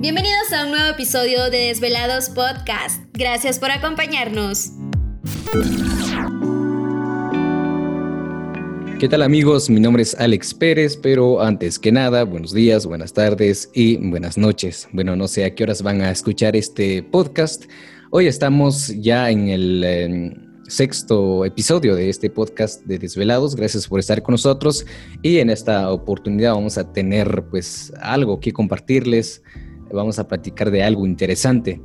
Bienvenidos 0.00 0.52
a 0.52 0.64
un 0.64 0.70
nuevo 0.70 0.90
episodio 0.90 1.50
de 1.50 1.58
Desvelados 1.58 2.28
Podcast. 2.28 3.02
Gracias 3.14 3.58
por 3.58 3.72
acompañarnos. 3.72 4.70
¿Qué 9.00 9.08
tal 9.08 9.22
amigos? 9.22 9.68
Mi 9.68 9.80
nombre 9.80 10.04
es 10.04 10.14
Alex 10.14 10.54
Pérez, 10.54 10.96
pero 10.96 11.42
antes 11.42 11.80
que 11.80 11.90
nada, 11.90 12.22
buenos 12.22 12.54
días, 12.54 12.86
buenas 12.86 13.12
tardes 13.12 13.70
y 13.74 13.96
buenas 13.96 14.38
noches. 14.38 14.88
Bueno, 14.92 15.16
no 15.16 15.26
sé 15.26 15.44
a 15.44 15.56
qué 15.56 15.64
horas 15.64 15.82
van 15.82 16.00
a 16.00 16.12
escuchar 16.12 16.54
este 16.54 17.02
podcast. 17.02 17.64
Hoy 18.12 18.28
estamos 18.28 18.94
ya 19.00 19.30
en 19.30 19.48
el 19.48 19.82
em, 19.82 20.48
sexto 20.68 21.44
episodio 21.44 21.96
de 21.96 22.08
este 22.08 22.30
podcast 22.30 22.84
de 22.84 23.00
Desvelados. 23.00 23.56
Gracias 23.56 23.88
por 23.88 23.98
estar 23.98 24.22
con 24.22 24.34
nosotros 24.34 24.86
y 25.22 25.38
en 25.38 25.50
esta 25.50 25.90
oportunidad 25.90 26.54
vamos 26.54 26.78
a 26.78 26.92
tener 26.92 27.46
pues 27.50 27.92
algo 28.00 28.38
que 28.38 28.52
compartirles 28.52 29.42
vamos 29.92 30.18
a 30.18 30.28
platicar 30.28 30.70
de 30.70 30.82
algo 30.82 31.06
interesante. 31.06 31.80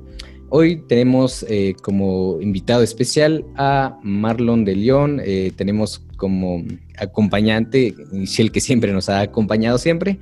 Hoy 0.49 0.84
tenemos 0.88 1.45
eh, 1.49 1.75
como 1.81 2.39
invitado 2.39 2.84
especial 2.84 3.44
a 3.55 3.98
Marlon 4.03 4.66
de 4.66 4.75
León, 4.75 5.21
eh, 5.23 5.52
tenemos 5.55 6.05
como 6.17 6.63
acompañante 6.99 7.95
Michelle 8.11 8.52
que 8.52 8.61
siempre 8.61 8.94
nos 8.94 9.09
ha 9.09 9.21
acompañado 9.21 9.77
siempre 9.77 10.20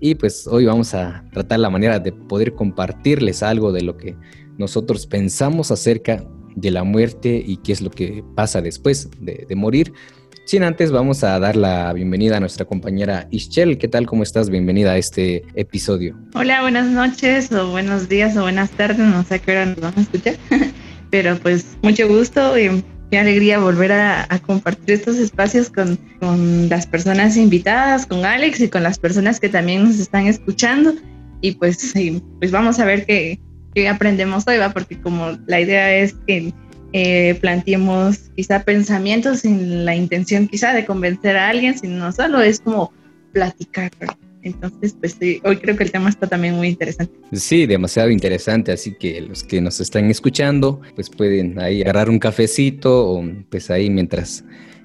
y 0.00 0.14
pues 0.14 0.46
hoy 0.46 0.64
vamos 0.64 0.94
a 0.94 1.24
tratar 1.32 1.60
la 1.60 1.68
manera 1.68 1.98
de 1.98 2.12
poder 2.12 2.54
compartirles 2.54 3.42
algo 3.42 3.70
de 3.70 3.82
lo 3.82 3.96
que 3.96 4.16
nosotros 4.56 5.06
pensamos 5.06 5.70
acerca 5.70 6.26
de 6.54 6.70
la 6.70 6.84
muerte 6.84 7.42
y 7.46 7.58
qué 7.58 7.72
es 7.72 7.82
lo 7.82 7.90
que 7.90 8.24
pasa 8.34 8.62
después 8.62 9.10
de 9.20 9.54
morir. 9.54 9.92
Sin 10.46 10.62
antes, 10.62 10.92
vamos 10.92 11.24
a 11.24 11.40
dar 11.40 11.56
la 11.56 11.92
bienvenida 11.92 12.36
a 12.36 12.40
nuestra 12.40 12.64
compañera 12.64 13.26
Ischel. 13.32 13.78
¿Qué 13.78 13.88
tal? 13.88 14.06
¿Cómo 14.06 14.22
estás? 14.22 14.48
Bienvenida 14.48 14.92
a 14.92 14.96
este 14.96 15.42
episodio. 15.56 16.16
Hola, 16.34 16.62
buenas 16.62 16.86
noches 16.86 17.50
o 17.50 17.72
buenos 17.72 18.08
días 18.08 18.36
o 18.36 18.42
buenas 18.42 18.70
tardes. 18.70 19.00
No 19.00 19.24
sé 19.24 19.40
qué 19.40 19.50
hora 19.50 19.66
nos 19.66 19.80
van 19.80 19.94
a 19.96 20.00
escuchar, 20.00 20.36
pero 21.10 21.36
pues 21.38 21.76
mucho 21.82 22.06
gusto 22.06 22.56
y 22.56 22.84
qué 23.10 23.18
alegría 23.18 23.58
volver 23.58 23.90
a, 23.90 24.28
compartir 24.46 24.94
estos 24.94 25.16
espacios 25.16 25.68
con, 25.68 25.98
las 26.68 26.86
personas 26.86 27.36
invitadas, 27.36 28.06
con 28.06 28.24
Alex 28.24 28.60
y 28.60 28.68
con 28.68 28.84
las 28.84 29.00
personas 29.00 29.40
que 29.40 29.48
también 29.48 29.82
nos 29.82 29.98
están 29.98 30.28
escuchando. 30.28 30.94
Y 31.40 31.56
pues, 31.56 31.92
pues 32.38 32.52
vamos 32.52 32.78
a 32.78 32.84
ver 32.84 33.04
qué, 33.04 33.40
qué 33.74 33.88
aprendemos 33.88 34.44
hoy, 34.46 34.58
¿va? 34.58 34.72
Porque 34.72 35.00
como 35.00 35.36
la 35.48 35.60
idea 35.60 35.92
es 35.92 36.14
que 36.24 36.54
eh, 36.92 37.38
quizá 38.34 38.62
pensamientos 38.62 39.40
sin 39.40 39.84
la 39.84 39.94
intención 39.94 40.48
quizá 40.48 40.72
de 40.72 40.84
convencer 40.84 41.36
a 41.36 41.48
alguien, 41.48 41.78
sino 41.78 42.12
solo 42.12 42.40
es 42.40 42.60
como 42.60 42.92
platicar. 43.32 43.90
Entonces, 44.42 44.96
pues 45.00 45.16
hoy 45.42 45.56
creo 45.56 45.76
que 45.76 45.82
el 45.82 45.90
tema 45.90 46.08
está 46.08 46.28
también 46.28 46.54
muy 46.54 46.68
interesante. 46.68 47.12
Sí, 47.32 47.66
demasiado 47.66 48.10
interesante, 48.10 48.70
así 48.70 48.94
que 48.94 49.20
los 49.20 49.42
que 49.42 49.60
nos 49.60 49.80
están 49.80 50.08
escuchando, 50.08 50.80
pues 50.94 51.10
pueden 51.10 51.58
ahí 51.58 51.82
agarrar 51.82 52.08
un 52.08 52.20
cafecito 52.20 53.10
o 53.10 53.24
pues 53.50 53.70
ahí 53.70 53.90
mientras 53.90 54.44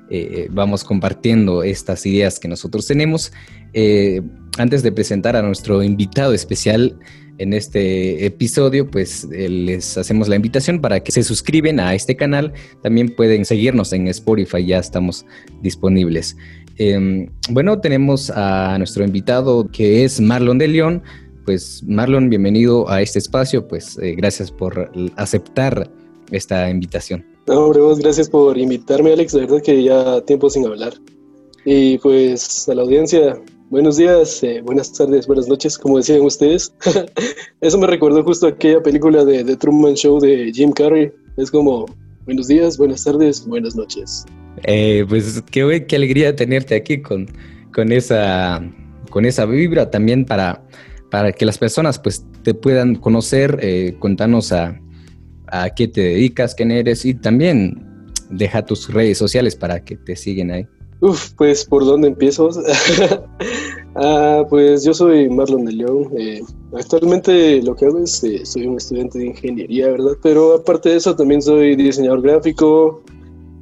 eh, 0.10 0.48
vamos 0.50 0.84
compartiendo 0.84 1.64
estas 1.64 2.06
ideas 2.06 2.40
que 2.40 2.48
nosotros 2.48 2.88
tenemos. 2.88 3.32
Eh, 3.74 4.22
antes 4.58 4.84
de 4.84 4.92
presentar 4.92 5.36
a 5.36 5.42
nuestro 5.42 5.82
invitado 5.84 6.34
especial, 6.34 6.98
en 7.42 7.54
este 7.54 8.26
episodio, 8.26 8.90
pues 8.90 9.28
eh, 9.32 9.50
les 9.50 9.98
hacemos 9.98 10.28
la 10.28 10.36
invitación 10.36 10.80
para 10.80 11.00
que 11.00 11.12
se 11.12 11.24
suscriben 11.24 11.80
a 11.80 11.96
este 11.96 12.16
canal. 12.16 12.54
También 12.84 13.16
pueden 13.16 13.46
seguirnos 13.46 13.92
en 13.94 14.08
Spotify, 14.08 14.64
ya 14.64 14.78
estamos 14.78 15.26
disponibles. 15.62 16.38
Em, 16.78 17.30
bueno, 17.50 17.80
tenemos 17.80 18.30
a 18.30 18.78
nuestro 18.78 19.04
invitado 19.04 19.68
que 19.72 20.04
es 20.04 20.22
Marlon 20.22 20.60
de 20.60 20.68
León. 20.68 21.02
Pues 21.46 21.84
Marlon, 21.84 22.30
bienvenido 22.30 22.88
a 22.90 23.02
este 23.02 23.18
espacio. 23.18 23.68
Pues 23.68 23.98
eh, 23.98 24.14
gracias 24.16 24.52
por 24.52 24.92
aceptar 25.16 25.90
esta 26.30 26.70
invitación. 26.70 27.26
No, 27.48 27.72
gracias 27.72 28.30
por 28.30 28.56
invitarme, 28.58 29.14
Alex. 29.14 29.34
De 29.34 29.42
verdad 29.42 29.64
que 29.64 29.84
ya 29.84 30.22
tiempo 30.22 30.48
sin 30.50 30.66
hablar. 30.68 30.94
Y 31.66 31.98
pues 31.98 32.70
a 32.70 32.76
la 32.76 32.84
audiencia, 32.84 33.42
Buenos 33.72 33.96
días, 33.96 34.44
eh, 34.44 34.62
buenas 34.62 34.92
tardes, 34.92 35.26
buenas 35.26 35.48
noches, 35.48 35.78
como 35.78 35.96
decían 35.96 36.20
ustedes. 36.24 36.74
Eso 37.62 37.78
me 37.78 37.88
recordó 37.88 38.22
justo 38.22 38.48
aquella 38.48 38.84
película 38.84 39.24
de 39.24 39.46
The 39.46 39.56
Truman 39.56 39.94
Show 39.94 40.20
de 40.20 40.52
Jim 40.54 40.74
Carrey. 40.74 41.10
Es 41.38 41.50
como, 41.50 41.86
buenos 42.26 42.50
días, 42.50 42.78
buenas 42.78 43.06
tardes, 43.06 43.48
buenas 43.48 43.74
noches. 43.74 44.26
Eh, 44.64 45.06
pues 45.08 45.42
qué, 45.50 45.86
qué 45.88 45.96
alegría 45.96 46.36
tenerte 46.36 46.76
aquí 46.76 47.02
con, 47.02 47.28
con, 47.74 47.94
esa, 47.94 48.62
con 49.10 49.24
esa 49.24 49.46
vibra 49.46 49.90
también 49.90 50.26
para, 50.26 50.68
para 51.10 51.32
que 51.32 51.46
las 51.46 51.58
personas 51.58 51.98
pues 51.98 52.26
te 52.44 52.54
puedan 52.54 52.96
conocer, 52.96 53.58
eh, 53.62 53.96
contanos 54.00 54.52
a, 54.52 54.82
a 55.48 55.70
qué 55.70 55.88
te 55.88 56.02
dedicas, 56.02 56.56
quién 56.56 56.72
eres 56.72 57.06
y 57.06 57.14
también 57.14 58.04
deja 58.30 58.66
tus 58.66 58.94
redes 58.94 59.18
sociales 59.18 59.56
para 59.56 59.82
que 59.86 59.96
te 59.96 60.18
siguen 60.18 60.52
ahí. 60.52 60.68
Uf, 61.02 61.34
pues 61.36 61.66
por 61.66 61.84
dónde 61.84 62.10
empiezo. 62.10 62.50
ah, 63.96 64.46
pues 64.48 64.84
yo 64.84 64.94
soy 64.94 65.30
Marlon 65.30 65.66
de 65.66 65.72
León. 65.74 66.10
Eh, 66.16 66.42
actualmente 66.78 67.62
lo 67.64 67.76
que 67.76 67.88
hago 67.88 68.00
es, 68.04 68.24
eh, 68.24 68.46
soy 68.46 68.68
un 68.68 68.78
estudiante 68.78 69.18
de 69.18 69.26
ingeniería, 69.28 69.90
¿verdad? 69.90 70.14
Pero 70.22 70.56
aparte 70.56 70.90
de 70.90 70.98
eso 70.98 71.16
también 71.16 71.42
soy 71.42 71.76
diseñador 71.76 72.22
gráfico, 72.22 73.02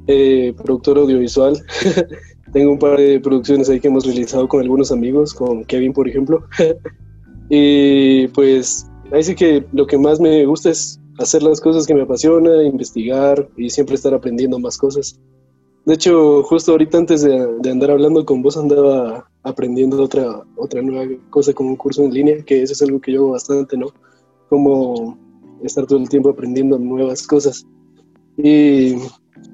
eh, 0.06 0.52
productor 0.62 0.98
audiovisual. 0.98 1.58
Tengo 2.52 2.72
un 2.72 2.78
par 2.78 2.98
de 2.98 3.18
producciones 3.20 3.70
ahí 3.70 3.80
que 3.80 3.88
hemos 3.88 4.04
realizado 4.04 4.46
con 4.46 4.60
algunos 4.60 4.92
amigos, 4.92 5.32
con 5.32 5.64
Kevin 5.64 5.94
por 5.94 6.06
ejemplo. 6.06 6.44
y 7.48 8.28
pues 8.28 8.86
ahí 9.12 9.22
sí 9.22 9.34
que 9.34 9.64
lo 9.72 9.86
que 9.86 9.96
más 9.96 10.20
me 10.20 10.44
gusta 10.44 10.70
es 10.70 11.00
hacer 11.18 11.42
las 11.42 11.58
cosas 11.58 11.86
que 11.86 11.94
me 11.94 12.02
apasiona, 12.02 12.62
investigar 12.64 13.48
y 13.56 13.70
siempre 13.70 13.94
estar 13.94 14.12
aprendiendo 14.12 14.58
más 14.58 14.76
cosas. 14.76 15.18
De 15.86 15.94
hecho, 15.94 16.42
justo 16.42 16.72
ahorita 16.72 16.98
antes 16.98 17.22
de, 17.22 17.70
andar 17.70 17.90
hablando 17.90 18.24
con 18.24 18.42
vos 18.42 18.56
andaba 18.56 19.26
aprendiendo 19.42 20.02
otra, 20.02 20.42
otra 20.56 20.82
nueva 20.82 21.10
cosa 21.30 21.52
como 21.52 21.70
un 21.70 21.76
curso 21.76 22.04
en 22.04 22.12
línea, 22.12 22.42
que 22.44 22.62
eso 22.62 22.72
es 22.72 22.82
algo 22.82 23.00
que 23.00 23.12
yo 23.12 23.20
hago 23.20 23.30
bastante, 23.32 23.76
¿no? 23.76 23.86
Como 24.48 25.18
estar 25.64 25.86
todo 25.86 25.98
el 25.98 26.08
tiempo 26.08 26.28
aprendiendo 26.28 26.78
nuevas 26.78 27.26
cosas. 27.26 27.66
Y 28.36 28.96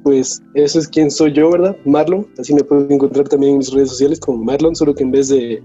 pues 0.03 0.43
eso 0.55 0.79
es 0.79 0.89
quien 0.89 1.11
soy 1.11 1.33
yo, 1.33 1.51
¿verdad? 1.51 1.77
Marlon. 1.85 2.27
Así 2.39 2.55
me 2.55 2.65
pueden 2.65 2.91
encontrar 2.93 3.29
también 3.29 3.53
en 3.53 3.59
mis 3.59 3.73
redes 3.73 3.91
sociales 3.91 4.19
como 4.21 4.43
Marlon, 4.43 4.75
solo 4.75 4.95
que 4.95 5.05
en 5.05 5.13
vez 5.13 5.29
de 5.29 5.63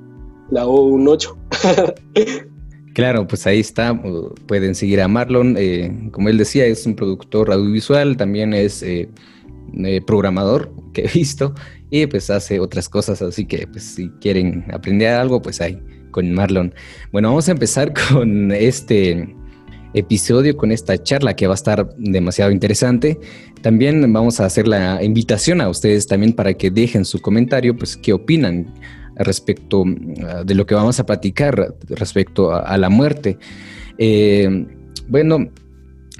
la 0.52 0.68
O 0.68 0.86
un 0.86 1.08
8. 1.08 1.38
Claro, 2.94 3.26
pues 3.26 3.48
ahí 3.48 3.62
está, 3.62 3.98
pueden 4.48 4.76
seguir 4.76 5.00
a 5.00 5.08
Marlon. 5.08 5.56
Eh, 5.58 6.10
como 6.12 6.28
él 6.28 6.38
decía, 6.38 6.66
es 6.66 6.86
un 6.86 6.94
productor 6.94 7.50
audiovisual, 7.50 8.18
también 8.18 8.54
es 8.54 8.84
eh, 8.84 9.08
eh, 9.74 10.02
programador 10.06 10.74
que 10.94 11.06
he 11.06 11.08
visto 11.08 11.54
y 11.90 12.06
pues 12.08 12.30
hace 12.30 12.60
otras 12.60 12.90
cosas, 12.90 13.22
así 13.22 13.46
que 13.46 13.68
pues 13.68 13.84
si 13.84 14.10
quieren 14.22 14.66
aprender 14.72 15.14
algo, 15.14 15.42
pues 15.42 15.62
ahí 15.62 15.80
con 16.12 16.32
Marlon. 16.32 16.74
Bueno, 17.12 17.30
vamos 17.30 17.48
a 17.50 17.52
empezar 17.52 17.94
con 18.12 18.52
este 18.52 19.36
episodio, 19.94 20.56
con 20.56 20.72
esta 20.72 20.98
charla 21.02 21.36
que 21.36 21.48
va 21.48 21.54
a 21.54 21.56
estar 21.56 21.90
demasiado 21.98 22.52
interesante. 22.52 23.20
También 23.62 24.12
vamos 24.14 24.40
a 24.40 24.46
hacer 24.46 24.68
la 24.68 25.04
invitación 25.04 25.62
a 25.62 25.70
ustedes 25.70 26.08
también 26.08 26.34
para 26.34 26.54
que 26.54 26.72
dejen 26.72 27.06
su 27.06 27.20
comentario, 27.22 27.76
pues 27.76 27.98
qué 27.98 28.14
opinan 28.14 28.74
respecto 29.16 29.84
ah, 30.26 30.44
de 30.46 30.56
lo 30.56 30.66
que 30.66 30.76
vamos 30.76 31.00
a 31.00 31.06
platicar 31.06 31.76
respecto 31.90 32.54
a, 32.54 32.78
la 32.78 32.90
muerte. 32.90 33.38
Eh, 33.98 34.66
bueno, 35.08 35.50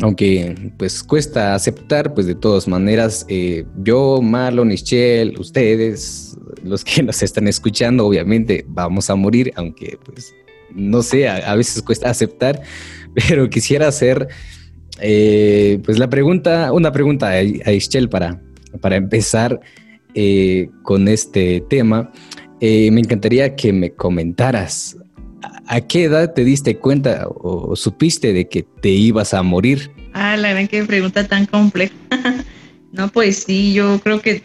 aunque 0.02 0.72
pues 0.78 1.04
cuesta 1.04 1.54
aceptar, 1.54 2.14
pues 2.14 2.26
de 2.26 2.36
todas 2.36 2.68
maneras, 2.68 3.26
eh, 3.30 3.66
yo, 3.84 4.22
Marlon, 4.22 4.68
Michelle, 4.68 5.34
ustedes, 5.38 6.38
los 6.64 6.84
que 6.84 7.04
nos 7.04 7.22
están 7.22 7.48
escuchando, 7.48 8.06
obviamente 8.06 8.66
vamos 8.68 9.10
a 9.10 9.16
morir, 9.16 9.52
aunque 9.56 9.98
pues 10.04 10.34
no 10.74 11.02
sé, 11.02 11.28
a, 11.28 11.54
veces 11.56 11.82
cuesta 11.82 12.10
aceptar, 12.10 12.62
pero 13.28 13.50
quisiera 13.50 13.88
hacer 13.88 14.28
eh, 15.00 15.80
pues 15.84 16.00
la 16.00 16.10
pregunta, 16.10 16.72
una 16.72 16.92
pregunta 16.92 17.30
a, 17.30 17.40
a 17.40 18.10
para, 18.10 18.42
para 18.80 18.96
empezar 18.96 19.60
eh, 20.16 20.70
con 20.84 21.08
este 21.08 21.64
tema. 21.70 22.12
me 22.60 23.00
encantaría 23.00 23.56
que 23.56 23.74
me 23.74 23.92
comentaras 23.92 24.98
¿A 25.72 25.80
qué 25.80 26.04
edad 26.04 26.34
te 26.34 26.44
diste 26.44 26.76
cuenta 26.76 27.26
o, 27.30 27.78
supiste 27.78 28.34
de 28.34 28.50
que 28.50 28.64
te 28.82 28.90
ibas 28.90 29.34
a 29.34 29.42
morir? 29.42 29.90
Ah, 30.12 30.36
la 30.36 30.52
verdad 30.52 30.70
que 30.70 30.84
pregunta 30.84 31.26
tan 31.26 31.46
compleja. 31.46 31.94
no, 32.92 33.08
pues 33.08 33.44
sí, 33.44 33.72
yo 33.72 33.98
creo 34.02 34.22
que 34.22 34.44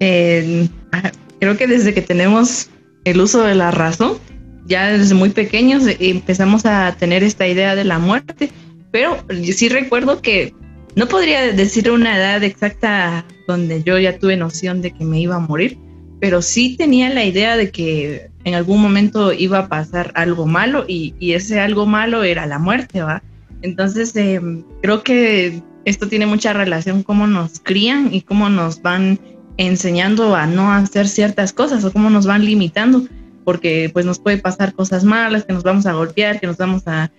eh, 0.00 0.68
ah, 0.92 1.12
creo 1.40 1.56
que 1.56 1.66
desde 1.66 1.94
que 1.94 2.02
tenemos 2.02 2.68
el 3.04 3.22
uso 3.22 3.42
de 3.42 3.54
la 3.54 3.70
razón, 3.70 4.18
ya 4.66 4.92
desde 4.92 5.14
muy 5.14 5.30
pequeños 5.30 5.86
eh, 5.86 5.96
empezamos 5.98 6.66
a 6.66 6.94
tener 6.98 7.24
esta 7.24 7.48
idea 7.48 7.74
de 7.74 7.84
la 7.84 7.98
muerte, 7.98 8.50
pero 8.90 9.24
sí 9.50 9.70
recuerdo 9.70 10.20
que 10.20 10.52
no 10.94 11.08
podría 11.08 11.52
decir 11.52 11.90
una 11.90 12.18
edad 12.18 12.44
exacta 12.44 13.24
donde 13.48 13.82
yo 13.82 13.98
ya 13.98 14.18
tuve 14.18 14.36
noción 14.36 14.82
de 14.82 14.90
que 14.90 15.06
me 15.06 15.20
iba 15.20 15.36
a 15.36 15.40
morir, 15.40 15.78
pero 16.20 16.42
sí 16.42 16.76
tenía 16.76 17.10
la 17.10 17.24
idea 17.24 17.56
de 17.56 17.70
que 17.70 18.30
en 18.44 18.54
algún 18.54 18.80
momento 18.80 19.32
iba 19.32 19.58
a 19.58 19.68
pasar 19.68 20.12
algo 20.14 20.46
malo 20.46 20.84
y, 20.86 21.14
ese 21.20 21.60
algo 21.60 21.86
malo 21.86 22.22
era 22.22 22.46
la 22.46 22.58
muerte, 22.58 23.02
¿va? 23.02 23.22
Entonces, 23.62 24.14
em, 24.16 24.62
creo 24.82 25.02
que 25.02 25.62
esto 25.84 26.08
tiene 26.08 26.26
mucha 26.26 26.52
relación 26.52 27.02
cómo 27.02 27.26
nos 27.26 27.60
crían 27.60 28.12
y 28.12 28.22
cómo 28.22 28.48
nos 28.48 28.82
van 28.82 29.18
enseñando 29.56 30.34
a 30.34 30.46
no 30.46 30.72
hacer 30.72 31.08
ciertas 31.08 31.52
cosas 31.52 31.84
o 31.84 31.92
cómo 31.92 32.10
nos 32.10 32.26
van 32.26 32.44
limitando, 32.44 33.06
porque 33.44 33.90
pues 33.92 34.04
nos 34.04 34.18
puede 34.18 34.38
pasar 34.38 34.74
cosas 34.74 35.04
malas, 35.04 35.44
que 35.44 35.52
nos 35.52 35.62
vamos 35.62 35.86
a 35.86 35.92
golpear, 35.92 36.40
que 36.40 36.46
nos 36.46 36.56
vamos 36.56 36.82
a, 36.86 37.10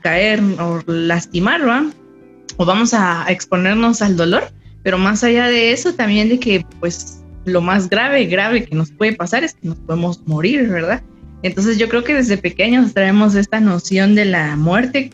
caer 0.00 0.40
o 0.58 0.82
lastimar, 0.86 1.66
¿va? 1.66 1.86
O 2.56 2.64
vamos 2.64 2.92
a, 2.92 3.24
exponernos 3.28 4.02
al 4.02 4.16
dolor, 4.16 4.50
pero 4.82 4.98
más 4.98 5.22
allá 5.22 5.46
de 5.46 5.72
eso 5.72 5.94
también 5.94 6.28
de 6.28 6.40
que 6.40 6.64
pues 6.80 7.22
lo 7.46 7.60
más 7.60 7.88
grave, 7.88 8.26
grave 8.26 8.64
que 8.64 8.74
nos 8.74 8.90
puede 8.90 9.14
pasar 9.14 9.44
es 9.44 9.54
que 9.54 9.68
nos 9.68 9.78
podemos 9.78 10.20
morir, 10.26 10.68
¿verdad? 10.68 11.02
Entonces 11.42 11.78
yo 11.78 11.88
creo 11.88 12.04
que 12.04 12.14
desde 12.14 12.36
pequeños 12.36 12.92
traemos 12.92 13.34
esta 13.34 13.60
noción 13.60 14.14
de 14.14 14.24
la 14.24 14.56
muerte, 14.56 15.10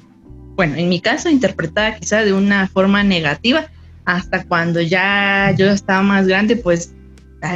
bueno, 0.56 0.76
en 0.76 0.88
mi 0.88 1.00
caso 1.00 1.28
interpretada 1.28 1.96
quizá 1.96 2.24
de 2.24 2.32
una 2.32 2.68
forma 2.68 3.02
negativa, 3.02 3.66
hasta 4.04 4.44
cuando 4.44 4.80
ya 4.80 5.54
yo 5.56 5.66
estaba 5.70 6.02
más 6.02 6.26
grande, 6.26 6.56
pues, 6.56 6.94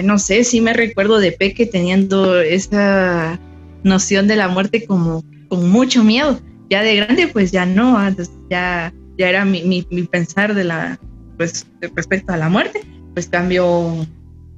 no 0.05 0.19
sé, 0.19 0.44
sí 0.44 0.61
me 0.61 0.73
recuerdo 0.73 1.19
de 1.19 1.32
peque 1.32 1.67
teniendo 1.67 2.40
esa 2.40 3.38
noción 3.84 4.26
de 4.26 4.37
la 4.37 4.49
muerte 4.49 4.84
como 4.84 5.25
con 5.49 5.70
mucho 5.70 6.05
miedo. 6.05 6.40
Ya 6.69 6.82
de 6.82 6.96
grande, 6.96 7.28
pues 7.28 7.52
ya 7.52 7.64
no, 7.64 7.96
ya, 8.50 8.93
ya 9.17 9.28
era 9.28 9.44
mi, 9.44 9.62
mi, 9.62 10.02
pensar 10.02 10.55
de 10.55 10.64
la, 10.64 10.99
pues, 11.37 11.67
respecto 11.94 12.32
a 12.32 12.37
la 12.37 12.49
muerte, 12.49 12.82
pues 13.14 13.28
cambió, 13.28 14.05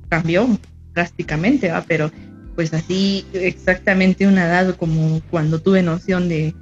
cambió 0.08 0.48
drásticamente, 0.94 1.70
¿va? 1.70 1.84
pero 1.86 2.10
pues 2.54 2.74
así 2.74 3.24
exactamente 3.32 4.26
una 4.26 4.46
edad 4.46 4.74
como 4.76 5.20
cuando 5.30 5.60
tuve 5.60 5.82
noción 5.82 6.28
de, 6.28 6.54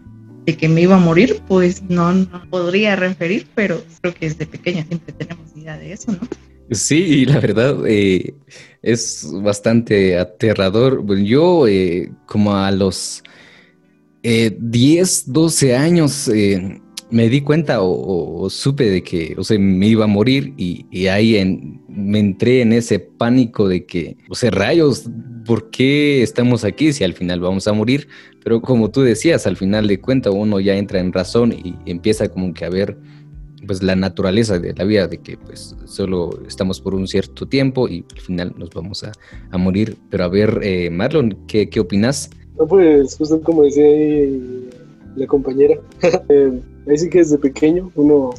de 0.45 0.57
que 0.57 0.69
me 0.69 0.83
iba 0.83 0.97
a 0.97 1.01
morir, 1.01 1.41
pues 1.49 1.83
no, 1.89 2.13
no 2.13 2.51
podría 2.51 2.97
referir, 2.97 3.47
pero 3.55 3.83
creo 4.01 4.15
que 4.15 4.29
desde 4.29 4.47
pequeña 4.47 4.85
siempre 4.85 5.15
tenemos 5.15 5.57
idea 5.57 5.79
de 5.79 5.93
eso, 5.93 6.13
¿no? 6.13 6.21
Sí, 6.71 7.25
la 7.27 7.39
verdad 7.39 7.79
eh, 7.87 8.35
es 8.83 9.27
bastante 9.43 10.19
aterrador. 10.19 11.05
Yo 11.23 11.67
eh, 11.69 12.13
como 12.27 12.57
a 12.57 12.71
los 12.73 13.23
10, 14.23 14.23
eh, 14.23 15.23
12 15.27 15.77
años 15.77 16.29
me 17.11 17.29
di 17.29 17.41
cuenta 17.41 17.79
o, 17.83 18.49
supe 18.51 18.91
de 18.91 19.03
que 19.03 19.35
o 19.39 19.45
sea, 19.45 19.59
me 19.59 19.87
iba 19.87 20.05
a 20.05 20.09
morir 20.09 20.55
y, 20.57 21.07
ahí 21.07 21.37
en, 21.37 21.83
me 21.89 22.19
entré 22.19 22.63
en 22.63 22.73
ese 22.73 22.99
pánico 22.99 23.69
de 23.69 23.87
que, 23.87 24.17
o 24.29 24.35
sea, 24.35 24.51
rayos, 24.51 25.09
¿por 25.45 25.71
qué 25.71 26.23
estamos 26.23 26.65
aquí 26.65 26.93
si 26.93 27.05
al 27.05 27.15
final 27.15 27.41
vamos 27.41 27.67
a 27.69 27.73
morir? 27.73 28.09
Pero 28.43 28.61
como 28.61 28.91
tú 28.91 29.03
decías, 29.03 29.47
al 29.47 29.57
final 29.57 29.87
de 29.87 30.01
cuentas 30.01 30.33
uno 30.35 30.61
ya 30.61 30.77
entra 30.77 31.01
en 31.01 31.13
razón 31.13 31.53
y 31.53 31.75
empieza 31.87 32.29
como 32.29 32.53
que 32.55 32.65
a 32.65 32.71
ver 32.71 32.97
pues 33.67 33.83
la 33.83 33.97
naturaleza 33.97 34.59
de 34.59 34.73
la 34.75 34.85
vida, 34.85 35.09
de 35.09 35.19
que 35.19 35.37
pues 35.37 35.75
solo 35.87 36.41
estamos 36.47 36.81
por 36.81 36.95
un 36.95 37.09
cierto 37.09 37.47
tiempo 37.47 37.89
y 37.89 38.05
al 38.15 38.21
final 38.21 38.55
nos 38.57 38.71
vamos 38.71 39.05
a, 39.05 39.13
morir. 39.59 39.97
Pero 40.11 40.25
a 40.25 40.29
ver, 40.29 40.61
eh, 40.63 40.91
Marlon, 40.91 41.37
¿qué, 41.49 41.69
¿qué 41.69 41.81
opinas? 41.81 42.31
No, 42.59 42.67
pues 42.67 43.17
justo 43.17 43.41
como 43.43 43.65
decía 43.65 43.85
ahí 43.85 44.66
la 45.17 45.27
compañera, 45.27 45.77
eh, 46.29 46.61
ahí 46.89 46.99
sí 46.99 47.11
que 47.11 47.19
desde 47.19 47.39
pequeño 47.39 47.91
uno 47.95 48.31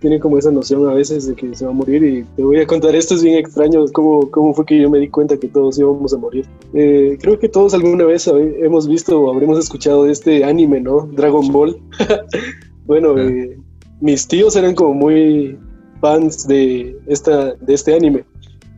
tiene 0.00 0.20
como 0.20 0.38
esa 0.38 0.50
noción 0.50 0.88
a 0.88 0.92
veces 0.92 1.26
de 1.26 1.34
que 1.34 1.54
se 1.54 1.64
va 1.64 1.70
a 1.70 1.74
morir 1.74 2.04
y 2.04 2.22
te 2.36 2.42
voy 2.42 2.58
a 2.58 2.66
contar, 2.66 2.94
esto 2.94 3.14
es 3.14 3.22
bien 3.22 3.38
extraño, 3.38 3.84
cómo, 3.92 4.30
cómo 4.30 4.52
fue 4.52 4.66
que 4.66 4.80
yo 4.80 4.90
me 4.90 4.98
di 4.98 5.08
cuenta 5.08 5.38
que 5.38 5.48
todos 5.48 5.78
íbamos 5.78 6.12
a 6.12 6.18
morir. 6.18 6.46
Eh, 6.74 7.16
creo 7.20 7.38
que 7.38 7.48
todos 7.48 7.74
alguna 7.74 8.04
vez 8.04 8.26
hemos 8.26 8.86
visto 8.86 9.20
o 9.20 9.32
habremos 9.32 9.58
escuchado 9.58 10.06
este 10.06 10.44
anime, 10.44 10.80
¿no? 10.80 11.08
Dragon 11.12 11.50
Ball. 11.50 11.80
bueno, 12.86 13.18
eh, 13.18 13.58
mis 14.00 14.28
tíos 14.28 14.54
eran 14.56 14.74
como 14.74 14.94
muy 14.94 15.58
fans 16.00 16.46
de, 16.46 16.96
esta, 17.06 17.54
de 17.54 17.74
este 17.74 17.94
anime. 17.94 18.24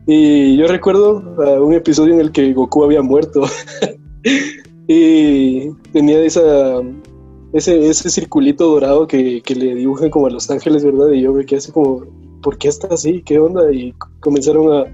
Y 0.07 0.57
yo 0.57 0.67
recuerdo 0.67 1.21
un 1.61 1.73
episodio 1.73 2.13
en 2.15 2.21
el 2.21 2.31
que 2.31 2.53
Goku 2.53 2.83
había 2.83 3.01
muerto. 3.01 3.43
y 4.87 5.69
tenía 5.93 6.19
esa 6.23 6.81
ese, 7.53 7.87
ese 7.87 8.09
circulito 8.09 8.69
dorado 8.69 9.07
que, 9.07 9.41
que, 9.41 9.55
le 9.55 9.75
dibujan 9.75 10.09
como 10.09 10.27
a 10.27 10.29
los 10.29 10.49
ángeles, 10.49 10.83
¿verdad? 10.83 11.09
Y 11.09 11.21
yo 11.21 11.33
me 11.33 11.45
quedé 11.45 11.57
así 11.57 11.71
como, 11.71 12.05
¿por 12.41 12.57
qué 12.57 12.67
está 12.67 12.87
así? 12.93 13.21
¿Qué 13.23 13.39
onda? 13.39 13.71
Y 13.71 13.93
comenzaron 14.19 14.71
a 14.71 14.85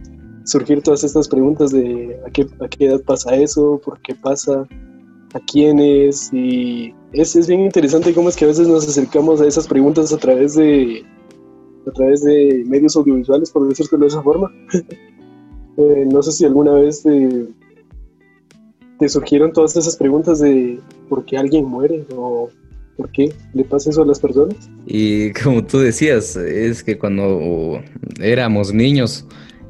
surgir 0.46 0.81
todas 0.81 1.04
estas 1.04 1.28
preguntas 1.28 1.72
de 1.72 2.19
¿a 2.25 2.30
qué, 2.30 2.48
a 2.62 2.68
qué 2.68 2.86
edad 2.86 3.02
pasa 3.02 3.36
eso? 3.36 3.81
¿Por 3.84 4.00
qué 4.02 4.16
pasa? 4.16 4.66
¿A 5.34 5.40
quiénes? 5.52 6.31
Y 6.31 6.94
es, 7.12 7.36
es 7.36 7.48
bien 7.48 7.62
interesante 7.62 8.13
cómo 8.13 8.30
es 8.30 8.36
que 8.36 8.46
a 8.46 8.50
veces 8.50 8.68
nos 8.68 8.88
acercamos 8.88 9.42
a 9.42 9.48
esas 9.48 9.68
preguntas 9.68 10.13
a 10.13 10.18
través 10.18 10.56
de 10.56 11.04
a 11.88 11.92
través 11.92 12.24
de 12.24 12.63
medios 12.68 12.96
audiovisuales, 12.96 13.52
por 13.52 13.68
decirlo 13.68 14.00
de 14.00 14.07
esa 14.07 14.22
forma. 14.22 14.52
Eh, 15.78 16.06
no 16.10 16.24
sé 16.24 16.31
si 16.31 16.46
alguna 16.46 16.72
vez 16.72 17.06
eh, 17.06 17.50
te 19.00 19.09
surgieron 19.09 19.53
todas 19.53 19.75
esas 19.75 19.95
preguntas 19.95 20.39
de 20.39 20.80
por 21.09 21.25
qué 21.25 21.38
alguien 21.38 21.65
muere 21.65 22.06
o 22.15 22.50
por 22.97 23.12
qué 23.12 23.33
le 23.53 23.63
pasa 23.63 23.89
eso 23.89 24.03
a 24.03 24.06
las 24.06 24.19
personas. 24.19 24.56
Y 24.86 25.31
como 25.33 25.65
tú 25.65 25.80
decías, 25.80 26.36
es 26.36 26.83
que 26.83 26.97
cuando 26.97 27.81
éramos 28.21 28.74
niños, 28.74 29.25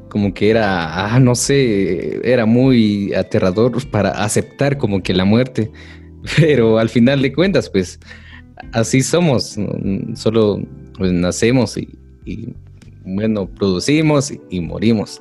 como 0.08 0.32
que 0.32 0.50
era, 0.50 1.14
ah, 1.14 1.20
no 1.20 1.34
sé, 1.34 2.20
era 2.28 2.46
muy 2.46 3.12
aterrador 3.14 3.72
para 3.90 4.10
aceptar 4.10 4.78
como 4.78 5.02
que 5.02 5.12
la 5.12 5.24
muerte, 5.24 5.70
pero 6.36 6.78
al 6.78 6.88
final 6.88 7.22
de 7.22 7.32
cuentas, 7.32 7.68
pues 7.68 7.98
así 8.72 9.02
somos, 9.02 9.56
solo 10.14 10.62
pues, 10.96 11.12
nacemos 11.12 11.76
y, 11.76 12.54
bueno, 13.04 13.46
producimos 13.46 14.32
y 14.50 14.60
morimos. 14.60 15.20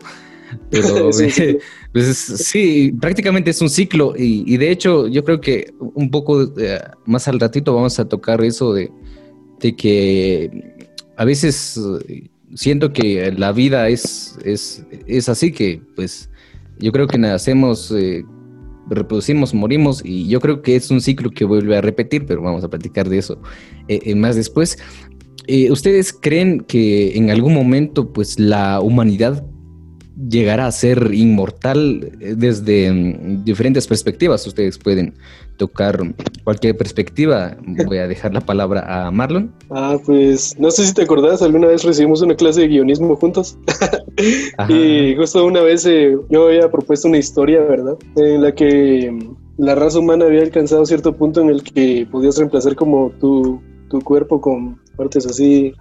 Pero 0.69 1.11
sí, 1.11 1.57
pues 1.93 2.15
sí, 2.15 2.93
prácticamente 2.99 3.51
es 3.51 3.61
un 3.61 3.69
ciclo 3.69 4.13
y, 4.17 4.57
de 4.57 4.71
hecho 4.71 5.07
yo 5.07 5.23
creo 5.23 5.41
que 5.41 5.73
un 5.79 6.09
poco 6.09 6.43
eh, 6.57 6.79
más 7.05 7.27
al 7.27 7.39
ratito 7.39 7.73
vamos 7.73 7.99
a 7.99 8.07
tocar 8.07 8.43
eso 8.43 8.73
de, 8.73 8.91
de 9.59 9.75
que 9.75 10.87
a 11.17 11.25
veces 11.25 11.79
eh, 12.07 12.29
siento 12.53 12.93
que 12.93 13.31
la 13.31 13.51
vida 13.51 13.89
es, 13.89 14.37
es, 14.43 14.85
es, 15.07 15.29
así 15.29 15.51
que 15.51 15.81
pues 15.95 16.29
yo 16.79 16.91
creo 16.91 17.07
que 17.07 17.17
nacemos, 17.17 17.91
eh, 17.91 18.23
reproducimos, 18.89 19.53
morimos 19.53 20.01
y 20.03 20.27
yo 20.27 20.39
creo 20.39 20.61
que 20.61 20.75
es 20.75 20.91
un 20.91 21.01
ciclo 21.01 21.31
que 21.31 21.45
vuelve 21.45 21.77
a 21.77 21.81
repetir, 21.81 22.25
pero 22.25 22.41
vamos 22.41 22.63
a 22.63 22.69
platicar 22.69 23.09
de 23.09 23.17
eso 23.17 23.41
más 24.15 24.35
después. 24.35 24.77
¿Ustedes 25.69 26.11
creen 26.11 26.61
que 26.61 27.15
en 27.15 27.29
algún 27.29 27.53
momento 27.53 28.11
pues 28.11 28.39
la 28.39 28.81
humanidad 28.81 29.45
llegar 30.15 30.59
a 30.59 30.71
ser 30.71 31.13
inmortal 31.13 32.11
eh, 32.19 32.35
desde 32.37 32.91
mm, 32.91 33.43
diferentes 33.43 33.87
perspectivas. 33.87 34.45
Ustedes 34.47 34.77
pueden 34.77 35.13
tocar 35.57 35.99
cualquier 36.43 36.77
perspectiva. 36.77 37.57
Voy 37.85 37.97
a 37.97 38.07
dejar 38.07 38.33
la 38.33 38.41
palabra 38.41 39.07
a 39.07 39.11
Marlon. 39.11 39.51
Ah, 39.69 39.97
pues 40.05 40.57
no 40.59 40.71
sé 40.71 40.85
si 40.85 40.93
te 40.93 41.03
acordás, 41.03 41.41
alguna 41.41 41.67
vez 41.67 41.83
recibimos 41.83 42.21
una 42.21 42.35
clase 42.35 42.61
de 42.61 42.67
guionismo 42.67 43.15
juntos. 43.15 43.57
y 44.69 45.15
justo 45.15 45.45
una 45.45 45.61
vez 45.61 45.85
eh, 45.85 46.17
yo 46.29 46.47
había 46.47 46.69
propuesto 46.69 47.07
una 47.07 47.17
historia, 47.17 47.61
¿verdad? 47.61 47.97
En 48.15 48.41
la 48.41 48.53
que 48.53 49.11
mm, 49.11 49.63
la 49.63 49.75
raza 49.75 49.99
humana 49.99 50.25
había 50.25 50.41
alcanzado 50.41 50.85
cierto 50.85 51.13
punto 51.13 51.41
en 51.41 51.49
el 51.49 51.63
que 51.63 52.07
podías 52.11 52.37
reemplazar 52.37 52.75
como 52.75 53.11
tu, 53.21 53.61
tu 53.89 54.01
cuerpo 54.01 54.41
con 54.41 54.79
partes 54.97 55.25
así 55.25 55.73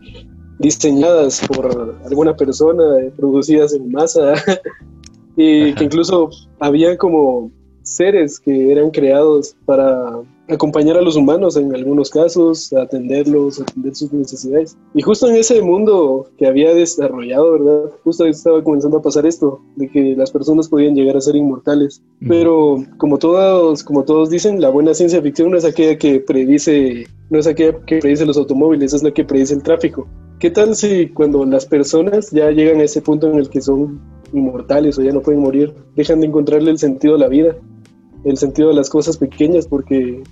diseñadas 0.59 1.41
por 1.47 1.97
alguna 2.05 2.37
persona, 2.37 3.01
eh, 3.01 3.13
producidas 3.17 3.75
en 3.75 3.91
masa, 3.91 4.35
y 5.37 5.75
que 5.75 5.85
incluso 5.85 6.31
había 6.61 6.97
como 6.97 7.51
seres 7.83 8.41
que 8.41 8.73
eran 8.73 8.91
creados 8.91 9.55
para 9.67 10.23
acompañar 10.49 10.97
a 10.97 11.03
los 11.03 11.17
humanos 11.17 11.57
en 11.57 11.75
algunos 11.75 12.11
casos, 12.11 12.73
atenderlos, 12.73 13.61
atender 13.61 13.95
sus 13.95 14.13
necesidades. 14.13 14.77
Y 14.95 15.03
justo 15.03 15.29
en 15.29 15.37
ese 15.37 15.63
mundo 15.63 16.27
que 16.37 16.47
había 16.47 16.75
desarrollado, 16.75 17.53
¿verdad? 17.53 17.91
Justo 18.03 18.27
estaba 18.27 18.63
comenzando 18.63 18.99
a 18.99 19.03
pasar 19.03 19.27
esto, 19.27 19.61
de 19.77 19.89
que 19.89 20.15
las 20.17 20.31
personas 20.31 20.69
podían 20.69 20.95
llegar 20.95 21.17
a 21.17 21.21
ser 21.21 21.37
inmortales. 21.37 22.03
Pero 22.27 22.85
como 22.99 23.19
todos, 23.19 23.83
como 23.83 24.05
todos 24.05 24.31
dicen, 24.31 24.61
la 24.61 24.71
buena 24.71 24.93
ciencia 24.95 25.23
ficción 25.23 25.51
no 25.51 25.57
es 25.57 25.65
aquella 25.65 25.97
que 25.97 26.21
predice, 26.21 27.07
no 27.31 27.39
es 27.39 27.47
aquella 27.47 27.79
que 27.87 27.99
predice 27.99 28.27
los 28.27 28.37
automóviles, 28.37 28.93
es 28.93 29.03
la 29.03 29.13
que 29.13 29.25
predice 29.25 29.55
el 29.55 29.63
tráfico. 29.63 30.07
¿Qué 30.39 30.51
tal 30.51 30.75
si 30.75 31.09
cuando 31.09 31.45
las 31.45 31.67
personas 31.67 32.31
ya 32.31 32.51
llegan 32.51 32.81
a 32.81 32.85
ese 32.85 33.01
punto 33.01 33.31
en 33.31 33.39
el 33.39 33.49
que 33.49 33.61
son 33.61 34.01
inmortales 34.33 34.99
o 34.99 35.03
ya 35.03 35.13
no 35.13 35.23
pueden 35.23 35.41
morir, 35.41 35.75
dejan 35.97 36.21
de 36.21 36.27
encontrarle 36.27 36.71
el 36.71 36.79
sentido 36.79 37.15
a 37.15 37.19
la 37.19 37.29
vida, 37.29 37.57
el 38.25 38.37
sentido 38.37 38.69
de 38.69 38.75
las 38.75 38.91
cosas 38.91 39.17
pequeñas? 39.17 39.67
Porque 39.67 40.23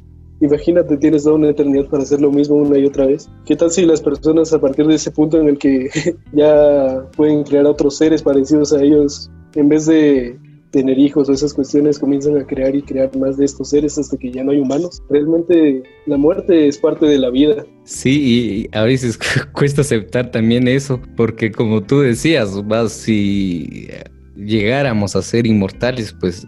imagínate, 0.40 0.96
tienes 0.96 1.22
toda 1.22 1.36
una 1.36 1.50
eternidad 1.50 1.88
para 1.88 2.02
hacer 2.02 2.20
lo 2.20 2.30
mismo 2.30 2.56
una 2.56 2.78
y 2.78 2.84
otra 2.84 3.06
vez. 3.06 3.30
¿Qué 3.46 3.56
tal 3.56 3.70
si 3.70 3.86
las 3.86 4.02
personas 4.02 4.52
a 4.52 4.60
partir 4.60 4.86
de 4.86 4.96
ese 4.96 5.12
punto 5.12 5.40
en 5.40 5.48
el 5.48 5.58
que 5.58 5.88
ya 6.32 7.06
pueden 7.16 7.44
crear 7.44 7.66
otros 7.66 7.96
seres 7.96 8.22
parecidos 8.22 8.72
a 8.72 8.82
ellos, 8.82 9.30
en 9.54 9.68
vez 9.68 9.86
de 9.86 10.38
tener 10.72 10.98
hijos 10.98 11.28
o 11.28 11.32
esas 11.32 11.54
cuestiones 11.54 11.98
comienzan 11.98 12.36
a 12.38 12.46
crear 12.46 12.74
y 12.74 12.82
crear 12.82 13.14
más 13.16 13.36
de 13.36 13.44
estos 13.44 13.70
seres 13.70 13.98
hasta 13.98 14.16
que 14.16 14.32
ya 14.32 14.42
no 14.42 14.52
hay 14.52 14.58
humanos. 14.58 15.00
Realmente 15.08 15.82
la 16.06 16.16
muerte 16.16 16.66
es 16.66 16.78
parte 16.78 17.06
de 17.06 17.18
la 17.18 17.30
vida. 17.30 17.64
Sí, 17.84 18.66
y 18.72 18.76
a 18.76 18.82
veces 18.82 19.18
cuesta 19.52 19.82
aceptar 19.82 20.30
también 20.30 20.66
eso, 20.66 21.00
porque 21.16 21.52
como 21.52 21.82
tú 21.82 22.00
decías, 22.00 22.66
vas, 22.66 22.92
si 22.92 23.88
llegáramos 24.34 25.14
a 25.14 25.22
ser 25.22 25.46
inmortales, 25.46 26.16
pues 26.18 26.46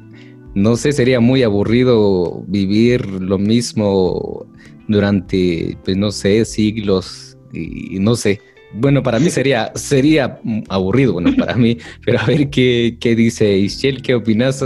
no 0.54 0.76
sé, 0.76 0.92
sería 0.92 1.20
muy 1.20 1.42
aburrido 1.42 2.42
vivir 2.48 3.06
lo 3.06 3.38
mismo 3.38 4.46
durante, 4.88 5.76
pues 5.84 5.96
no 5.96 6.10
sé, 6.10 6.44
siglos 6.44 7.36
y 7.52 7.98
no 8.00 8.16
sé. 8.16 8.40
Bueno, 8.76 9.02
para 9.02 9.18
mí 9.18 9.30
sería, 9.30 9.72
sería 9.74 10.40
aburrido, 10.68 11.14
bueno, 11.14 11.34
para 11.36 11.54
mí, 11.54 11.78
pero 12.04 12.20
a 12.20 12.26
ver 12.26 12.50
qué, 12.50 12.96
qué 13.00 13.14
dice 13.14 13.56
Ischel, 13.56 14.02
qué 14.02 14.14
opinas. 14.14 14.64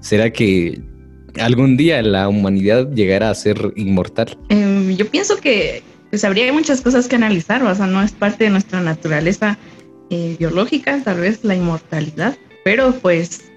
¿Será 0.00 0.30
que 0.30 0.80
algún 1.40 1.76
día 1.76 2.02
la 2.02 2.28
humanidad 2.28 2.90
llegará 2.92 3.30
a 3.30 3.34
ser 3.34 3.72
inmortal? 3.76 4.36
Em, 4.48 4.96
yo 4.96 5.06
pienso 5.08 5.36
que 5.38 5.82
pues, 6.10 6.24
habría 6.24 6.52
muchas 6.52 6.80
cosas 6.80 7.08
que 7.08 7.16
analizar, 7.16 7.62
o 7.62 7.74
sea, 7.74 7.86
no 7.86 8.02
es 8.02 8.12
parte 8.12 8.44
de 8.44 8.50
nuestra 8.50 8.80
naturaleza 8.80 9.58
eh, 10.10 10.36
biológica, 10.38 11.02
tal 11.02 11.20
vez 11.20 11.44
la 11.44 11.54
inmortalidad, 11.54 12.36
pero 12.64 12.94
pues 13.00 13.50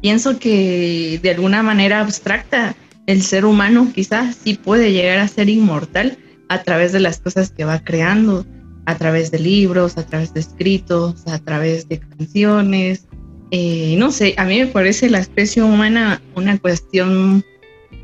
pienso 0.00 0.38
que 0.38 1.18
de 1.22 1.30
alguna 1.30 1.62
manera 1.62 2.00
abstracta 2.00 2.74
el 3.06 3.22
ser 3.22 3.44
humano 3.44 3.90
quizás 3.94 4.36
sí 4.44 4.54
puede 4.54 4.92
llegar 4.92 5.18
a 5.18 5.28
ser 5.28 5.48
inmortal 5.48 6.16
a 6.48 6.62
través 6.62 6.92
de 6.92 7.00
las 7.00 7.20
cosas 7.20 7.50
que 7.50 7.64
va 7.64 7.80
creando 7.80 8.46
a 8.86 8.96
través 8.96 9.30
de 9.30 9.38
libros, 9.38 9.98
a 9.98 10.06
través 10.06 10.34
de 10.34 10.40
escritos, 10.40 11.26
a 11.26 11.38
través 11.38 11.88
de 11.88 11.98
canciones. 11.98 13.06
Eh, 13.50 13.96
no 13.98 14.12
sé, 14.12 14.34
a 14.36 14.44
mí 14.44 14.58
me 14.58 14.66
parece 14.66 15.10
la 15.10 15.18
especie 15.18 15.62
humana 15.62 16.22
una 16.36 16.58
cuestión 16.58 17.44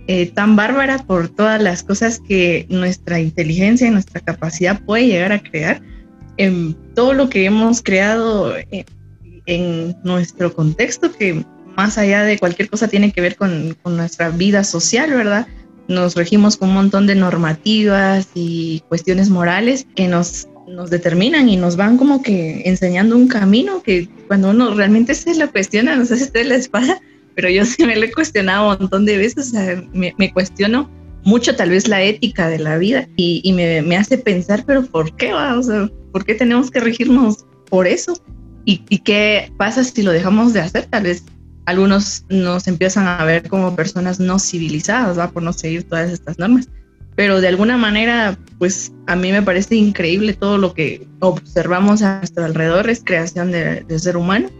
eh, 0.09 0.27
tan 0.27 0.57
bárbara 0.57 0.99
por 0.99 1.29
todas 1.29 1.63
las 1.63 1.83
cosas 1.83 2.21
que 2.21 2.67
nuestra 2.69 3.21
inteligencia 3.21 3.87
y 3.87 3.91
nuestra 3.91 4.21
capacidad 4.21 4.81
puede 4.85 5.07
llegar 5.07 5.33
a 5.33 5.43
crear. 5.43 5.83
En 6.37 6.77
todo 6.95 7.15
lo 7.15 7.29
que 7.31 7.45
hemos 7.45 7.83
creado 7.83 8.57
eh, 8.57 8.85
en 9.47 9.97
nuestro 10.05 10.53
contexto, 10.53 11.13
que 11.13 11.45
más 11.77 11.99
allá 11.99 12.25
de 12.25 12.39
cualquier 12.39 12.69
cosa 12.69 12.89
tiene 12.89 13.13
que 13.13 13.21
ver 13.21 13.37
con, 13.37 13.77
con 13.83 13.97
nuestra 13.97 14.31
vida 14.31 14.65
social, 14.65 15.11
¿verdad? 15.11 15.47
Nos 15.89 16.15
regimos 16.15 16.57
con 16.57 16.71
un 16.71 16.75
montón 16.75 17.07
de 17.07 17.15
normativas 17.15 18.29
y 18.35 18.83
cuestiones 18.89 19.31
morales 19.31 19.87
que 19.95 20.09
nos 20.09 20.49
nos 20.69 20.91
determinan 20.91 21.49
y 21.49 21.57
nos 21.57 21.77
van 21.77 21.97
como 21.97 22.23
que 22.23 22.63
enseñando 22.65 23.17
un 23.17 23.29
camino 23.29 23.83
que 23.83 24.09
cuando 24.27 24.51
uno 24.51 24.75
realmente 24.75 25.15
se 25.15 25.35
lo 25.37 25.51
cuestiona, 25.51 25.97
no 25.97 26.05
sé 26.05 26.17
si 26.17 26.25
usted 26.25 26.47
les 26.47 26.69
pasa, 26.69 27.01
pero 27.35 27.49
yo 27.49 27.65
sí 27.65 27.85
me 27.85 27.97
lo 27.97 28.05
he 28.05 28.13
cuestionado 28.13 28.71
un 28.73 28.79
montón 28.81 29.07
de 29.07 29.19
veces, 29.19 29.49
o 29.49 29.51
sea, 29.51 29.85
me, 29.93 30.33
cuestiono 30.33 30.91
mucho 31.25 31.55
tal 31.57 31.71
vez 31.71 31.89
la 31.89 32.03
ética 32.03 32.49
de 32.49 32.59
la 32.59 32.79
vida 32.79 33.09
y, 33.17 33.53
me, 33.53 33.83
me, 33.83 33.97
hace 33.97 34.19
pensar, 34.19 34.65
pero 34.67 34.85
¿por 34.85 35.15
qué? 35.17 35.33
Va? 35.33 35.59
O 35.59 35.63
sea, 35.63 35.91
¿por 36.13 36.25
qué 36.25 36.35
tenemos 36.35 36.71
que 36.71 36.81
regirnos 36.81 37.47
por 37.69 37.87
eso? 37.87 38.21
¿Y, 38.65 38.83
¿Y 38.89 38.99
qué 38.99 39.53
pasa 39.57 39.85
si 39.85 40.03
lo 40.03 40.13
dejamos 40.13 40.53
de 40.53 40.61
hacer? 40.61 40.87
Tal 40.87 41.05
vez 41.05 41.25
algunos 41.67 42.25
nos 42.29 42.69
empiezan 42.69 43.07
a 43.07 43.25
ver 43.25 43.49
como 43.49 43.75
personas 43.75 44.21
no 44.21 44.39
civilizadas, 44.39 45.19
¿va? 45.19 45.31
Por 45.31 45.43
no 45.43 45.53
seguir 45.53 45.85
todas 45.85 46.11
estas 46.11 46.39
normas 46.39 46.69
pero 47.17 47.41
de 47.41 47.49
alguna 47.49 47.79
manera, 47.79 48.39
pues 48.59 48.93
a 49.07 49.17
mí 49.17 49.33
me 49.33 49.43
parece 49.43 49.75
increíble 49.75 50.35
todo 50.35 50.59
lo 50.59 50.75
que 50.75 51.09
observamos 51.21 52.03
a 52.03 52.19
nuestro 52.19 52.45
alrededor, 52.45 52.91
es 52.91 53.03
creación 53.03 53.51
de, 53.51 53.85
ser 53.99 54.19
humano. 54.19 54.51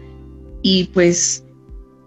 Y 0.63 0.85
pues 0.85 1.45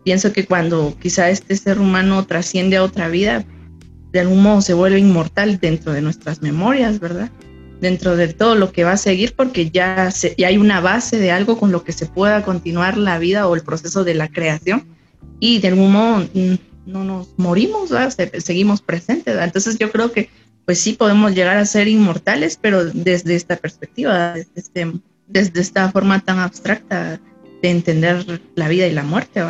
pienso 0.04 0.32
que 0.32 0.44
cuando 0.44 0.96
quizá 1.00 1.30
este 1.30 1.56
ser 1.56 1.78
humano 1.78 2.26
trasciende 2.26 2.76
a 2.76 2.82
otra 2.82 3.08
vida, 3.08 3.44
de 4.10 4.20
algún 4.20 4.42
modo 4.42 4.60
se 4.60 4.74
vuelve 4.74 4.98
inmortal 4.98 5.60
dentro 5.60 5.92
de 5.92 6.02
nuestras 6.02 6.42
memorias, 6.42 6.98
¿verdad? 6.98 7.30
Dentro 7.80 8.16
de 8.16 8.26
todo 8.26 8.56
lo 8.56 8.72
que 8.72 8.82
va 8.82 8.92
a 8.92 8.96
seguir, 8.96 9.34
porque 9.36 9.70
ya, 9.70 10.12
ya 10.36 10.48
hay 10.48 10.58
una 10.58 10.80
base 10.80 11.20
de 11.20 11.30
algo 11.30 11.58
con 11.58 11.70
lo 11.70 11.84
que 11.84 11.92
se 11.92 12.06
pueda 12.06 12.42
continuar 12.42 12.98
la 12.98 13.20
vida 13.20 13.46
o 13.46 13.54
el 13.54 13.62
proceso 13.62 14.02
de 14.02 14.14
la 14.14 14.26
creación. 14.26 14.84
Y 15.38 15.60
de 15.60 15.68
algún 15.68 15.92
modo 15.92 16.26
mm, 16.34 16.54
no 16.90 17.04
nos 17.04 17.28
morimos, 17.36 17.90
seguimos 18.38 18.82
presentes. 18.82 19.36
Entonces 19.40 19.78
yo 19.78 19.90
creo 19.90 20.12
que 20.12 20.28
pues 20.64 20.78
sí 20.78 20.92
podemos 20.92 21.34
llegar 21.34 21.56
a 21.56 21.64
ser 21.64 21.88
inmortales, 21.88 22.58
pero 22.60 22.84
desde 22.84 23.34
esta 23.34 23.56
perspectiva, 23.56 24.34
desde, 24.34 24.50
este, 24.56 25.60
esta 25.60 25.90
forma 25.90 26.20
tan 26.20 26.38
abstracta 26.38 27.20
de 27.62 27.70
entender 27.70 28.40
la 28.54 28.68
vida 28.68 28.86
y 28.86 28.92
la 28.92 29.02
muerte. 29.02 29.42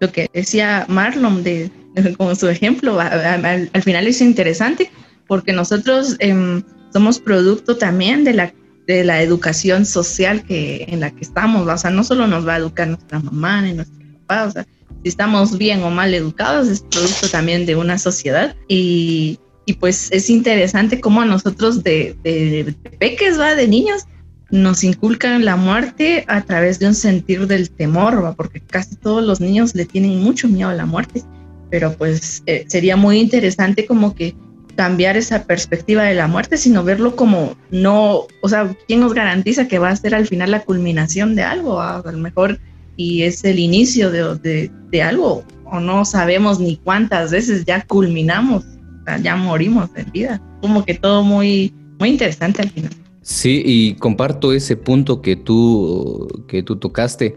Lo 0.00 0.10
que 0.10 0.28
decía 0.32 0.86
Marlon 0.88 1.42
de, 1.42 1.70
como 2.16 2.34
su 2.34 2.48
ejemplo, 2.48 2.98
al, 3.00 3.82
final 3.82 4.06
es 4.06 4.20
interesante 4.20 4.90
porque 5.26 5.52
nosotros 5.52 6.16
em, 6.18 6.62
somos 6.92 7.18
producto 7.18 7.76
también 7.76 8.24
de 8.24 8.34
la 8.34 8.52
de 8.86 9.04
la 9.04 9.22
educación 9.22 9.86
social 9.86 10.44
que 10.44 10.84
en 10.88 11.00
la 11.00 11.10
que 11.10 11.22
estamos, 11.22 11.66
o 11.66 11.78
sea, 11.78 11.90
no 11.90 12.04
solo 12.04 12.26
nos 12.26 12.46
va 12.46 12.54
a 12.54 12.58
educar 12.58 12.88
nuestra 12.88 13.18
mamá 13.18 13.62
ni 13.62 13.72
nuestro 13.72 13.98
papá, 14.26 14.44
o 14.44 14.50
sea, 14.50 14.66
si 15.04 15.10
estamos 15.10 15.58
bien 15.58 15.82
o 15.82 15.90
mal 15.90 16.14
educados, 16.14 16.66
es 16.68 16.80
producto 16.80 17.28
también 17.28 17.66
de 17.66 17.76
una 17.76 17.98
sociedad 17.98 18.56
y, 18.68 19.38
y 19.66 19.74
pues 19.74 20.08
es 20.12 20.30
interesante 20.30 20.98
cómo 20.98 21.20
a 21.20 21.26
nosotros 21.26 21.84
de, 21.84 22.16
de, 22.24 22.74
peques, 22.98 23.38
¿va? 23.38 23.54
de 23.54 23.68
niños, 23.68 24.06
nos 24.50 24.82
inculcan 24.82 25.44
la 25.44 25.56
muerte 25.56 26.24
a 26.26 26.40
través 26.40 26.78
de 26.78 26.86
un 26.86 26.94
sentir 26.94 27.46
del 27.46 27.70
temor, 27.70 28.24
¿va? 28.24 28.32
porque 28.32 28.60
casi 28.60 28.96
todos 28.96 29.22
los 29.22 29.42
niños 29.42 29.74
le 29.74 29.84
tienen 29.84 30.22
mucho 30.22 30.48
miedo 30.48 30.70
a 30.70 30.74
la 30.74 30.86
muerte, 30.86 31.22
pero 31.70 31.92
pues 31.92 32.42
eh, 32.46 32.64
sería 32.66 32.96
muy 32.96 33.18
interesante 33.18 33.84
como 33.84 34.14
que 34.14 34.34
cambiar 34.74 35.18
esa 35.18 35.44
perspectiva 35.44 36.04
de 36.04 36.14
la 36.14 36.28
muerte, 36.28 36.56
sino 36.56 36.82
verlo 36.82 37.14
como 37.14 37.56
no, 37.70 38.26
o 38.40 38.48
sea, 38.48 38.74
¿quién 38.88 39.00
nos 39.00 39.12
garantiza 39.12 39.68
que 39.68 39.78
va 39.78 39.90
a 39.90 39.96
ser 39.96 40.14
al 40.14 40.26
final 40.26 40.50
la 40.50 40.62
culminación 40.62 41.34
de 41.34 41.42
algo? 41.42 41.78
A 41.78 42.02
lo 42.10 42.18
mejor 42.18 42.58
y 42.96 43.22
es 43.22 43.44
el 43.44 43.58
inicio 43.58 44.10
de, 44.10 44.70
de, 44.90 45.02
algo, 45.02 45.44
o 45.64 45.80
no 45.80 46.04
sabemos 46.04 46.60
ni 46.60 46.76
cuántas 46.76 47.32
veces 47.32 47.64
ya 47.64 47.84
culminamos, 47.86 48.64
ya 49.22 49.36
morimos 49.36 49.90
en 49.96 50.10
vida. 50.12 50.42
Como 50.60 50.84
que 50.84 50.94
todo 50.94 51.22
muy, 51.22 51.72
muy 51.98 52.10
interesante 52.10 52.62
al 52.62 52.70
final. 52.70 52.90
Sí, 53.22 53.62
y 53.64 53.94
comparto 53.94 54.52
ese 54.52 54.76
punto 54.76 55.22
que 55.22 55.36
tú, 55.36 56.28
que 56.46 56.62
tú 56.62 56.76
tocaste, 56.76 57.36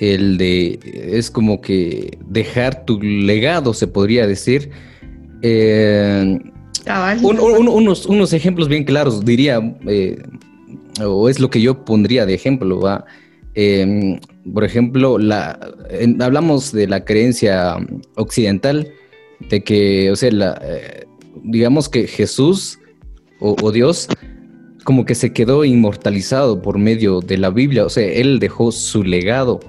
el 0.00 0.38
de, 0.38 0.78
es 1.12 1.30
como 1.30 1.60
que 1.60 2.18
dejar 2.28 2.84
tu 2.84 3.00
legado, 3.00 3.74
se 3.74 3.86
podría 3.86 4.26
decir. 4.26 4.70
Eh, 5.42 6.38
unos, 7.22 8.06
unos 8.06 8.32
ejemplos 8.32 8.68
bien 8.68 8.84
claros, 8.84 9.24
diría, 9.24 9.60
eh, 9.86 10.22
o 11.04 11.28
es 11.28 11.40
lo 11.40 11.50
que 11.50 11.60
yo 11.60 11.84
pondría 11.84 12.26
de 12.26 12.34
ejemplo, 12.34 12.80
va. 12.80 13.04
Em, 13.58 14.20
por 14.52 14.64
ejemplo, 14.64 15.18
la, 15.18 15.58
hablamos 16.20 16.72
de 16.72 16.86
la 16.86 17.04
creencia 17.06 17.78
occidental, 18.14 18.92
de 19.48 19.64
que, 19.64 20.10
o 20.10 20.16
sea, 20.16 20.30
eh, 20.60 21.06
digamos 21.42 21.88
que 21.88 22.06
Jesús 22.06 22.78
o, 23.40 23.72
Dios 23.72 24.08
como 24.84 25.04
que 25.06 25.14
se 25.14 25.32
quedó 25.32 25.64
inmortalizado 25.64 26.60
por 26.60 26.78
medio 26.78 27.20
de 27.20 27.38
la 27.38 27.48
Biblia, 27.48 27.86
o 27.86 27.88
sea, 27.88 28.06
Él 28.06 28.38
dejó 28.40 28.70
su 28.72 29.02
legado. 29.02 29.60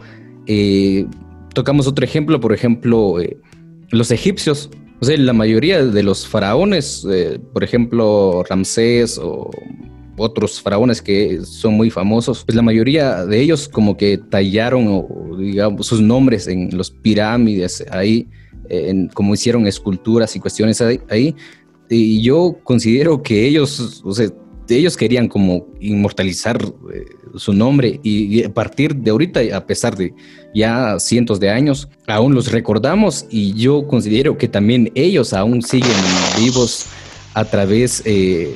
Eh, 0.48 1.06
tocamos 1.54 1.88
otro 1.88 2.04
ejemplo, 2.04 2.42
por 2.42 2.54
ejemplo, 2.54 3.22
eh, 3.22 3.38
los 3.90 4.12
egipcios, 4.12 4.70
o 5.00 5.06
sea, 5.06 5.18
la 5.18 5.34
mayoría 5.34 5.84
de 5.86 6.04
los 6.04 6.28
faraones, 6.28 7.08
por 7.54 7.64
ejemplo, 7.64 8.44
Ramsés 8.50 9.18
o 9.18 9.50
otros 10.18 10.60
faraones 10.62 11.02
que 11.02 11.42
son 11.46 11.76
muy 11.76 11.90
famosos, 11.90 12.44
pues 12.44 12.56
la 12.56 12.62
mayoría 12.62 13.26
de 13.26 13.40
ellos 13.40 13.70
como 13.70 13.96
que 13.96 14.18
tallaron 14.18 15.06
digamos 15.38 15.88
sus 15.88 16.02
nombres 16.02 16.48
en 16.48 16.76
los 16.76 16.92
pirámides 16.92 17.86
ahí, 17.92 18.28
en, 18.70 19.08
como 19.10 19.34
hicieron 19.34 19.68
esculturas 19.68 20.36
y 20.36 20.40
cuestiones 20.40 20.82
ahí, 20.82 21.36
Y 21.90 22.22
yo 22.22 22.58
considero 22.64 23.22
que 23.24 23.48
ellos, 23.48 24.02
o 24.04 24.14
sea, 24.14 24.28
ellos 24.76 24.98
querían 24.98 25.28
como 25.28 25.68
inmortalizar 25.80 26.58
eh, 26.62 27.06
su 27.36 27.54
nombre 27.54 28.00
y, 28.04 28.44
a 28.44 28.54
partir 28.54 28.96
de 28.96 29.12
ahorita, 29.12 29.40
a 29.54 29.66
pesar 29.66 29.96
de 29.96 30.14
ya 30.54 31.00
cientos 31.00 31.40
de 31.40 31.50
años, 31.50 31.88
aún 32.08 32.34
los 32.34 32.52
recordamos 32.52 33.26
y 33.30 33.54
yo 33.54 33.88
considero 33.88 34.38
que 34.38 34.48
también 34.48 34.92
ellos 34.96 35.34
aún 35.34 35.62
siguen 35.62 35.92
vivos 36.38 36.88
a 37.34 37.46
través 37.46 38.02
eh, 38.06 38.56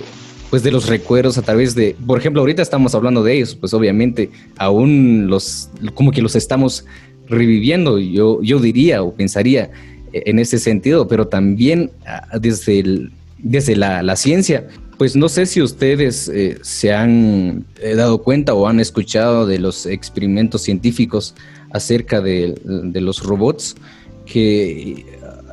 pues 0.51 0.63
de 0.63 0.71
los 0.71 0.87
recuerdos 0.87 1.37
a 1.37 1.41
través 1.43 1.75
de, 1.75 1.95
por 2.05 2.19
ejemplo, 2.19 2.41
ahorita 2.41 2.61
estamos 2.61 2.93
hablando 2.93 3.23
de 3.23 3.35
ellos, 3.35 3.55
pues 3.55 3.73
obviamente 3.73 4.29
aún 4.57 5.27
los, 5.27 5.69
como 5.93 6.11
que 6.11 6.21
los 6.21 6.35
estamos 6.35 6.83
reviviendo, 7.29 7.97
yo, 7.99 8.43
yo 8.43 8.59
diría 8.59 9.01
o 9.01 9.13
pensaría 9.13 9.71
en 10.11 10.39
ese 10.39 10.59
sentido, 10.59 11.07
pero 11.07 11.29
también 11.29 11.89
ah, 12.05 12.37
desde, 12.37 12.79
el, 12.79 13.11
desde 13.37 13.77
la, 13.77 14.15
ciencia, 14.17 14.67
pues 14.97 15.15
no 15.15 15.29
sé 15.29 15.45
si 15.45 15.61
ustedes 15.61 16.27
eh, 16.27 16.57
se 16.61 16.91
han 16.91 17.63
eh, 17.81 17.95
dado 17.95 18.21
cuenta 18.21 18.53
o 18.53 18.67
han 18.67 18.81
escuchado 18.81 19.47
de 19.47 19.57
los 19.57 19.85
experimentos 19.85 20.63
científicos 20.63 21.33
acerca 21.69 22.19
de, 22.19 22.59
de 22.65 22.99
los 22.99 23.23
robots 23.23 23.77
que 24.25 25.05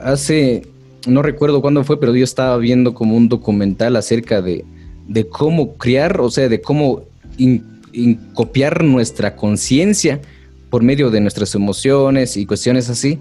hace, 0.03 0.67
no 1.07 1.23
recuerdo 1.23 1.61
cuándo 1.61 1.85
fue, 1.85 2.01
pero 2.01 2.17
yo 2.17 2.25
estaba 2.25 2.57
viendo 2.57 2.95
como 2.95 3.17
un 3.17 3.29
documental 3.29 3.95
acerca 3.95 4.43
de, 4.43 4.65
cómo 5.29 5.75
criar, 5.77 6.21
o 6.21 6.31
sea, 6.31 6.49
de 6.49 6.61
cómo 6.61 7.05
copiar 8.35 8.85
nuestra 8.85 9.37
conciencia 9.37 10.21
por 10.71 10.83
medio 10.83 11.11
de 11.11 11.21
nuestras 11.21 11.55
emociones 11.55 12.37
y 12.37 12.47
cuestiones 12.47 12.91
así, 12.91 13.19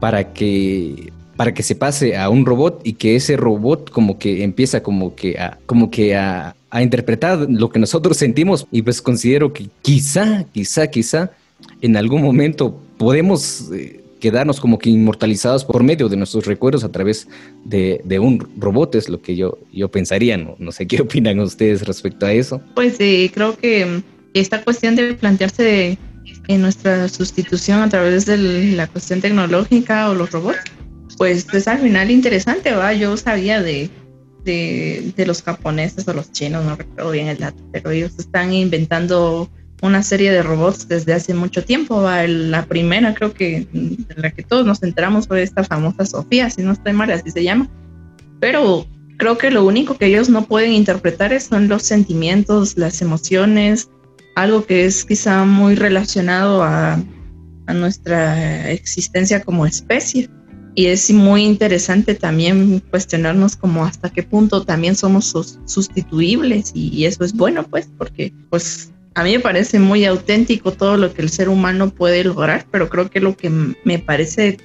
para 0.00 0.32
que 0.32 1.12
para 1.38 1.54
que 1.54 1.62
se 1.62 1.76
pase 1.76 2.16
a 2.16 2.28
un 2.30 2.44
robot 2.44 2.80
y 2.82 2.94
que 2.94 3.14
ese 3.14 3.36
robot 3.36 3.90
como 3.92 4.18
que 4.18 4.42
empieza 4.42 4.82
como 4.82 5.14
que 5.14 5.38
a, 5.38 5.56
como 5.66 5.88
que 5.88 6.16
a, 6.16 6.56
interpretar 6.82 7.46
lo 7.48 7.70
que 7.70 7.78
nosotros 7.78 8.16
sentimos. 8.16 8.66
Y 8.72 8.82
pues 8.82 9.00
considero 9.00 9.52
que 9.52 9.68
quizá, 9.80 10.44
quizá, 10.52 10.88
quizá 10.88 11.30
en 11.80 11.96
algún 11.96 12.22
momento 12.22 12.76
podemos 12.98 13.70
eh, 13.72 13.97
quedarnos 14.18 14.60
como 14.60 14.78
que 14.78 14.90
inmortalizados 14.90 15.64
por 15.64 15.82
medio 15.82 16.08
de 16.08 16.16
nuestros 16.16 16.46
recuerdos 16.46 16.84
a 16.84 16.90
través 16.90 17.28
de, 17.64 18.18
un 18.18 18.48
robot, 18.58 18.94
es 18.94 19.08
lo 19.08 19.20
que 19.20 19.36
yo, 19.36 19.58
yo 19.72 19.90
pensaría, 19.90 20.36
¿no? 20.36 20.56
No 20.58 20.72
sé 20.72 20.86
qué 20.86 21.00
opinan 21.02 21.40
ustedes 21.40 21.86
respecto 21.86 22.26
a 22.26 22.32
eso. 22.32 22.60
Pues 22.74 22.96
sí, 22.96 23.30
creo 23.32 23.56
que 23.56 24.02
esta 24.34 24.62
cuestión 24.62 24.96
de 24.96 25.14
plantearse 25.14 25.98
en 26.48 26.62
nuestra 26.62 27.08
sustitución 27.08 27.80
a 27.80 27.88
través 27.88 28.26
de 28.26 28.36
la 28.74 28.86
cuestión 28.86 29.20
tecnológica 29.20 30.10
o 30.10 30.14
los 30.14 30.30
robots 30.30 30.58
pues 31.18 31.46
es 31.52 31.68
al 31.68 31.80
final 31.80 32.10
interesante, 32.10 32.72
¿va? 32.72 32.94
Yo 32.94 33.16
sabía 33.16 33.60
de, 33.60 33.90
de, 34.44 35.24
los 35.26 35.42
japoneses 35.42 36.06
o 36.08 36.14
los 36.14 36.32
chinos, 36.32 36.64
no 36.64 36.76
recuerdo 36.76 37.10
bien 37.10 37.26
el 37.26 37.38
dato, 37.38 37.62
pero 37.72 37.90
ellos 37.90 38.12
están 38.18 38.52
inventando 38.52 39.50
una 39.82 40.02
serie 40.02 40.30
de 40.32 40.42
robots 40.42 40.88
desde 40.88 41.14
hace 41.14 41.34
mucho 41.34 41.64
tiempo. 41.64 42.02
La 42.26 42.66
primera, 42.66 43.14
creo 43.14 43.32
que 43.32 43.66
en 43.72 44.06
la 44.16 44.30
que 44.30 44.42
todos 44.42 44.66
nos 44.66 44.82
enteramos 44.82 45.28
fue 45.28 45.42
esta 45.42 45.64
famosa 45.64 46.04
Sofía, 46.04 46.50
si 46.50 46.62
no 46.62 46.72
estoy 46.72 46.92
mal, 46.92 47.10
así 47.10 47.30
se 47.30 47.44
llama. 47.44 47.68
Pero 48.40 48.86
creo 49.16 49.38
que 49.38 49.50
lo 49.50 49.64
único 49.64 49.96
que 49.96 50.06
ellos 50.06 50.28
no 50.28 50.46
pueden 50.46 50.72
interpretar 50.72 51.38
son 51.40 51.68
los 51.68 51.82
sentimientos, 51.82 52.76
las 52.76 53.02
emociones, 53.02 53.90
algo 54.36 54.64
que 54.64 54.84
es 54.84 55.04
quizá 55.04 55.44
muy 55.44 55.74
relacionado 55.74 56.62
a, 56.62 57.02
a 57.66 57.74
nuestra 57.74 58.70
existencia 58.70 59.42
como 59.42 59.66
especie 59.66 60.28
y 60.78 60.86
es 60.86 61.10
muy 61.10 61.44
interesante 61.44 62.14
también 62.14 62.80
cuestionarnos 62.90 63.56
como 63.56 63.84
hasta 63.84 64.10
qué 64.10 64.22
punto 64.22 64.64
también 64.64 64.94
somos 64.94 65.34
sustituibles 65.66 66.70
y, 66.72 67.04
eso 67.04 67.24
es 67.24 67.32
bueno 67.32 67.64
pues 67.64 67.90
porque 67.98 68.32
pues 68.48 68.92
a 69.14 69.24
mí 69.24 69.32
me 69.32 69.40
parece 69.40 69.78
muy 69.78 70.04
auténtico 70.04 70.72
todo 70.72 70.96
lo 70.96 71.12
que 71.12 71.22
el 71.22 71.30
ser 71.30 71.48
humano 71.48 71.90
puede 71.90 72.24
lograr, 72.24 72.66
pero 72.70 72.88
creo 72.88 73.10
que 73.10 73.20
lo 73.20 73.36
que 73.36 73.50
me 73.50 73.98
parece 73.98 74.58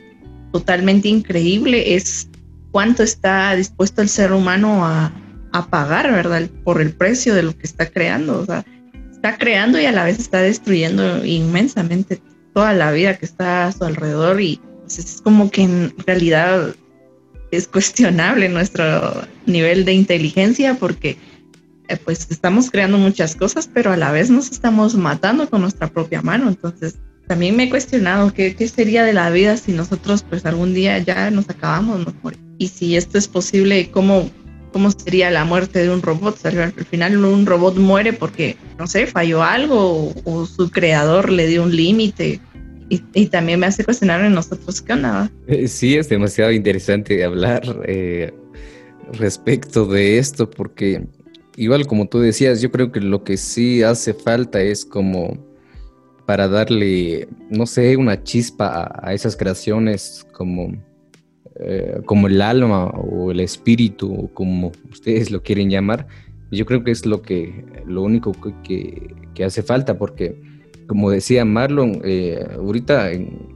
totalmente 0.51 1.07
increíble 1.07 1.95
es 1.95 2.29
cuánto 2.71 3.03
está 3.03 3.55
dispuesto 3.55 4.01
el 4.01 4.09
ser 4.09 4.31
humano 4.31 4.85
a, 4.85 5.11
a 5.53 5.67
pagar, 5.67 6.11
¿verdad? 6.11 6.49
Por 6.63 6.81
el 6.81 6.93
precio 6.93 7.33
de 7.33 7.43
lo 7.43 7.57
que 7.57 7.65
está 7.65 7.89
creando. 7.89 8.41
O 8.41 8.45
sea, 8.45 8.65
está 9.11 9.37
creando 9.37 9.79
y 9.79 9.85
a 9.85 9.91
la 9.91 10.03
vez 10.03 10.19
está 10.19 10.41
destruyendo 10.41 11.25
inmensamente 11.25 12.21
toda 12.53 12.73
la 12.73 12.91
vida 12.91 13.17
que 13.17 13.25
está 13.25 13.67
a 13.67 13.71
su 13.71 13.83
alrededor 13.83 14.41
y 14.41 14.59
es 14.87 15.21
como 15.23 15.49
que 15.49 15.63
en 15.63 15.93
realidad 16.05 16.75
es 17.51 17.67
cuestionable 17.67 18.49
nuestro 18.49 19.23
nivel 19.45 19.85
de 19.85 19.93
inteligencia 19.93 20.75
porque 20.75 21.17
eh, 21.87 21.97
pues 21.97 22.27
estamos 22.29 22.69
creando 22.69 22.97
muchas 22.97 23.35
cosas, 23.35 23.69
pero 23.71 23.91
a 23.91 23.97
la 23.97 24.11
vez 24.11 24.29
nos 24.29 24.51
estamos 24.51 24.95
matando 24.95 25.49
con 25.49 25.61
nuestra 25.61 25.87
propia 25.87 26.21
mano. 26.21 26.49
Entonces, 26.49 26.95
también 27.27 27.55
me 27.55 27.63
he 27.63 27.69
cuestionado 27.69 28.33
qué, 28.33 28.55
qué 28.55 28.67
sería 28.67 29.03
de 29.03 29.13
la 29.13 29.29
vida 29.29 29.57
si 29.57 29.71
nosotros 29.71 30.25
pues 30.27 30.45
algún 30.45 30.73
día 30.73 30.97
ya 30.99 31.31
nos 31.31 31.49
acabamos, 31.49 32.05
Y 32.57 32.67
si 32.67 32.95
esto 32.95 33.17
es 33.17 33.27
posible, 33.27 33.89
¿cómo, 33.91 34.29
cómo 34.71 34.91
sería 34.91 35.31
la 35.31 35.45
muerte 35.45 35.79
de 35.79 35.89
un 35.89 36.01
robot? 36.01 36.45
al 36.45 36.73
final 36.85 37.23
un 37.23 37.45
robot 37.45 37.77
muere 37.77 38.13
porque, 38.13 38.57
no 38.77 38.87
sé, 38.87 39.07
falló 39.07 39.43
algo 39.43 40.13
o 40.25 40.45
su 40.45 40.69
creador 40.69 41.31
le 41.31 41.47
dio 41.47 41.63
un 41.63 41.75
límite 41.75 42.41
y, 43.13 43.27
también 43.27 43.59
me 43.59 43.65
hace 43.65 43.83
cuestionar 43.83 44.23
en 44.23 44.33
nosotros 44.33 44.81
qué 44.81 44.93
onda. 44.93 45.31
Eh, 45.47 45.67
sí, 45.67 45.95
es 45.95 46.09
demasiado 46.09 46.51
interesante 46.51 47.23
hablar 47.23 47.61
eh, 47.85 48.33
respecto 49.13 49.85
de 49.85 50.17
esto 50.19 50.49
porque 50.49 51.05
igual 51.57 51.85
como 51.87 52.07
tú 52.07 52.19
decías, 52.19 52.61
yo 52.61 52.71
creo 52.71 52.91
que 52.91 52.99
lo 52.99 53.23
que 53.23 53.37
sí 53.37 53.83
hace 53.83 54.13
falta 54.13 54.61
es 54.61 54.85
como 54.85 55.37
para 56.25 56.47
darle, 56.47 57.27
no 57.49 57.65
sé, 57.65 57.97
una 57.97 58.23
chispa 58.23 58.91
a, 59.01 59.13
esas 59.13 59.35
creaciones 59.35 60.25
como, 60.31 60.73
eh, 61.59 62.01
como 62.05 62.27
el 62.27 62.41
alma 62.41 62.85
o 62.87 63.31
el 63.31 63.41
espíritu, 63.41 64.29
como 64.33 64.71
ustedes 64.91 65.31
lo 65.31 65.43
quieren 65.43 65.69
llamar. 65.69 66.07
Yo 66.51 66.65
creo 66.65 66.83
que 66.83 66.91
es 66.91 67.05
lo 67.05 67.21
que 67.21 67.65
lo 67.85 68.03
único 68.03 68.31
que, 68.63 69.15
que 69.33 69.43
hace 69.43 69.63
falta 69.63 69.97
porque 69.97 70.37
como 70.87 71.09
decía 71.09 71.45
Marlon, 71.45 72.01
eh, 72.03 72.45
ahorita 72.55 73.11
en, 73.11 73.53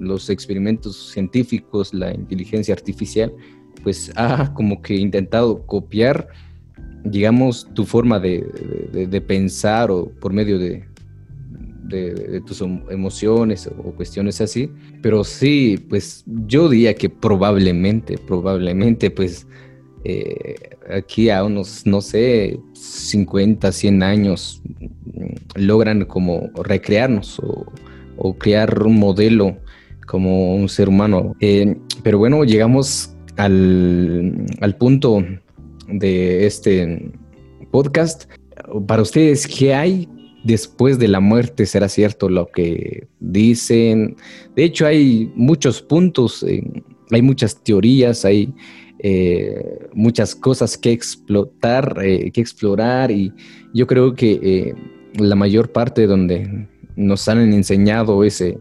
los 0.00 0.28
experimentos 0.28 1.12
científicos, 1.12 1.94
la 1.94 2.12
inteligencia 2.12 2.74
artificial, 2.74 3.32
pues 3.82 4.12
ha 4.16 4.52
como 4.52 4.82
que 4.82 4.94
intentado 4.94 5.64
copiar, 5.64 6.28
digamos, 7.10 7.68
tu 7.74 7.84
forma 7.84 8.20
de, 8.20 9.24
pensar 9.26 9.90
o 9.90 10.08
por 10.20 10.32
medio 10.32 10.58
de, 10.58 10.84
de, 11.84 12.40
tus 12.46 12.60
emociones 12.60 13.66
o 13.66 13.92
cuestiones 13.92 14.40
así. 14.40 14.70
Pero 15.02 15.24
sí, 15.24 15.84
pues 15.88 16.24
yo 16.26 16.68
diría 16.68 16.94
que 16.94 17.08
probablemente, 17.08 18.18
probablemente, 18.18 19.10
pues 19.10 19.46
eh, 20.04 20.54
aquí 20.88 21.30
a 21.30 21.42
unos, 21.44 21.84
no 21.86 22.00
sé, 22.00 22.60
50, 22.74 23.72
100 23.72 24.02
años 24.02 24.62
mm, 24.78 25.60
logran 25.62 26.04
como 26.04 26.50
recrearnos 26.62 27.40
o, 27.40 27.66
crear 28.38 28.82
un 28.82 28.98
modelo 28.98 29.56
como 30.06 30.54
un 30.54 30.68
ser 30.68 30.88
humano. 30.88 31.34
Eh, 31.40 31.76
pero 32.02 32.18
bueno, 32.18 32.44
llegamos 32.44 33.14
al, 33.36 34.46
al 34.60 34.76
punto 34.76 35.22
de 35.88 36.46
este 36.46 37.12
podcast. 37.70 38.30
Para 38.86 39.02
ustedes, 39.02 39.46
¿qué 39.46 39.74
hay 39.74 40.08
después 40.44 40.98
de 40.98 41.08
la 41.08 41.20
muerte? 41.20 41.66
¿Será 41.66 41.88
cierto 41.88 42.28
lo 42.28 42.48
que 42.48 43.06
dicen? 43.20 44.16
De 44.54 44.64
hecho, 44.64 44.86
hay 44.86 45.30
muchos 45.34 45.82
puntos, 45.82 46.44
hay 47.10 47.22
muchas 47.22 47.62
teorías, 47.62 48.24
hay 48.24 48.52
eh, 49.00 49.88
muchas 49.92 50.34
cosas 50.34 50.78
que 50.78 50.90
explotar, 50.90 51.98
eh, 52.02 52.30
que 52.30 52.40
explorar 52.40 53.10
y 53.10 53.32
yo 53.74 53.86
creo 53.86 54.14
que 54.14 54.40
eh, 54.42 54.74
la 55.18 55.36
mayor 55.36 55.70
parte 55.70 56.06
donde 56.06 56.66
nos 56.96 57.28
han 57.28 57.52
enseñado 57.52 58.24
ese 58.24 58.58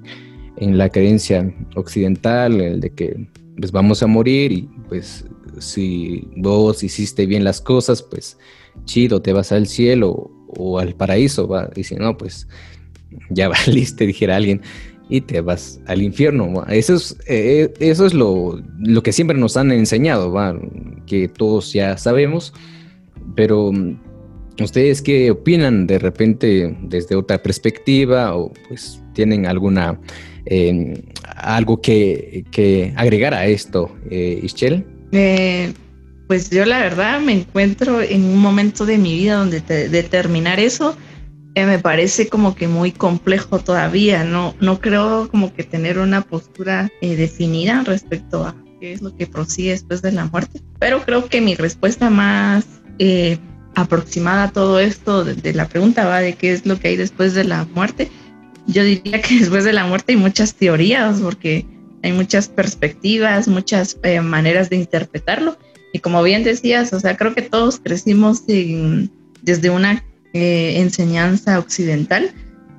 en 0.57 0.77
la 0.77 0.89
creencia 0.89 1.53
occidental, 1.75 2.59
el 2.59 2.81
de 2.81 2.89
que 2.89 3.27
pues 3.57 3.71
vamos 3.71 4.03
a 4.03 4.07
morir 4.07 4.51
y 4.51 4.69
pues 4.89 5.25
si 5.59 6.27
vos 6.35 6.83
hiciste 6.83 7.25
bien 7.25 7.43
las 7.43 7.61
cosas, 7.61 8.01
pues 8.01 8.37
chido, 8.85 9.21
te 9.21 9.33
vas 9.33 9.51
al 9.51 9.67
cielo 9.67 10.31
o, 10.47 10.79
al 10.79 10.95
paraíso, 10.95 11.47
va, 11.47 11.69
y 11.75 11.83
si 11.83 11.95
no, 11.95 12.17
pues 12.17 12.47
ya 13.29 13.49
valiste, 13.67 14.05
dijera 14.05 14.35
alguien 14.35 14.61
y 15.09 15.21
te 15.21 15.41
vas 15.41 15.79
al 15.85 16.01
infierno. 16.01 16.65
Eso 16.67 16.95
es, 16.95 17.17
eh, 17.27 17.73
eso 17.79 18.05
es 18.05 18.13
lo, 18.13 18.61
lo, 18.79 19.03
que 19.03 19.11
siempre 19.11 19.37
nos 19.37 19.55
han 19.57 19.71
enseñado, 19.71 20.31
¿va? 20.31 20.59
que 21.05 21.27
todos 21.27 21.73
ya 21.73 21.97
sabemos, 21.97 22.53
pero 23.35 23.71
¿ustedes 24.61 25.01
qué 25.01 25.31
opinan 25.31 25.87
de 25.87 25.99
repente 25.99 26.75
desde 26.81 27.15
otra 27.15 27.41
perspectiva 27.41 28.35
o 28.35 28.51
pues 28.67 29.01
tienen 29.13 29.45
alguna, 29.45 29.99
em, 30.45 30.95
algo 31.35 31.81
que, 31.81 32.93
agregar 32.95 33.33
a 33.33 33.45
esto, 33.45 33.95
eh, 34.09 34.39
Ischel? 34.41 34.85
Eh, 35.15 35.73
pues 36.27 36.49
yo 36.49 36.65
la 36.65 36.79
verdad 36.79 37.19
me 37.21 37.33
encuentro 37.33 38.01
en 38.01 38.23
un 38.23 38.39
momento 38.39 38.85
de 38.85 38.97
mi 38.97 39.15
vida 39.15 39.35
donde 39.35 39.61
determinar 39.61 40.59
eso 40.59 40.97
eh, 41.55 41.65
me 41.65 41.79
parece 41.79 42.27
como 42.27 42.53
que 42.53 42.67
muy 42.67 42.91
complejo 42.91 43.59
todavía. 43.59 44.25
No, 44.25 44.53
no 44.59 44.81
creo 44.81 45.29
como 45.29 45.53
que 45.53 45.63
tener 45.63 45.99
una 45.99 46.21
postura 46.21 46.91
eh, 46.99 47.15
definida 47.15 47.81
respecto 47.85 48.43
a 48.43 48.55
qué 48.81 48.91
es 48.91 49.01
lo 49.01 49.15
que 49.15 49.25
prosigue 49.25 49.71
después 49.71 50.01
de 50.01 50.11
la 50.11 50.25
muerte. 50.25 50.61
Pero 50.79 51.03
creo 51.03 51.27
que 51.27 51.39
mi 51.39 51.55
respuesta 51.55 52.09
más 52.09 52.65
eh, 52.99 53.37
aproximada 53.73 54.43
a 54.43 54.51
todo 54.51 54.81
esto 54.81 55.23
de, 55.23 55.53
la 55.53 55.69
pregunta 55.69 56.05
va 56.05 56.19
de 56.19 56.33
qué 56.33 56.51
es 56.51 56.65
lo 56.65 56.77
que 56.77 56.89
hay 56.89 56.97
después 56.97 57.33
de 57.33 57.45
la 57.45 57.65
muerte. 57.73 58.11
Yo 58.67 58.83
diría 58.83 59.21
que 59.21 59.35
después 59.39 59.63
de 59.63 59.71
la 59.71 59.85
muerte 59.85 60.11
hay 60.11 60.17
muchas 60.17 60.55
teorías 60.55 61.21
porque 61.21 61.65
hay 62.05 62.13
muchas 62.13 62.47
perspectivas, 62.47 63.47
muchas 63.47 63.97
maneras 64.21 64.69
de 64.69 64.75
interpretarlo. 64.75 65.57
Y 65.91 65.99
como 65.99 66.21
bien 66.21 66.43
decías, 66.43 66.93
o 66.93 66.99
sea, 66.99 67.17
creo 67.17 67.33
que 67.33 67.41
todos 67.41 67.79
crecimos 67.79 68.43
desde 68.45 69.69
una 69.71 70.03
eh, 70.33 70.81
enseñanza 70.81 71.57
occidental 71.57 72.31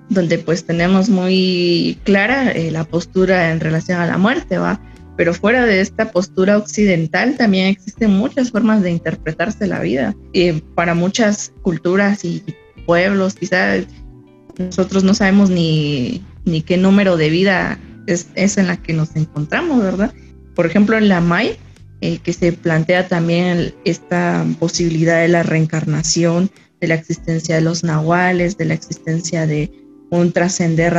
donde 0.08 0.38
pues 0.38 0.64
tenemos 0.64 1.08
muy 1.08 1.98
clara 2.04 2.52
eh, 2.52 2.70
la 2.70 2.84
postura 2.84 3.50
en 3.50 3.58
relación 3.58 3.98
a 3.98 4.06
la 4.06 4.16
muerte, 4.16 4.58
¿va? 4.58 4.80
Pero 5.16 5.34
fuera 5.34 5.66
de 5.66 5.80
esta 5.80 6.12
postura 6.12 6.56
occidental 6.56 7.36
también 7.36 7.66
existen 7.66 8.12
muchas 8.12 8.52
formas 8.52 8.82
de 8.82 8.92
interpretarse 8.92 9.66
la 9.66 9.80
vida. 9.80 10.14
Y 10.32 10.52
para 10.52 10.94
muchas 10.94 11.52
culturas 11.62 12.24
y 12.24 12.44
pueblos, 12.84 13.34
quizás 13.34 13.86
nosotros 14.56 15.02
no 15.02 15.14
sabemos 15.14 15.50
ni, 15.50 16.22
ni 16.44 16.62
qué 16.62 16.76
número 16.76 17.16
de 17.16 17.30
vida 17.30 17.80
es, 18.06 18.58
en 18.58 18.66
la 18.66 18.76
que 18.76 18.92
nos 18.92 19.14
encontramos, 19.16 19.82
¿verdad? 19.82 20.12
Por 20.54 20.66
ejemplo, 20.66 20.96
en 20.96 21.08
la 21.08 21.20
Maya, 21.20 21.56
eh, 22.00 22.18
que 22.18 22.32
se 22.32 22.52
plantea 22.52 23.08
también 23.08 23.74
esta 23.84 24.44
posibilidad 24.58 25.20
de 25.20 25.28
la 25.28 25.42
reencarnación, 25.42 26.50
de 26.80 26.88
la 26.88 26.94
existencia 26.94 27.56
de 27.56 27.62
los 27.62 27.84
nahuales, 27.84 28.56
de 28.56 28.66
la 28.66 28.74
existencia 28.74 29.46
de 29.46 29.70
un 30.10 30.32
trascender 30.32 30.96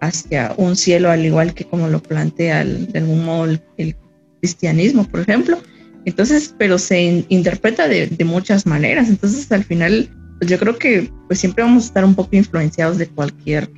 hacia 0.00 0.54
un 0.56 0.76
cielo, 0.76 1.10
al 1.10 1.24
igual 1.24 1.54
que 1.54 1.64
como 1.64 1.88
lo 1.88 2.02
plantea 2.02 2.64
de 2.64 2.98
algún 2.98 3.24
modo 3.24 3.56
el, 3.76 3.96
cristianismo, 4.40 5.08
por 5.08 5.20
ejemplo. 5.20 5.58
Entonces, 6.04 6.54
pero 6.58 6.78
se 6.78 7.24
interpreta 7.30 7.88
de, 7.88 8.24
muchas 8.26 8.66
maneras. 8.66 9.08
Entonces, 9.08 9.50
al 9.52 9.64
final, 9.64 10.10
pues 10.38 10.50
yo 10.50 10.58
creo 10.58 10.76
que 10.76 11.10
pues 11.28 11.38
siempre 11.38 11.64
vamos 11.64 11.84
a 11.84 11.86
estar 11.86 12.04
un 12.04 12.14
poco 12.14 12.36
influenciados 12.36 12.98
de 12.98 13.06
cualquier 13.06 13.70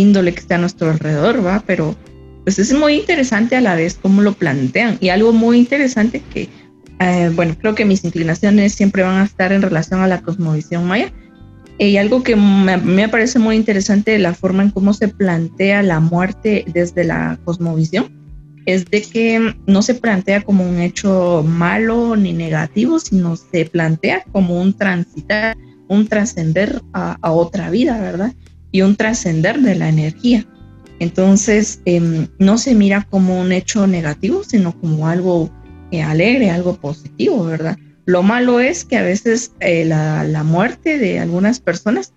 índole 0.00 0.32
que 0.32 0.40
esté 0.40 0.54
a 0.54 0.58
nuestro 0.58 0.90
alrededor, 0.90 1.44
¿va? 1.44 1.62
Pero 1.66 1.96
pues 2.44 2.58
es 2.58 2.72
muy 2.72 2.94
interesante 2.94 3.56
a 3.56 3.60
la 3.60 3.74
vez 3.74 3.98
cómo 4.00 4.22
lo 4.22 4.32
plantean. 4.32 4.98
Y 5.00 5.08
algo 5.08 5.32
muy 5.32 5.58
interesante 5.58 6.22
que, 6.32 6.48
eh, 7.00 7.30
bueno, 7.34 7.56
creo 7.60 7.74
que 7.74 7.84
mis 7.84 8.04
inclinaciones 8.04 8.74
siempre 8.74 9.02
van 9.02 9.16
a 9.16 9.24
estar 9.24 9.52
en 9.52 9.62
relación 9.62 10.00
a 10.00 10.06
la 10.06 10.22
cosmovisión 10.22 10.86
maya, 10.86 11.12
y 11.78 11.98
algo 11.98 12.22
que 12.22 12.36
me, 12.36 12.78
me, 12.78 13.06
parece 13.08 13.38
muy 13.38 13.54
interesante 13.54 14.18
la 14.18 14.32
forma 14.32 14.62
en 14.62 14.70
cómo 14.70 14.94
se 14.94 15.08
plantea 15.08 15.82
la 15.82 16.00
muerte 16.00 16.64
desde 16.72 17.04
la 17.04 17.38
cosmovisión 17.44 18.16
es 18.66 18.84
de 18.86 19.00
que 19.02 19.54
no 19.66 19.80
se 19.80 19.94
plantea 19.94 20.42
como 20.42 20.68
un 20.68 20.80
hecho 20.80 21.44
malo 21.46 22.16
ni 22.16 22.32
negativo, 22.32 22.98
sino 22.98 23.36
se 23.36 23.64
plantea 23.64 24.24
como 24.32 24.60
un 24.60 24.74
transitar, 24.74 25.56
un 25.88 26.08
trascender 26.08 26.82
a, 26.92 27.30
otra 27.30 27.70
vida, 27.70 27.98
¿verdad? 28.00 28.34
Y 28.76 28.82
un 28.82 28.94
trascender 28.94 29.60
de 29.60 29.74
la 29.74 29.88
energía. 29.88 30.44
Entonces, 30.98 31.80
em, 31.86 32.28
no 32.38 32.58
se 32.58 32.74
mira 32.74 33.06
como 33.08 33.40
un 33.40 33.50
hecho 33.50 33.86
negativo, 33.86 34.44
sino 34.44 34.78
como 34.78 35.08
algo 35.08 35.50
eh, 35.90 36.02
alegre, 36.02 36.50
algo 36.50 36.76
positivo, 36.76 37.42
¿verdad? 37.46 37.78
Lo 38.04 38.22
malo 38.22 38.60
es 38.60 38.84
que 38.84 38.98
a 38.98 39.02
veces 39.02 39.52
eh, 39.60 39.86
la, 39.86 40.42
muerte 40.44 40.98
de 40.98 41.20
algunas 41.20 41.58
personas 41.58 42.12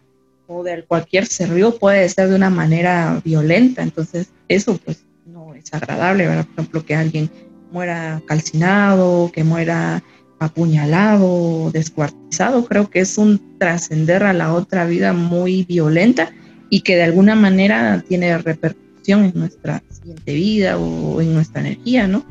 o 0.48 0.62
de 0.64 0.84
cualquier 0.84 1.28
ser 1.28 1.48
vivo 1.54 1.78
puede 1.80 2.10
ser 2.10 2.28
de 2.28 2.36
una 2.36 2.50
manera 2.50 3.22
violenta, 3.24 3.82
entonces 3.82 4.28
eso 4.50 4.78
pues 4.84 5.06
no 5.26 5.54
es 5.54 5.74
agradable, 5.74 6.28
¿verdad? 6.28 6.44
Por 6.44 6.54
ejemplo, 6.56 6.86
que 6.86 6.96
alguien 6.96 7.32
muera 7.72 8.22
calcinado, 8.28 9.32
que 9.32 9.46
muera 9.46 10.04
apuñalado, 10.40 11.72
descuartizado, 11.72 12.66
creo 12.66 12.90
que 12.90 13.00
es 13.00 13.18
un 13.18 13.58
trascender 13.58 14.24
a 14.24 14.34
la 14.34 14.54
otra 14.54 14.84
vida 14.84 15.14
muy 15.14 15.64
violenta 15.64 16.34
y 16.70 16.82
que 16.82 16.96
de 16.96 17.04
alguna 17.04 17.36
manera 17.36 18.04
tiene 18.08 18.38
repercusión 18.38 19.26
en 19.26 19.34
nuestra 19.36 19.82
siguiente 19.90 20.34
vida 20.34 20.78
o 20.78 21.22
en 21.22 21.34
nuestra 21.34 21.62
energía, 21.62 22.08
¿no? 22.08 22.26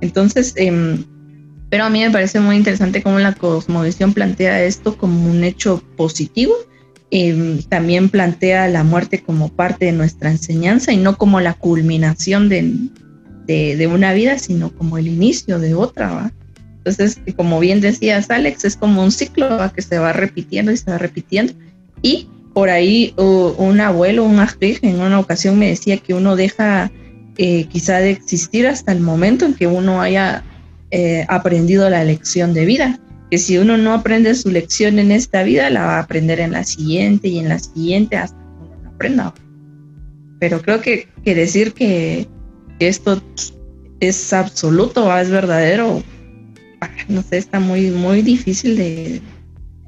Entonces, 0.00 0.54
eh, 0.56 0.98
pero 1.70 1.84
a 1.84 1.90
mí 1.90 2.00
me 2.00 2.10
parece 2.10 2.40
muy 2.40 2.56
interesante 2.56 3.02
cómo 3.02 3.18
la 3.18 3.34
cosmovisión 3.34 4.14
plantea 4.14 4.62
esto 4.62 4.96
como 4.96 5.30
un 5.30 5.44
hecho 5.44 5.82
positivo. 5.96 6.54
Eh, 7.10 7.60
también 7.68 8.08
plantea 8.08 8.68
la 8.68 8.84
muerte 8.84 9.22
como 9.22 9.48
parte 9.48 9.86
de 9.86 9.92
nuestra 9.92 10.30
enseñanza 10.30 10.92
y 10.92 10.98
no 10.98 11.16
como 11.16 11.40
la 11.40 11.54
culminación 11.54 12.48
de, 12.48 12.74
de, 13.46 13.86
una 13.86 14.12
vida, 14.12 14.38
sino 14.38 14.70
como 14.70 14.98
el 14.98 15.08
inicio 15.08 15.58
de 15.58 15.74
otra. 15.74 16.10
¿va? 16.10 16.32
Entonces, 16.78 17.18
como 17.36 17.60
bien 17.60 17.80
decías, 17.80 18.30
Alex, 18.30 18.64
es 18.64 18.76
como 18.76 19.02
un 19.02 19.12
ciclo 19.12 19.58
que 19.74 19.82
se 19.82 19.98
va 19.98 20.12
repitiendo 20.12 20.72
y 20.72 20.76
se 20.76 20.90
va 20.90 20.98
repitiendo. 20.98 21.52
Y 22.02 22.28
por 22.52 22.70
ahí 22.70 23.14
un 23.16 23.80
abuelo, 23.80 24.24
un 24.24 24.40
ajij, 24.40 24.78
en 24.82 25.00
una 25.00 25.20
ocasión 25.20 25.58
me 25.58 25.68
decía 25.68 25.96
que 25.98 26.14
uno 26.14 26.36
deja 26.36 26.90
eh, 27.36 27.66
quizá 27.66 27.98
de 27.98 28.10
existir 28.10 28.66
hasta 28.66 28.92
el 28.92 29.00
momento 29.00 29.44
en 29.46 29.54
que 29.54 29.66
uno 29.66 30.00
haya 30.00 30.42
eh, 30.90 31.24
aprendido 31.28 31.88
la 31.88 32.04
lección 32.04 32.54
de 32.54 32.64
vida. 32.64 32.98
Que 33.30 33.38
si 33.38 33.58
uno 33.58 33.76
no 33.76 33.92
aprende 33.92 34.34
su 34.34 34.50
lección 34.50 34.98
en 34.98 35.12
esta 35.12 35.42
vida, 35.42 35.70
la 35.70 35.84
va 35.84 35.96
a 35.98 36.02
aprender 36.02 36.40
en 36.40 36.52
la 36.52 36.64
siguiente 36.64 37.28
y 37.28 37.38
en 37.38 37.50
la 37.50 37.58
siguiente 37.58 38.16
hasta 38.16 38.38
que 38.38 38.44
uno 38.44 38.82
la 38.82 38.88
aprenda. 38.88 39.34
Pero 40.40 40.62
creo 40.62 40.80
que, 40.80 41.08
que 41.24 41.34
decir 41.34 41.74
que, 41.74 42.26
esto 42.78 43.20
es 44.00 44.32
absoluto 44.32 45.06
o 45.06 45.16
es 45.16 45.30
verdadero, 45.30 46.02
ah, 46.80 46.90
no 47.08 47.22
sé, 47.22 47.38
está 47.38 47.58
muy, 47.58 47.90
muy 47.90 48.22
difícil 48.22 48.76
de, 48.76 49.20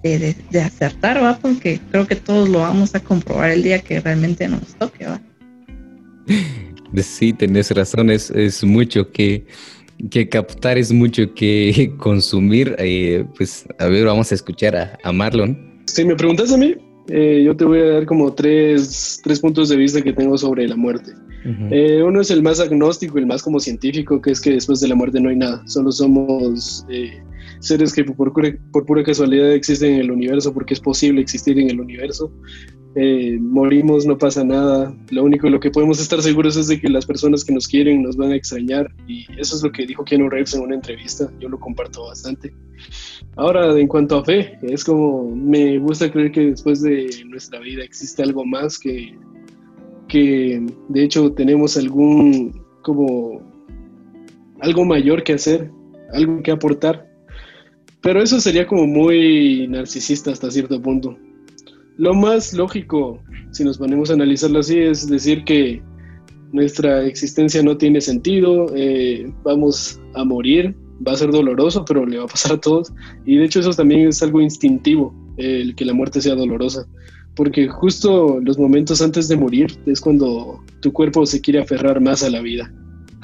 de, 0.02 0.60
acertar, 0.60 1.22
¿va? 1.22 1.38
Porque 1.38 1.80
creo 1.90 2.06
que 2.06 2.16
todos 2.16 2.48
lo 2.48 2.60
vamos 2.60 2.94
a 2.94 3.00
comprobar 3.00 3.50
el 3.50 3.62
día 3.62 3.80
que 3.80 4.00
realmente 4.00 4.48
nos 4.48 4.74
toque, 4.74 5.06
¿va? 5.06 5.20
Sí, 7.02 7.32
tenés 7.32 7.70
razón, 7.70 8.10
es, 8.10 8.30
es 8.30 8.64
mucho 8.64 9.12
que 9.12 9.46
que 10.08 10.28
captar 10.28 10.78
es 10.78 10.92
mucho 10.92 11.34
que 11.34 11.92
consumir. 11.98 12.74
Eh, 12.78 13.24
pues 13.36 13.66
a 13.78 13.86
ver, 13.86 14.06
vamos 14.06 14.32
a 14.32 14.34
escuchar 14.34 14.98
a, 15.02 15.12
Marlon. 15.12 15.82
Si 15.86 16.04
me 16.04 16.16
preguntas 16.16 16.52
a 16.52 16.56
mí, 16.56 16.76
eh, 17.08 17.42
yo 17.44 17.56
te 17.56 17.64
voy 17.64 17.80
a 17.80 17.86
dar 17.86 18.06
como 18.06 18.32
tres, 18.32 19.20
tres, 19.22 19.40
puntos 19.40 19.68
de 19.68 19.76
vista 19.76 20.00
que 20.00 20.12
tengo 20.12 20.38
sobre 20.38 20.66
la 20.68 20.76
muerte. 20.76 21.12
Eh, 21.44 22.03
uno 22.03 22.20
es 22.20 22.31
el 22.31 22.42
más 22.42 22.61
agnóstico, 22.61 23.18
el 23.18 23.26
más 23.26 23.42
como 23.42 23.61
científico, 23.61 24.20
que 24.20 24.31
es 24.31 24.40
que 24.40 24.53
después 24.53 24.81
de 24.81 24.88
la 24.88 24.94
muerte 24.94 25.20
no 25.20 25.31
hay 25.31 25.37
nada, 25.37 25.62
solo 25.66 25.90
somos 25.90 26.85
seres 27.61 27.92
que 27.92 28.05
por, 28.05 28.33
por 28.72 28.87
pura 28.87 29.05
casualidad 29.05 29.53
existen 29.53 29.94
en 29.94 30.00
el 30.00 30.11
universo 30.11 30.53
porque 30.53 30.74
es 30.74 30.81
posible 30.81 31.20
existir 31.20 31.59
en 31.59 31.70
el 31.70 31.81
universo. 31.81 32.33
Eh, 32.96 33.38
morimos, 33.40 34.05
no 34.05 34.18
pasa 34.18 34.42
nada. 34.42 34.92
Lo 35.11 35.22
único 35.22 35.48
lo 35.48 35.61
que 35.61 35.70
podemos 35.70 36.00
estar 36.00 36.20
seguros 36.22 36.57
es 36.57 36.66
de 36.66 36.81
que 36.81 36.88
las 36.88 37.07
personas 37.07 37.44
que 37.44 37.53
nos 37.53 37.68
quieren 37.68 38.03
nos 38.03 38.16
van 38.16 38.33
a 38.33 38.35
extrañar 38.35 38.92
y 39.07 39.26
eso 39.38 39.57
es 39.57 39.62
lo 39.62 39.70
que 39.70 39.87
dijo 39.87 40.05
Keanu 40.05 40.29
Reeves 40.29 40.55
en 40.55 40.62
una 40.62 40.74
entrevista. 40.74 41.31
Yo 41.38 41.48
lo 41.48 41.61
comparto 41.61 42.07
bastante. 42.07 42.53
Ahora, 43.37 43.79
en 43.79 43.87
cuanto 43.87 44.18
a 44.18 44.24
fe, 44.24 44.59
es 44.62 44.83
como 44.83 45.35
me 45.37 45.79
gusta 45.79 46.11
creer 46.11 46.33
que 46.33 46.46
después 46.46 46.83
de 46.83 47.09
nuestra 47.26 47.61
vida 47.61 47.85
existe 47.85 48.22
algo 48.24 48.44
más 48.44 48.76
que, 48.76 49.16
que 50.11 50.66
de 50.88 51.05
hecho 51.05 51.33
tenemos 51.33 51.77
algún 51.77 52.62
como 52.83 53.40
algo 54.61 54.85
mayor 54.85 55.23
que 55.23 55.35
hacer, 55.35 55.70
algo 56.12 56.42
que 56.42 56.51
aportar. 56.51 57.09
Pero 58.03 58.23
eso 58.23 58.40
sería 58.40 58.66
como 58.66 58.87
muy 58.87 59.68
narcisista 59.68 60.31
hasta 60.31 60.51
cierto 60.51 60.81
punto 60.81 61.16
lo 62.01 62.14
más 62.14 62.55
lógico, 62.55 63.23
si 63.51 63.62
nos 63.62 63.77
ponemos 63.77 64.09
a 64.09 64.14
analizarlo 64.14 64.61
así, 64.61 64.79
es 64.79 65.07
decir 65.07 65.44
que 65.44 65.83
nuestra 66.51 67.05
existencia 67.05 67.62
no 67.62 67.77
tiene 67.77 68.01
sentido, 68.01 68.75
eh, 68.75 69.31
vamos 69.44 70.01
a 70.14 70.25
morir, 70.25 70.75
va 71.07 71.12
a 71.12 71.16
ser 71.16 71.31
doloroso, 71.31 71.85
pero 71.85 72.07
le 72.07 72.16
va 72.16 72.25
a 72.25 72.27
pasar 72.27 72.53
a 72.53 72.61
todos. 72.61 72.90
Y 73.27 73.37
de 73.37 73.44
hecho 73.44 73.61
eso 73.61 73.75
también 73.75 74.09
es 74.09 74.23
algo 74.23 74.40
instintivo, 74.40 75.14
el 75.37 75.75
que 75.75 75.85
la 75.85 75.92
muerte 75.92 76.23
sea 76.23 76.35
dolorosa, 76.35 76.87
porque 77.40 77.68
justo 77.68 78.38
los 78.42 78.59
momentos 78.59 79.00
antes 79.00 79.26
de 79.26 79.35
morir 79.35 79.74
es 79.87 79.98
cuando 79.98 80.62
tu 80.81 80.92
cuerpo 80.92 81.24
se 81.24 81.40
quiere 81.40 81.59
aferrar 81.59 81.98
más 81.98 82.22
a 82.22 82.29
la 82.29 82.42
vida. 82.42 82.70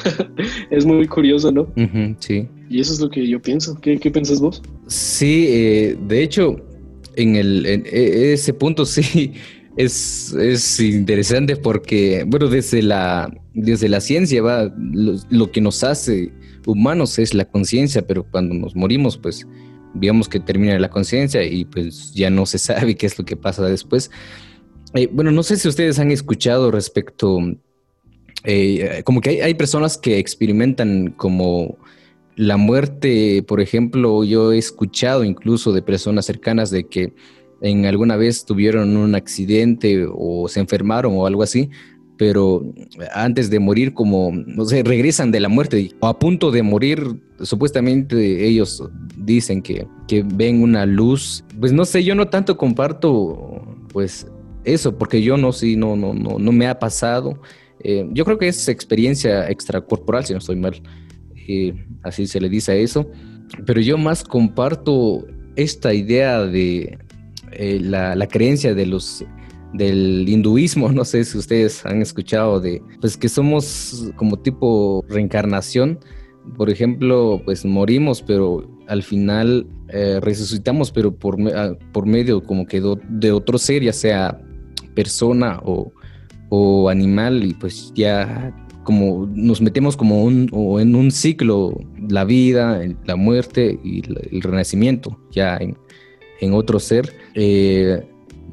es 0.71 0.87
muy 0.87 1.07
curioso, 1.07 1.53
¿no? 1.53 1.71
sí. 2.19 2.49
Y 2.71 2.81
eso 2.81 2.95
es 2.95 3.01
lo 3.01 3.11
que 3.11 3.29
yo 3.29 3.43
pienso. 3.43 3.79
¿Qué, 3.79 3.99
qué 3.99 4.11
piensas 4.11 4.41
vos? 4.41 4.63
Sí, 4.87 5.49
eh, 5.51 5.99
de 6.09 6.23
hecho, 6.23 6.57
en, 7.17 7.37
el, 7.37 7.67
e, 7.67 8.33
ese 8.33 8.55
punto 8.55 8.87
sí 8.87 9.35
es, 9.77 10.33
es, 10.33 10.81
interesante 10.81 11.55
porque, 11.55 12.25
bueno, 12.27 12.49
desde 12.49 12.81
la, 12.81 13.31
desde 13.53 13.91
la 13.91 14.01
ciencia 14.01 14.41
va, 14.41 14.75
lo, 15.29 15.51
que 15.53 15.61
nos 15.61 15.85
hace 15.85 16.33
humanos 16.65 17.19
es 17.19 17.35
la 17.35 17.45
conciencia, 17.45 18.07
pero 18.07 18.25
cuando 18.25 18.55
nos 18.55 18.75
morimos, 18.75 19.19
pues 19.19 19.47
digamos 19.95 20.29
que 20.29 20.41
termina 20.41 20.79
la 20.79 20.91
conciencia 20.91 21.43
y 21.43 21.65
pues 21.65 22.13
ya 22.15 22.31
no 22.31 22.47
se 22.47 22.59
sabe 22.59 22.97
qué 22.97 23.07
es 23.07 23.19
lo 23.19 23.25
que 23.25 23.37
pasa 23.37 23.65
después. 23.65 24.11
Eh, 24.95 25.09
bueno, 25.13 25.31
no 25.31 25.43
sé 25.43 25.57
si 25.57 25.69
ustedes 25.69 25.99
han 25.99 26.11
escuchado 26.11 26.71
respecto, 26.71 27.39
eh, 28.45 29.03
como 29.05 29.21
que 29.21 29.31
hay, 29.31 29.41
hay 29.41 29.55
personas 29.55 29.99
que 29.99 30.19
experimentan 30.19 31.13
como 31.17 31.79
la 32.37 32.59
muerte, 32.59 33.43
por 33.43 33.61
ejemplo, 33.61 34.23
yo 34.23 34.53
he 34.53 34.59
escuchado 34.59 35.25
incluso 35.25 35.73
de 35.73 35.83
personas 35.83 36.27
cercanas 36.27 36.71
de 36.71 36.87
que 36.87 37.15
en 37.63 37.87
alguna 37.87 38.17
vez 38.17 38.45
tuvieron 38.45 38.97
un 38.97 39.15
accidente 39.15 40.07
o 40.13 40.47
se 40.49 40.61
enfermaron 40.61 41.15
o 41.17 41.27
algo 41.27 41.43
así, 41.43 41.71
pero 42.17 42.63
antes 43.13 43.51
de 43.51 43.59
morir 43.59 43.93
como, 43.93 44.33
no 44.33 44.65
sé, 44.65 44.83
regresan 44.83 45.31
de 45.31 45.41
la 45.41 45.49
muerte 45.49 45.91
o 46.01 46.07
a 46.07 46.19
punto 46.19 46.51
de 46.51 46.63
morir, 46.63 47.21
supuestamente 47.41 48.47
ellos 48.47 48.83
dicen 49.17 49.63
que, 49.63 49.87
que 50.09 50.23
ven 50.23 50.63
una 50.63 50.87
luz. 50.87 51.45
Pues 51.61 51.73
no 51.73 51.85
sé, 51.85 52.05
yo 52.05 52.15
no 52.15 52.29
tanto 52.29 52.57
comparto 52.57 53.63
pues 53.93 54.27
eso, 54.65 54.97
porque 54.97 55.23
yo 55.23 55.37
no, 55.37 55.53
sí, 55.53 55.77
no, 55.77 55.97
no, 55.97 56.15
no, 56.15 56.39
no 56.39 56.53
me 56.53 56.67
ha 56.67 56.79
pasado. 56.79 57.41
Eh, 57.81 58.09
yo 58.13 58.25
creo 58.25 58.39
que 58.39 58.49
es 58.49 58.69
experiencia 58.69 59.49
extracorporal, 59.49 60.25
si 60.25 60.33
no 60.33 60.39
estoy 60.39 60.57
mal. 60.57 60.83
Eh, 61.49 61.73
así 62.03 62.27
se 62.27 62.41
le 62.41 62.49
dice 62.49 62.73
a 62.73 62.75
eso. 62.75 63.11
Pero 63.65 63.81
yo 63.81 63.97
más 63.97 64.25
comparto 64.25 65.27
esta 65.55 65.95
idea 65.95 66.43
de 66.43 66.99
eh, 67.53 67.79
la, 67.81 68.27
creencia 68.27 68.75
de 68.75 68.87
los 68.87 69.25
del 69.73 70.29
hinduismo, 70.29 70.89
no 70.93 71.05
sé 71.05 71.25
si 71.25 71.39
ustedes 71.39 71.85
han 71.87 72.03
escuchado 72.03 72.61
de, 72.61 72.83
pues 73.01 73.17
que 73.17 73.29
somos 73.29 74.11
como 74.17 74.39
tipo 74.39 75.05
reencarnación, 75.09 75.99
por 76.57 76.71
ejemplo, 76.71 77.43
pues 77.45 77.65
morimos, 77.65 78.23
pero 78.23 78.71
al 78.87 79.03
final 79.03 79.67
resucitamos, 80.21 80.93
pero 80.93 81.15
por, 81.15 81.37
ah, 81.55 81.77
por 81.93 82.07
medio 82.07 82.43
como 82.43 82.67
que 82.67 82.81
de 83.09 83.33
otro 83.33 83.59
ser, 83.59 83.83
ya 83.83 83.93
sea 83.93 84.41
persona 84.95 85.61
o, 85.65 85.93
o 86.49 86.89
animal 86.89 87.45
y 87.45 87.55
pues 87.55 87.93
ya 87.95 88.55
como 88.87 89.29
nos 89.35 89.61
metemos 89.61 89.97
como 89.97 90.23
un, 90.23 90.49
o 90.53 90.79
en 90.79 90.95
un 90.95 91.11
ciclo, 91.11 91.77
la 92.09 92.25
vida, 92.25 92.81
la 93.05 93.17
muerte 93.17 93.81
y 93.83 94.03
el 94.31 94.43
renacimiento, 94.43 95.19
ya 95.33 95.57
en, 95.57 95.77
en 96.41 96.55
otro 96.55 96.79
ser. 96.79 97.13
Eh, 97.35 98.07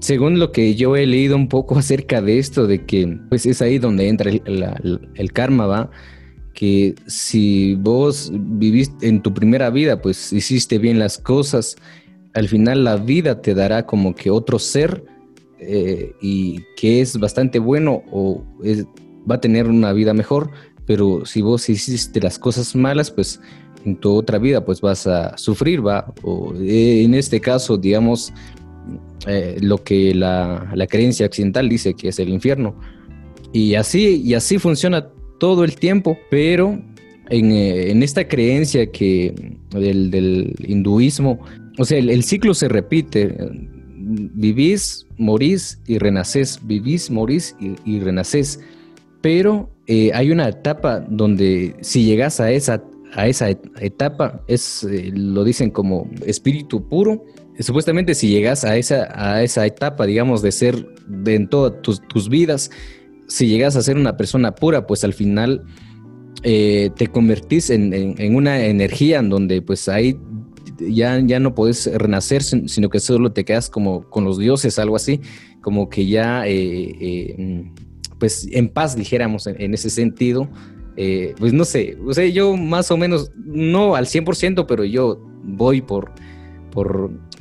según 0.04 0.38
lo 0.38 0.52
que 0.52 0.76
yo 0.76 0.98
he 0.98 1.06
leído 1.06 1.38
un 1.38 1.48
poco 1.48 1.78
acerca 1.80 2.22
de 2.22 2.38
esto, 2.38 2.68
de 2.68 2.86
que 2.86 3.18
pues 3.30 3.46
es 3.46 3.62
ahí 3.62 3.80
donde 3.80 4.10
entra 4.10 4.30
el, 4.30 5.32
karma, 5.34 5.66
¿va? 5.66 5.92
Que 6.54 6.94
si 7.08 7.76
vos 7.76 8.32
viviste 8.34 9.08
en 9.08 9.22
tu 9.22 9.34
primera 9.34 9.70
vida, 9.70 10.02
pues 10.02 10.34
hiciste 10.34 10.78
bien 10.78 11.00
las 11.00 11.18
cosas, 11.18 11.78
al 12.34 12.50
final 12.50 12.84
la 12.84 12.98
vida 12.98 13.42
te 13.42 13.54
dará 13.54 13.86
como 13.86 14.14
que 14.14 14.30
otro 14.30 14.60
ser 14.60 15.06
eh, 15.60 16.14
y 16.22 16.60
que 16.76 17.00
es 17.00 17.18
bastante 17.18 17.60
bueno 17.60 18.04
o 18.12 18.44
va 19.30 19.36
a 19.36 19.42
tener 19.42 19.68
una 19.68 19.94
vida 19.94 20.14
mejor, 20.14 20.52
pero 20.86 21.26
si 21.26 21.42
vos 21.42 21.70
hiciste 21.70 22.20
las 22.20 22.38
cosas 22.38 22.76
malas, 22.76 23.10
pues 23.10 23.40
en 23.86 23.96
tu 23.96 24.14
otra 24.16 24.38
vida 24.38 24.66
pues 24.66 24.82
vas 24.82 25.08
a 25.08 25.38
sufrir, 25.38 25.86
va, 25.86 26.14
o 26.24 26.54
eh, 26.56 27.04
en 27.04 27.14
este 27.14 27.40
caso, 27.40 27.78
digamos, 27.78 28.34
eh, 29.28 29.58
lo 29.62 29.84
que 29.84 30.14
la, 30.14 30.72
la, 30.76 30.88
creencia 30.88 31.26
occidental 31.26 31.70
dice 31.70 31.94
que 31.94 32.10
es 32.10 32.20
el 32.20 32.30
infierno. 32.30 32.76
Y 33.52 33.76
así, 33.76 34.22
y 34.24 34.34
así 34.34 34.58
funciona 34.58 35.10
todo 35.40 35.64
el 35.64 35.76
tiempo, 35.76 36.18
pero 36.30 36.82
en, 37.30 37.52
en 37.52 38.04
esta 38.04 38.28
creencia 38.28 38.92
que 38.92 39.34
del, 39.72 40.12
del 40.12 40.56
hinduismo, 40.68 41.40
o 41.78 41.86
sea, 41.86 41.98
el, 41.98 42.10
el, 42.10 42.24
ciclo 42.24 42.54
se 42.54 42.68
repite, 42.68 43.36
vivís, 44.04 45.08
morís 45.18 45.80
y 45.88 45.98
renacés, 45.98 46.60
vivís, 46.64 47.10
morís 47.10 47.56
y, 47.86 48.00
renacés. 48.00 48.60
Pero 49.22 49.70
eh, 49.88 50.12
hay 50.14 50.32
una 50.32 50.50
etapa 50.50 51.00
donde 51.00 51.76
si 51.82 52.04
llegas 52.04 52.40
a 52.40 52.52
esa, 52.52 52.84
a 53.14 53.28
esa 53.28 53.50
etapa, 53.50 54.44
es, 54.48 54.84
eh, 54.84 55.12
lo 55.14 55.44
dicen 55.44 55.70
como 55.70 56.10
espíritu 56.26 56.88
puro. 56.88 57.24
Supuestamente 57.60 58.16
si 58.16 58.30
llegas 58.30 58.64
a 58.66 58.78
esa, 58.78 59.10
a 59.14 59.44
esa 59.44 59.66
etapa, 59.66 60.06
digamos, 60.08 60.42
de 60.42 60.52
ser 60.52 60.88
en 61.26 61.48
todas 61.48 61.74
tus, 61.82 62.30
vidas, 62.30 62.72
si 63.28 63.48
llegas 63.48 63.76
a 63.76 63.84
ser 63.84 63.96
una 63.96 64.18
persona 64.18 64.56
pura, 64.56 64.88
pues 64.88 65.04
al 65.04 65.14
final 65.14 65.64
eh, 66.42 66.90
te 66.96 67.08
convertís 67.08 67.70
en, 67.70 67.94
en, 67.94 68.36
una 68.36 68.66
energía 68.66 69.20
en 69.20 69.30
donde 69.30 69.62
pues 69.62 69.88
ahí 69.88 70.18
ya, 70.80 71.20
ya 71.20 71.40
no 71.40 71.54
puedes 71.54 71.86
renacer, 71.94 72.42
sino 72.42 72.90
que 72.90 73.00
solo 73.00 73.32
te 73.32 73.46
quedas 73.46 73.70
como 73.70 74.10
con 74.10 74.24
los 74.24 74.40
dioses, 74.40 74.80
algo 74.80 74.96
así, 74.96 75.22
como 75.62 75.90
que 75.90 76.08
ya, 76.08 76.48
eh, 76.48 76.96
eh, 77.00 77.72
pues 78.18 78.48
en 78.52 78.70
paz, 78.70 78.96
dijéramos, 78.96 79.46
en, 79.46 79.74
ese 79.76 79.92
sentido. 79.92 80.50
Pues 81.38 81.54
no 81.54 81.66
sé, 81.66 81.98
o 82.06 82.14
sea, 82.14 82.26
yo 82.28 82.58
más 82.58 82.90
o 82.90 82.98
menos, 82.98 83.32
no 83.36 83.96
al 83.96 84.06
100%, 84.08 84.66
pero 84.68 84.84
yo 84.84 85.20
voy 85.44 85.82
por, 85.82 86.12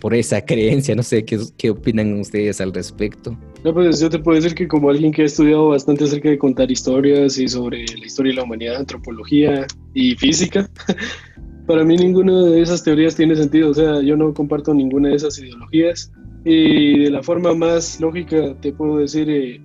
por 0.03 0.15
esa 0.15 0.45
creencia, 0.45 0.97
no 0.97 1.05
sé, 1.05 1.25
¿qué, 1.25 1.39
¿qué 1.57 1.71
opinan 1.71 2.19
ustedes 2.19 2.61
al 2.61 2.75
respecto? 2.75 3.39
No, 3.63 3.73
pues 3.73 4.01
yo 4.01 4.11
te 4.11 4.19
puedo 4.19 4.35
decir 4.35 4.53
que 4.53 4.67
como 4.67 4.91
alguien 4.91 5.13
que 5.13 5.23
ha 5.23 5.27
estudiado 5.27 5.69
bastante 5.69 6.03
acerca 6.03 6.29
de 6.29 6.39
contar 6.39 6.73
historias 6.73 7.39
y 7.39 7.47
sobre 7.47 7.87
la 7.87 8.05
historia 8.05 8.33
de 8.33 8.37
la 8.37 8.43
humanidad, 8.43 8.77
antropología 8.79 9.65
y 9.95 10.17
física, 10.17 10.69
Para 11.67 11.85
mí 11.85 11.97
ninguna 11.97 12.43
de 12.47 12.61
esas 12.61 12.83
teorías 12.83 13.15
tiene 13.15 13.37
sentido, 13.37 13.71
o 13.71 13.75
sea, 13.75 14.03
yo 14.03 14.17
no 14.17 14.35
comparto 14.35 14.75
ninguna 14.75 15.11
de 15.11 15.15
esas 15.15 15.39
ideologías 15.39 16.13
y 16.45 17.05
de 17.05 17.11
la 17.11 17.23
forma 17.23 17.55
más 17.55 18.01
lógica 18.01 18.57
te 18.61 18.73
puedo 18.73 18.99
decir, 18.99 19.31
eh, 19.31 19.61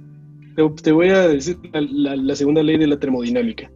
te, 0.84 0.92
voy 0.92 1.10
a 1.10 1.28
decir 1.28 1.58
la, 1.74 2.36
segunda 2.36 2.62
ley 2.62 2.78
de 2.78 2.88
la 2.88 3.00
termodinámica. 3.00 3.72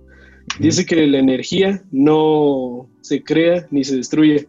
Dice 0.60 0.86
que 0.86 1.08
la 1.08 1.17
energía 1.17 1.84
no 1.91 2.88
se 3.02 3.24
crea 3.24 3.67
ni 3.71 3.84
se 3.84 3.97
destruye, 3.97 4.47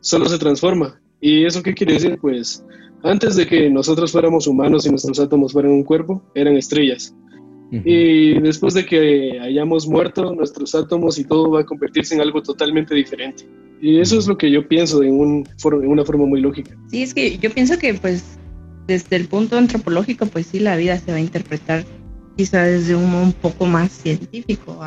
solo 0.00 0.26
se 0.26 0.38
transforma. 0.38 1.00
¿Y 1.20 1.44
eso 1.44 1.62
qué 1.62 1.74
quiere 1.74 1.94
decir? 1.94 2.18
Pues 2.20 2.64
antes 3.02 3.36
de 3.36 3.46
que 3.46 3.70
nosotros 3.70 4.12
fuéramos 4.12 4.46
humanos 4.46 4.86
y 4.86 4.90
nuestros 4.90 5.18
átomos 5.20 5.52
fueran 5.52 5.72
un 5.72 5.84
cuerpo, 5.84 6.22
eran 6.34 6.56
estrellas. 6.56 7.14
Y 7.70 8.40
después 8.40 8.72
de 8.72 8.86
que 8.86 9.38
hayamos 9.40 9.86
muerto, 9.86 10.34
nuestros 10.34 10.74
átomos 10.74 11.18
y 11.18 11.24
todo 11.24 11.50
va 11.50 11.60
a 11.60 11.66
convertirse 11.66 12.14
en 12.14 12.22
algo 12.22 12.42
totalmente 12.42 12.94
diferente. 12.94 13.46
Y 13.82 14.00
eso 14.00 14.18
es 14.18 14.26
lo 14.26 14.38
que 14.38 14.50
yo 14.50 14.66
pienso 14.66 15.02
en, 15.02 15.12
un, 15.12 15.46
en 15.64 15.88
una 15.88 16.04
forma 16.04 16.24
muy 16.24 16.40
lógica. 16.40 16.76
Sí, 16.90 17.02
es 17.02 17.12
que 17.12 17.36
yo 17.36 17.50
pienso 17.50 17.78
que 17.78 17.92
pues 17.92 18.24
desde 18.86 19.16
el 19.16 19.26
punto 19.26 19.58
antropológico, 19.58 20.24
pues 20.26 20.46
sí, 20.46 20.60
la 20.60 20.76
vida 20.76 20.98
se 20.98 21.10
va 21.10 21.18
a 21.18 21.20
interpretar 21.20 21.84
quizá 22.36 22.62
desde 22.62 22.96
un, 22.96 23.12
un 23.14 23.32
poco 23.34 23.66
más 23.66 23.92
científico. 23.92 24.80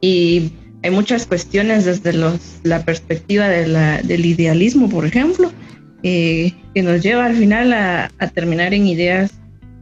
Y 0.00 0.52
hay 0.82 0.90
muchas 0.90 1.26
cuestiones 1.26 1.84
desde 1.84 2.14
los, 2.14 2.60
la 2.62 2.84
perspectiva 2.84 3.46
de 3.48 3.68
la, 3.68 4.00
del 4.02 4.24
idealismo, 4.24 4.88
por 4.88 5.04
ejemplo, 5.04 5.52
eh, 6.02 6.52
que 6.74 6.82
nos 6.82 7.02
lleva 7.02 7.26
al 7.26 7.36
final 7.36 7.72
a, 7.72 8.10
terminar 8.34 8.74
en 8.74 8.86
ideas 8.86 9.32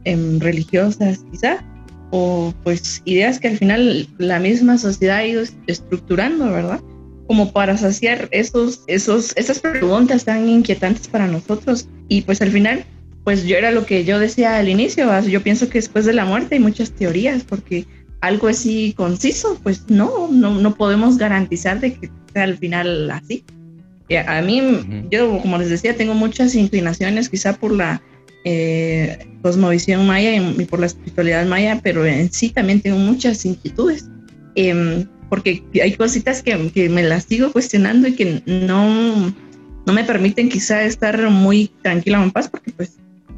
em, 0.03 0.39
religiosas, 0.39 1.25
quizá, 1.31 1.63
o 2.11 2.53
pues 2.63 3.01
ideas 3.05 3.39
que 3.39 3.47
al 3.47 3.57
final 3.57 4.07
la 4.17 4.39
misma 4.39 4.77
sociedad 4.77 5.17
ha 5.17 5.25
ido 5.25 5.43
estructurando, 5.67 6.51
¿verdad? 6.51 6.81
Como 7.27 7.51
para 7.51 7.77
saciar 7.77 8.27
esos, 8.31 8.83
esos, 8.87 9.35
esas 9.37 9.59
preguntas 9.59 10.25
tan 10.25 10.47
inquietantes 10.47 11.07
para 11.07 11.27
nosotros. 11.27 11.87
Y 12.09 12.21
pues 12.21 12.41
al 12.41 12.51
final, 12.51 12.83
pues 13.23 13.45
yo 13.45 13.55
era 13.55 13.71
lo 13.71 13.85
que 13.85 14.03
yo 14.03 14.19
decía 14.19 14.57
al 14.57 14.67
inicio, 14.67 15.07
yo 15.21 15.41
pienso 15.41 15.69
que 15.69 15.77
después 15.77 16.05
de 16.05 16.13
la 16.13 16.25
muerte 16.25 16.55
hay 16.55 16.61
muchas 16.61 16.91
teorías, 16.91 17.43
porque 17.43 17.85
algo 18.19 18.47
así 18.47 18.93
conciso, 18.95 19.59
pues 19.63 19.89
no, 19.89 20.27
no, 20.29 20.53
no 20.55 20.75
podemos 20.75 21.17
garantizar 21.17 21.79
de 21.79 21.93
que 21.93 22.09
sea 22.33 22.43
al 22.43 22.57
final 22.57 23.09
así. 23.09 23.43
A 24.17 24.41
mí, 24.41 24.61
yo 25.09 25.39
como 25.39 25.57
les 25.57 25.69
decía, 25.69 25.95
tengo 25.95 26.13
muchas 26.13 26.55
inclinaciones 26.55 27.29
quizá 27.29 27.53
por 27.53 27.71
la 27.71 28.01
eh, 28.43 29.27
cosmovisión 29.41 30.05
maya 30.07 30.35
y, 30.35 30.65
por 30.65 30.79
la 30.79 30.87
espiritualidad 30.87 31.45
maya, 31.45 31.79
pero 31.83 32.05
en 32.05 32.31
sí 32.31 32.49
también 32.49 32.81
tengo 32.81 32.97
muchas 32.97 33.45
inquietudes, 33.45 34.09
em, 34.55 35.07
porque 35.29 35.63
hay 35.81 35.93
cositas 35.93 36.43
que, 36.43 36.71
que, 36.71 36.89
me 36.89 37.03
las 37.03 37.23
sigo 37.23 37.51
cuestionando 37.51 38.07
y 38.07 38.15
que 38.15 38.41
no, 38.45 39.33
no 39.85 39.93
me 39.93 40.03
permiten 40.03 40.49
quizá 40.49 40.83
estar 40.83 41.29
muy 41.29 41.71
tranquila 41.81 42.19
o 42.19 42.23
en 42.23 42.31
paz, 42.31 42.49
porque 42.49 42.71
pues, 42.71 42.97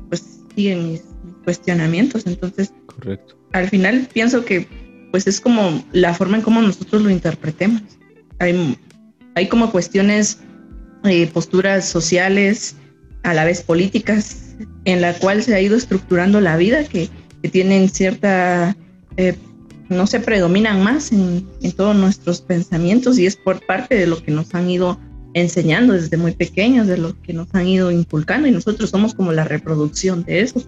pues 0.10 0.40
siguen 0.56 0.92
mis, 0.92 1.02
cuestionamientos. 1.44 2.26
Entonces, 2.26 2.74
Correcto. 2.86 3.38
al 3.52 3.70
final 3.70 4.08
pienso 4.12 4.44
que 4.46 4.68
pues 5.12 5.28
es 5.28 5.40
como 5.40 5.84
la 5.92 6.14
forma 6.14 6.38
en 6.38 6.44
cómo 6.44 6.62
nosotros 6.62 7.02
lo 7.04 7.10
interpretemos. 7.10 7.84
Hay, 8.40 8.78
hay 9.36 9.48
como 9.48 9.72
cuestiones, 9.72 10.40
eh, 11.04 11.28
posturas 11.28 11.88
sociales, 11.88 12.76
a 13.24 13.34
la 13.34 13.46
vez 13.46 13.62
políticas, 13.62 14.56
en 14.86 15.02
la 15.02 15.14
cual 15.14 15.44
se 15.44 15.56
ha 15.56 15.62
ido 15.62 15.76
estructurando 15.76 16.42
la 16.42 16.58
vida, 16.58 16.84
que, 16.84 17.10
tienen 17.52 17.90
cierta, 17.90 18.74
eh, 19.18 19.36
no 19.90 20.08
se 20.08 20.22
predominan 20.22 20.82
más 20.82 21.12
en, 21.12 21.46
todos 21.76 21.94
nuestros 21.94 22.40
pensamientos 22.40 23.20
y 23.20 23.26
es 23.26 23.36
por 23.36 23.66
parte 23.66 23.96
de 23.96 24.08
lo 24.08 24.24
que 24.24 24.32
nos 24.32 24.56
han 24.56 24.70
ido 24.70 24.98
enseñando 25.34 25.92
desde 25.92 26.16
muy 26.16 26.32
pequeños, 26.32 26.88
de 26.88 26.98
lo 26.98 27.22
que 27.22 27.34
nos 27.34 27.54
han 27.54 27.68
ido 27.68 27.92
inculcando 27.92 28.48
y 28.48 28.52
nosotros 28.52 28.92
somos 28.92 29.14
como 29.14 29.34
la 29.34 29.44
reproducción 29.44 30.24
de 30.24 30.40
eso. 30.40 30.64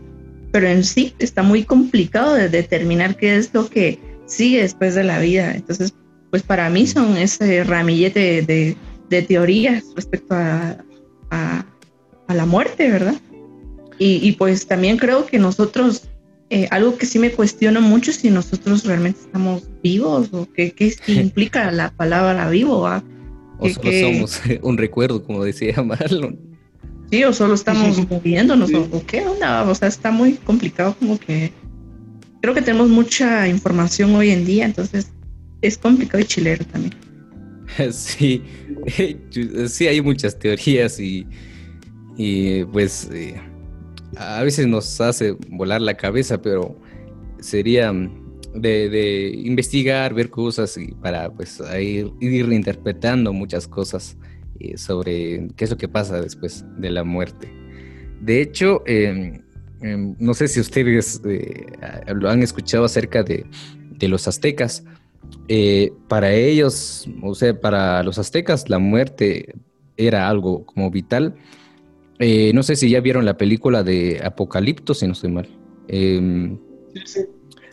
Pero 0.52 0.67
en 0.67 0.84
sí 0.84 1.13
está 1.17 1.43
muy 1.43 1.63
complicado 1.63 2.34
de 2.34 2.50
determinar 2.50 3.15
qué 3.15 3.38
es 3.38 3.54
lo 3.54 3.69
que 3.69 4.00
sigue 4.26 4.62
después 4.62 4.95
de 4.95 5.06
la 5.06 5.19
vida. 5.19 5.54
Entonces, 5.56 5.93
pues 6.30 6.43
para 6.43 6.69
mí 6.69 6.88
son 6.88 7.15
ese 7.15 7.63
ramillete 7.63 8.41
de, 8.41 8.76
teorías 9.10 9.84
respecto 9.96 10.36
a, 10.36 10.78
a 12.28 12.34
la 12.34 12.46
muerte, 12.46 12.89
¿verdad? 12.89 13.15
Y, 13.98 14.34
pues 14.34 14.68
también 14.68 14.98
creo 14.98 15.26
que 15.26 15.39
nosotros, 15.39 16.10
eh, 16.50 16.68
algo 16.70 16.98
que 16.98 17.06
sí 17.06 17.18
me 17.18 17.32
cuestiono 17.32 17.80
mucho 17.80 18.12
es 18.12 18.18
si 18.18 18.30
nosotros 18.30 18.84
realmente 18.84 19.22
estamos 19.22 19.70
vivos 19.82 20.30
o 20.34 20.48
qué, 20.52 20.72
qué 20.72 20.94
implica 21.08 21.72
la 21.72 21.91
palabra 21.91 22.50
vivo. 22.50 22.89
O 23.60 23.70
solo 23.70 23.91
somos 23.91 24.41
un 24.63 24.78
recuerdo, 24.78 25.24
como 25.24 25.44
decía 25.44 25.82
Marlon. 25.84 26.38
Sí, 27.10 27.24
o 27.24 27.32
solo 27.32 27.54
estamos 27.54 28.10
moviéndonos, 28.10 28.74
o, 28.74 29.06
qué 29.06 29.22
onda, 29.26 29.63
o 29.63 29.76
sea, 29.76 29.88
está 29.88 30.12
muy 30.12 30.34
complicado 30.34 30.96
como 31.00 31.20
que 31.20 31.54
creo 32.41 32.54
que 32.54 32.63
tenemos 32.63 32.89
mucha 32.89 33.48
información 33.48 34.13
hoy 34.15 34.32
en 34.32 34.44
día, 34.44 34.65
entonces 34.65 35.12
es 35.62 35.78
complicado 35.78 36.20
y 36.20 36.26
chilero 36.26 36.65
también. 36.65 36.96
Sí, 37.91 38.41
sí 39.67 39.88
hay 39.88 40.02
muchas 40.02 40.38
teorías 40.38 41.00
y, 41.00 41.28
y 42.17 42.63
pues 42.65 43.10
eh, 43.12 43.39
a 44.17 44.43
veces 44.43 44.67
nos 44.67 45.00
hace 45.02 45.32
volar 45.50 45.82
la 45.82 45.95
cabeza, 45.95 46.41
pero 46.41 46.80
sería 47.39 47.93
de, 48.54 49.32
investigar, 49.43 50.13
ver 50.13 50.30
cosas 50.30 50.78
y 50.78 50.88
para 50.93 51.32
pues 51.32 51.62
ir, 51.80 52.12
ir 52.19 52.54
interpretando 52.54 53.34
muchas 53.34 53.67
cosas 53.67 54.17
eh, 54.60 54.78
sobre 54.78 55.50
qué 55.56 55.65
es 55.65 55.71
lo 55.71 55.78
que 55.78 55.88
pasa 55.88 56.21
después 56.21 56.65
de 56.78 56.89
la 56.89 57.04
muerte. 57.04 57.52
De 58.21 58.41
hecho, 58.41 58.84
em, 58.86 59.41
em, 59.82 60.15
no 60.17 60.34
sé 60.34 60.48
si 60.48 60.60
ustedes 60.60 61.21
eh, 61.26 61.65
lo 62.15 62.30
han 62.30 62.41
escuchado 62.41 62.86
acerca 62.86 63.24
de, 63.24 63.45
los 64.08 64.28
aztecas. 64.28 64.84
Eh, 65.48 65.92
para 66.08 66.34
ellos, 66.34 67.08
o 67.22 67.36
sea, 67.36 67.60
para 67.60 68.02
los 68.04 68.18
aztecas 68.18 68.70
la 68.70 68.80
muerte 68.80 69.54
era 69.98 70.28
algo 70.28 70.66
como 70.66 70.90
vital. 70.90 71.36
no 72.20 72.64
sé 72.64 72.76
si 72.76 72.90
ya 72.90 73.00
vieron 73.02 73.26
la 73.26 73.38
película 73.38 73.84
de 73.84 74.22
Apocalipto, 74.24 74.94
si 74.94 75.06
no 75.06 75.14
estoy 75.14 75.32
mal. 75.32 75.48
Em, 75.88 76.58
sí, 76.94 77.02
sí. 77.06 77.20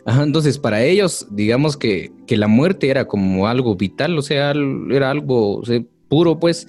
entonces, 0.05 0.59
para 0.59 0.83
ellos, 0.83 1.27
digamos 1.31 1.77
que, 1.77 2.11
que, 2.27 2.37
la 2.37 2.47
muerte 2.47 2.89
era 2.89 3.05
como 3.05 3.47
algo 3.47 3.75
vital, 3.75 4.17
o 4.17 4.21
sea, 4.21 4.53
era 4.91 5.09
algo, 5.09 5.63
puro, 6.07 6.39
pues, 6.39 6.67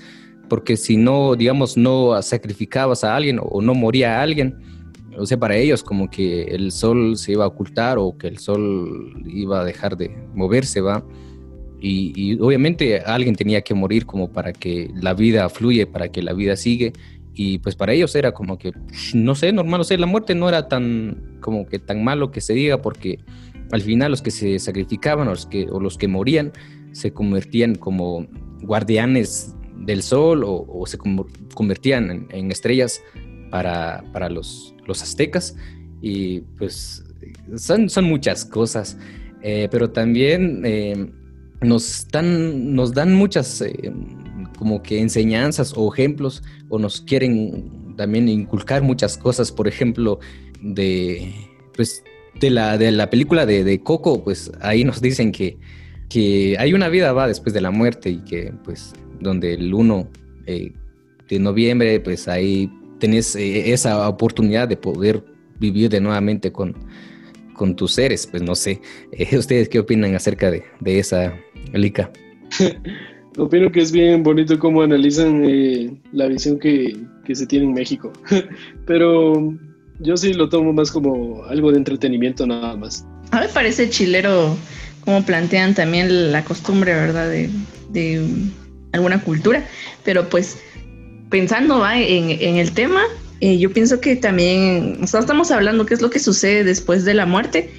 porque 0.49 0.77
si 0.77 0.97
no, 0.97 1.37
digamos, 1.37 1.77
no 1.77 2.21
sacrificabas 2.23 3.05
a 3.05 3.15
alguien 3.15 3.39
o 3.43 3.61
no 3.61 3.75
moría 3.75 4.19
a 4.19 4.23
alguien, 4.23 4.57
o 5.19 5.27
sea, 5.27 5.39
para 5.39 5.57
ellos 5.57 5.83
como 5.83 6.11
que 6.11 6.43
el 6.43 6.73
sol 6.73 7.17
se 7.17 7.33
iba 7.33 7.45
a 7.45 7.49
ocultar 7.49 7.99
o 7.99 8.17
que 8.17 8.29
el 8.29 8.39
sol 8.39 9.23
iba 9.27 9.61
a 9.61 9.65
dejar 9.65 9.97
de 9.97 10.11
moverse, 10.35 10.81
va. 10.81 11.05
Y, 11.81 12.41
obviamente 12.41 13.01
alguien 13.01 13.37
tenía 13.37 13.61
que 13.61 13.75
morir 13.75 14.07
como 14.07 14.33
para 14.33 14.55
que 14.55 14.91
la 14.95 15.13
vida 15.13 15.49
fluye, 15.51 15.87
para 15.87 16.09
que 16.09 16.23
la 16.23 16.33
vida 16.33 16.57
sigue. 16.57 16.95
Y 17.35 17.59
pues 17.59 17.77
para 17.77 17.93
ellos 17.93 18.15
era 18.15 18.33
como 18.33 18.59
que, 18.59 18.73
no 19.13 19.35
sé, 19.35 19.53
normal, 19.53 19.81
o 19.81 19.85
sea, 19.85 19.99
la 19.99 20.07
muerte 20.07 20.35
no 20.35 20.49
era 20.49 20.69
tan, 20.69 21.39
como 21.41 21.67
que 21.67 21.79
tan 21.79 22.03
malo 22.03 22.31
que 22.31 22.41
se 22.41 22.55
diga, 22.55 22.81
porque 22.81 23.19
al 23.73 23.83
final 23.83 24.13
los 24.13 24.23
que 24.23 24.31
se 24.31 24.59
sacrificaban 24.59 25.29
o 25.29 25.33
los 25.33 25.47
que, 25.47 25.67
o 25.71 25.81
los 25.81 25.99
que 25.99 26.09
morían 26.09 26.53
se 26.93 27.13
convertían 27.13 27.75
como 27.75 28.27
guardianes 28.63 29.55
del 29.77 30.03
sol 30.03 30.43
o, 30.47 30.85
se 30.87 30.97
convertían 31.55 32.29
en, 32.31 32.51
estrellas 32.51 33.03
para, 33.51 34.29
los, 34.31 34.74
los, 34.87 35.03
aztecas. 35.03 35.57
Y 36.01 36.41
pues 36.59 37.05
son, 37.57 37.89
son 37.89 38.05
muchas 38.05 38.45
cosas, 38.45 38.97
eh, 39.43 39.69
pero 39.71 39.91
también 39.91 40.63
eh, 40.65 41.11
nos, 41.63 42.07
dan, 42.09 42.75
nos 42.75 42.93
dan 42.93 43.15
muchas 43.15 43.63
eh, 43.63 43.93
como 44.59 44.83
que 44.83 45.01
enseñanzas 45.01 45.73
o 45.77 45.93
ejemplos 45.93 46.43
o 46.69 46.79
nos 46.79 47.01
quieren 47.01 47.95
también 47.97 48.29
inculcar 48.29 48.83
muchas 48.83 49.17
cosas, 49.17 49.51
por 49.51 49.69
ejemplo, 49.69 50.19
de, 50.61 51.33
pues, 51.75 52.03
de, 52.39 52.51
la, 52.51 52.77
de 52.77 52.91
la 52.93 53.09
película 53.09 53.47
de, 53.47 53.81
Coco, 53.83 54.23
pues 54.23 54.53
ahí 54.61 54.85
nos 54.85 55.01
dicen 55.01 55.33
que 55.33 55.59
que 56.09 56.57
hay 56.59 56.75
una 56.75 56.89
vida 56.89 57.13
va 57.13 57.27
después 57.27 57.55
de 57.55 57.61
la 57.61 57.71
muerte 57.71 58.11
y 58.11 58.19
que 58.19 58.53
pues 58.65 58.93
donde 59.21 59.55
el 59.55 59.73
1 59.73 60.09
eh, 60.47 60.73
de 61.29 61.39
noviembre 61.39 62.01
pues 62.01 62.29
ahí 62.29 62.71
tenés 62.99 63.37
eh, 63.37 63.73
esa 63.73 64.09
oportunidad 64.09 64.69
de 64.69 64.77
poder 64.77 65.25
vivir 65.59 65.91
de 65.91 66.01
nuevamente 66.01 66.53
con, 66.53 66.75
con 67.55 67.77
tus 67.77 67.93
seres, 67.93 68.27
pues 68.27 68.43
no 68.43 68.55
sé, 68.55 68.81
eh, 69.13 69.37
¿ustedes 69.37 69.69
qué 69.69 69.79
opinan 69.79 70.15
acerca 70.15 70.51
de, 70.51 70.65
esa 70.85 71.35
Lica? 71.73 72.11
Opino 73.37 73.73
que 73.73 73.81
es 73.81 73.91
bien 73.91 74.23
bonito 74.23 74.57
cómo 74.61 74.83
analizan 74.83 75.43
la 76.13 76.29
visión 76.29 76.57
que, 76.57 76.97
que 77.25 77.35
se 77.35 77.47
tiene 77.47 77.65
en 77.65 77.73
México, 77.73 78.13
pero 78.87 79.53
yo 80.01 80.17
sí 80.17 80.33
lo 80.35 80.49
tomo 80.49 80.73
más 80.73 80.91
como 80.91 81.45
algo 81.45 81.73
de 81.73 81.79
entretenimiento 81.79 82.47
nada 82.47 82.77
más. 82.77 83.07
A 83.31 83.41
mí 83.41 83.47
me 83.47 83.53
parece 83.53 83.91
chilero 83.91 84.57
como 85.05 85.25
plantean 85.25 85.75
también 85.75 86.33
la 86.33 86.45
costumbre, 86.45 86.95
¿verdad? 86.95 87.31
De, 87.31 88.25
alguna 88.93 89.21
cultura, 89.21 89.67
pero 90.05 90.29
pues 90.29 90.59
pensando 91.35 91.85
En, 91.91 92.57
el 92.59 92.71
tema, 92.75 93.03
eh, 93.41 93.59
yo 93.59 93.73
pienso 93.73 94.01
que 94.01 94.15
también, 94.15 95.01
estamos 95.03 95.51
hablando 95.51 95.85
qué 95.85 95.95
es 95.95 96.01
lo 96.01 96.09
que 96.09 96.21
sucede 96.21 96.63
después 96.63 97.05
de 97.05 97.13
la 97.13 97.27
muerte, 97.27 97.71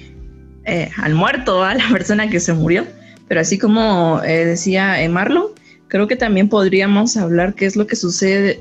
eh, 0.66 0.90
al 0.98 1.14
muerto, 1.14 1.64
a 1.64 1.72
la 1.82 1.88
persona 1.90 2.28
que 2.28 2.38
se 2.38 2.52
murió, 2.52 2.86
pero 3.28 3.40
así 3.40 3.56
como 3.56 4.20
eh, 4.22 4.44
decía 4.44 4.98
Marlon, 5.08 5.46
creo 5.88 6.06
que 6.06 6.16
también 6.16 6.50
podríamos 6.50 7.16
hablar 7.16 7.54
qué 7.54 7.64
es 7.64 7.76
lo 7.76 7.86
que 7.86 7.96
sucede 7.96 8.58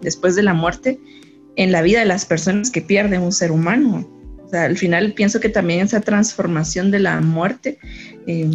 después 0.00 0.34
de 0.34 0.42
la 0.42 0.54
muerte 0.54 0.98
en 1.54 1.70
la 1.70 1.80
vida 1.80 2.00
de 2.00 2.06
las 2.06 2.26
personas 2.26 2.72
que 2.72 2.82
pierden 2.82 3.22
un 3.22 3.30
ser 3.30 3.52
humano. 3.52 4.10
Al 4.52 4.76
final 4.76 5.12
pienso 5.12 5.38
que 5.38 5.50
también 5.50 5.86
esa 5.86 6.00
transformación 6.00 6.90
de 6.90 6.98
la 6.98 7.20
muerte, 7.20 7.78
eh, 8.26 8.50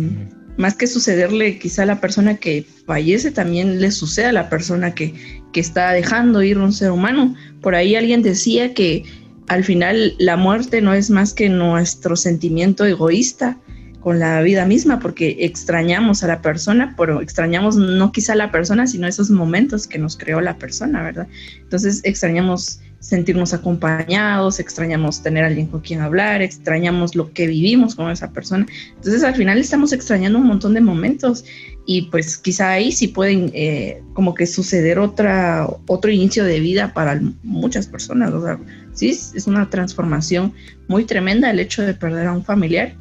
más 0.58 0.76
que 0.76 0.88
sucederle 0.88 1.60
quizá 1.60 1.84
a 1.84 1.86
la 1.86 2.02
persona 2.02 2.38
que 2.38 2.65
fallece, 2.86 3.32
también 3.32 3.80
le 3.80 3.91
sucede 3.91 4.28
a 4.28 4.32
la 4.32 4.50
persona 4.50 4.93
que, 4.93 5.13
que 5.54 5.60
está 5.60 5.91
dejando 5.91 6.41
ir 6.43 6.58
un 6.58 6.74
ser 6.74 6.91
humano. 6.91 7.36
Por 7.62 7.76
ahí 7.76 7.96
alguien 7.96 8.22
decía 8.24 8.74
que 8.74 9.04
al 9.48 9.63
final 9.63 10.15
la 10.20 10.36
muerte 10.36 10.82
no 10.82 10.93
es 10.93 11.10
más 11.10 11.34
que 11.34 11.50
nuestro 11.50 12.15
sentimiento 12.15 12.86
egoísta 12.86 13.58
con 14.02 14.20
la 14.20 14.41
vida 14.41 14.65
misma, 14.65 15.00
porque 15.00 15.38
extrañamos 15.39 16.24
a 16.24 16.28
la 16.28 16.41
persona, 16.41 16.96
pero 16.98 17.22
extrañamos 17.22 17.76
no 17.76 18.12
quizá 18.12 18.34
a 18.34 18.38
la 18.38 18.52
persona, 18.52 18.88
sino 18.88 19.08
esos 19.08 19.30
momentos 19.30 19.86
que 19.86 19.98
nos 19.98 20.17
creó 20.17 20.39
la 20.39 20.58
persona, 20.58 21.04
¿verdad? 21.04 21.28
Entonces 21.62 22.02
extrañamos 22.04 22.80
sentirnos 22.99 23.53
acompañados, 23.53 24.60
extrañamos 24.60 25.21
tener 25.21 25.43
a 25.43 25.47
alguien 25.47 25.67
con 25.67 25.81
quien 25.81 26.01
hablar, 26.01 26.41
extrañamos 26.41 27.15
lo 27.15 27.31
que 27.31 27.47
vivimos 27.47 27.95
con 27.95 28.10
esa 28.10 28.31
persona. 28.31 28.65
Entonces 28.95 29.23
al 29.23 29.36
final 29.36 29.57
estamos 29.57 29.93
extrañando 29.93 30.39
un 30.39 30.47
montón 30.47 30.73
de 30.73 30.81
momentos 30.81 31.45
y 31.86 32.03
pues 32.03 32.38
quizá 32.38 32.71
ahí 32.71 32.91
sí 32.91 33.07
pueden 33.07 33.51
eh, 33.53 34.01
como 34.13 34.33
que 34.33 34.45
suceder 34.45 34.99
otra, 34.99 35.67
otro 35.88 36.12
inicio 36.12 36.43
de 36.43 36.60
vida 36.60 36.93
para 36.93 37.21
muchas 37.43 37.88
personas. 37.88 38.33
O 38.33 38.43
sea, 38.43 38.60
sí, 38.93 39.10
es 39.10 39.47
una 39.47 39.69
transformación 39.69 40.53
muy 40.88 41.05
tremenda 41.05 41.51
el 41.51 41.60
hecho 41.60 41.83
de 41.83 41.93
perder 41.93 42.27
a 42.27 42.33
un 42.33 42.43
familiar. 42.43 42.95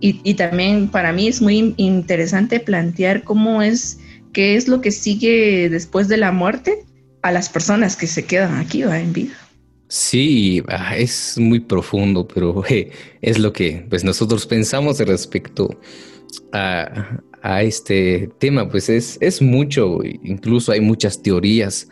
Y, 0.00 0.20
y 0.24 0.34
también 0.34 0.88
para 0.88 1.12
mí 1.12 1.28
es 1.28 1.40
muy 1.40 1.74
interesante 1.76 2.58
plantear 2.58 3.22
cómo 3.22 3.62
es, 3.62 4.00
qué 4.32 4.56
es 4.56 4.66
lo 4.66 4.80
que 4.80 4.90
sigue 4.90 5.68
después 5.68 6.08
de 6.08 6.16
la 6.16 6.32
muerte 6.32 6.84
a 7.22 7.32
las 7.32 7.48
personas 7.48 7.96
que 7.96 8.06
se 8.06 8.24
quedan 8.24 8.56
aquí 8.56 8.82
¿va? 8.82 8.98
en 9.00 9.12
vida. 9.12 9.34
Sí, 9.88 10.62
es 10.96 11.36
muy 11.38 11.60
profundo, 11.60 12.26
pero 12.26 12.64
es 13.20 13.38
lo 13.38 13.52
que 13.52 13.84
pues, 13.90 14.04
nosotros 14.04 14.46
pensamos 14.46 14.98
respecto 15.00 15.78
a, 16.52 17.18
este 17.60 18.30
tema. 18.38 18.68
Pues 18.68 18.88
es, 18.88 19.18
es 19.20 19.42
mucho, 19.42 19.98
incluso 20.02 20.72
hay 20.72 20.80
muchas 20.80 21.22
teorías, 21.22 21.88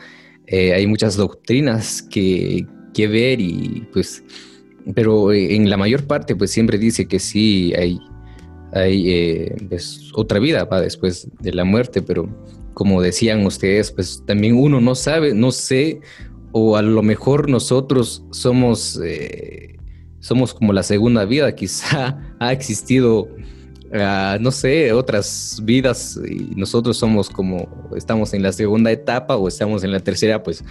eh, 0.47 0.73
hay 0.73 0.87
muchas 0.87 1.17
doctrinas 1.17 2.01
que, 2.03 2.65
que, 2.95 3.07
ver 3.07 3.41
y 3.41 3.87
pues, 3.93 4.23
pero 4.95 5.33
en 5.33 5.69
la 5.69 5.77
mayor 5.77 6.07
parte 6.07 6.35
pues 6.37 6.53
siempre 6.53 6.79
dice 6.79 7.07
que 7.07 7.19
sí 7.19 7.75
hay, 7.77 7.99
hay 8.73 9.11
eh, 9.11 9.57
pues, 9.69 10.11
otra 10.15 10.39
vida 10.39 10.65
va 10.65 10.81
después 10.81 11.29
de 11.41 11.53
la 11.53 11.65
muerte, 11.65 12.01
pero 12.01 12.29
como 12.75 13.03
decían 13.03 13.45
ustedes, 13.47 13.91
pues 13.93 14.23
también 14.27 14.57
uno 14.57 14.81
no 14.81 14.95
sabe, 14.95 15.35
no 15.35 15.51
sé 15.53 16.01
o 16.53 16.77
a 16.77 16.83
lo 16.83 17.03
mejor 17.03 17.49
nosotros 17.49 18.25
somos, 18.31 19.01
eh, 19.05 19.77
somos 20.19 20.55
como 20.55 20.73
la 20.73 20.83
segunda 20.83 21.25
vida, 21.25 21.55
quizá 21.55 22.19
ha 22.39 22.53
existido, 22.53 23.29
ah, 23.93 24.39
no 24.41 24.51
sé, 24.51 24.93
otras 24.93 25.61
vidas 25.65 26.19
y 26.29 26.55
nosotros 26.57 26.97
somos 26.97 27.31
como, 27.31 27.91
estamos 27.97 28.35
en 28.35 28.43
la 28.43 28.53
segunda 28.53 28.91
etapa 28.91 29.37
o 29.37 29.49
estamos 29.49 29.85
en 29.85 29.93
la 29.93 30.01
tercera, 30.01 30.43
pues 30.43 30.65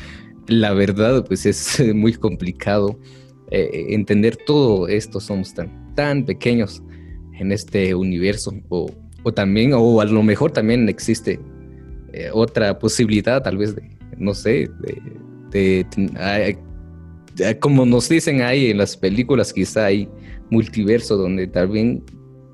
la 0.48 0.74
verdad 0.74 1.26
pues 1.26 1.46
es 1.46 1.82
muy 1.96 2.14
complicado 2.14 3.00
eh, 3.52 3.88
entender 3.90 4.36
todo 4.36 4.88
esto, 4.88 5.20
somos 5.20 5.54
tan, 5.54 5.94
tan 5.96 6.26
pequeños 6.26 6.84
en 7.40 7.52
este 7.52 7.96
universo 7.96 8.54
o, 8.68 8.92
o 9.24 9.34
también, 9.34 9.72
o 9.74 10.02
a 10.02 10.06
lo 10.06 10.24
mejor 10.24 10.52
también 10.52 10.90
existe 10.90 11.40
eh, 12.14 12.30
otra 12.34 12.78
posibilidad 12.78 13.42
tal 13.44 13.58
vez 13.58 13.76
de, 13.76 13.84
no 14.18 14.34
sé, 14.34 14.70
de 15.52 15.86
como 17.60 17.86
nos 17.86 18.10
dicen 18.10 18.42
ahí 18.42 18.72
en 18.72 18.78
las 18.78 18.98
películas, 18.98 19.54
quizá 19.54 19.86
hay 19.86 20.10
multiverso 20.50 21.18
donde 21.18 21.48
tal 21.48 21.70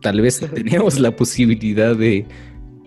tal 0.01 0.21
vez 0.21 0.39
tenemos 0.53 0.99
la 0.99 1.15
posibilidad 1.15 1.95
de, 1.95 2.25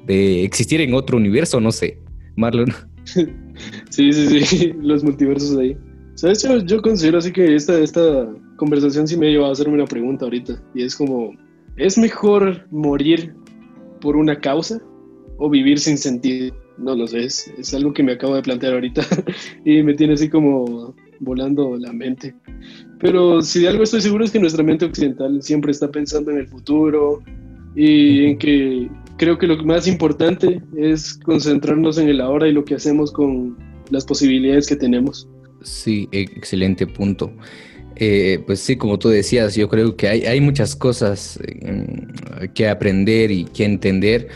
existir 0.09 0.81
en 0.81 0.95
otro 0.95 1.17
universo, 1.17 1.61
no 1.61 1.71
sé. 1.71 1.99
Marlon. 2.37 2.73
sí, 3.05 4.13
sí, 4.13 4.41
sí, 4.45 4.73
los 4.81 5.05
multiversos 5.05 5.57
ahí. 5.59 5.77
¿Sabes? 6.15 6.43
Yo, 6.43 6.59
yo 6.65 6.81
considero 6.83 7.19
así 7.19 7.31
que 7.31 7.55
esta, 7.55 7.79
esta 7.79 8.27
conversación 8.57 9.07
sí 9.07 9.17
me 9.17 9.31
lleva 9.31 9.49
a 9.49 9.53
hacerme 9.53 9.75
una 9.75 9.85
pregunta 9.85 10.25
ahorita. 10.25 10.61
Y 10.75 10.83
es 10.83 10.97
como, 10.97 11.33
¿es 11.77 11.99
mejor 11.99 12.67
morir 12.71 13.35
por 14.01 14.17
una 14.17 14.39
causa 14.41 14.81
o 15.39 15.49
vivir 15.49 15.79
sin 15.79 15.97
sentido? 15.97 16.55
No 16.77 16.95
lo 16.95 17.07
sé, 17.07 17.25
es, 17.25 17.53
es 17.59 17.75
algo 17.75 17.93
que 17.93 18.03
me 18.03 18.13
acabo 18.13 18.35
de 18.37 18.43
plantear 18.43 18.75
ahorita 18.75 19.03
y 19.65 19.83
me 19.83 19.95
tiene 19.95 20.15
así 20.15 20.29
como 20.29 20.95
volando 21.21 21.77
la 21.77 21.93
mente. 21.93 22.35
Pero 23.01 23.43
si 23.43 23.63
de 23.63 23.69
algo 23.69 23.83
estoy 23.83 24.01
seguro 24.01 24.25
es 24.25 24.31
que 24.31 24.41
nuestra 24.41 24.63
mente 24.63 24.85
occidental 24.85 25.43
siempre 25.43 25.73
está 25.73 25.91
pensando 25.91 26.31
en 26.31 26.39
el 26.39 26.49
futuro 26.49 27.23
y 27.75 28.27
en 28.27 28.39
que 28.39 28.91
creo 29.17 29.39
que 29.39 29.47
lo 29.47 29.63
más 29.65 29.87
importante 29.87 30.61
es 30.77 31.15
concentrarnos 31.15 31.99
en 31.99 32.09
el 32.09 32.21
ahora 32.21 32.49
y 32.49 32.53
lo 32.53 32.65
que 32.65 32.75
hacemos 32.75 33.13
con 33.13 33.57
las 33.91 34.05
posibilidades 34.05 34.67
que 34.67 34.77
tenemos. 34.77 35.29
Sí, 35.63 36.09
excelente 36.13 36.87
punto. 36.87 37.33
Eh, 37.97 38.43
pues 38.47 38.61
sí, 38.61 38.77
como 38.77 38.99
tú 38.99 39.09
decías, 39.09 39.57
yo 39.57 39.69
creo 39.69 39.97
que 39.97 40.09
hay, 40.09 40.23
hay 40.23 40.41
muchas 40.41 40.77
cosas 40.77 41.39
eh, 41.43 42.49
que 42.55 42.69
aprender 42.69 43.33
y 43.33 43.45
que 43.45 43.65
entender, 43.65 44.29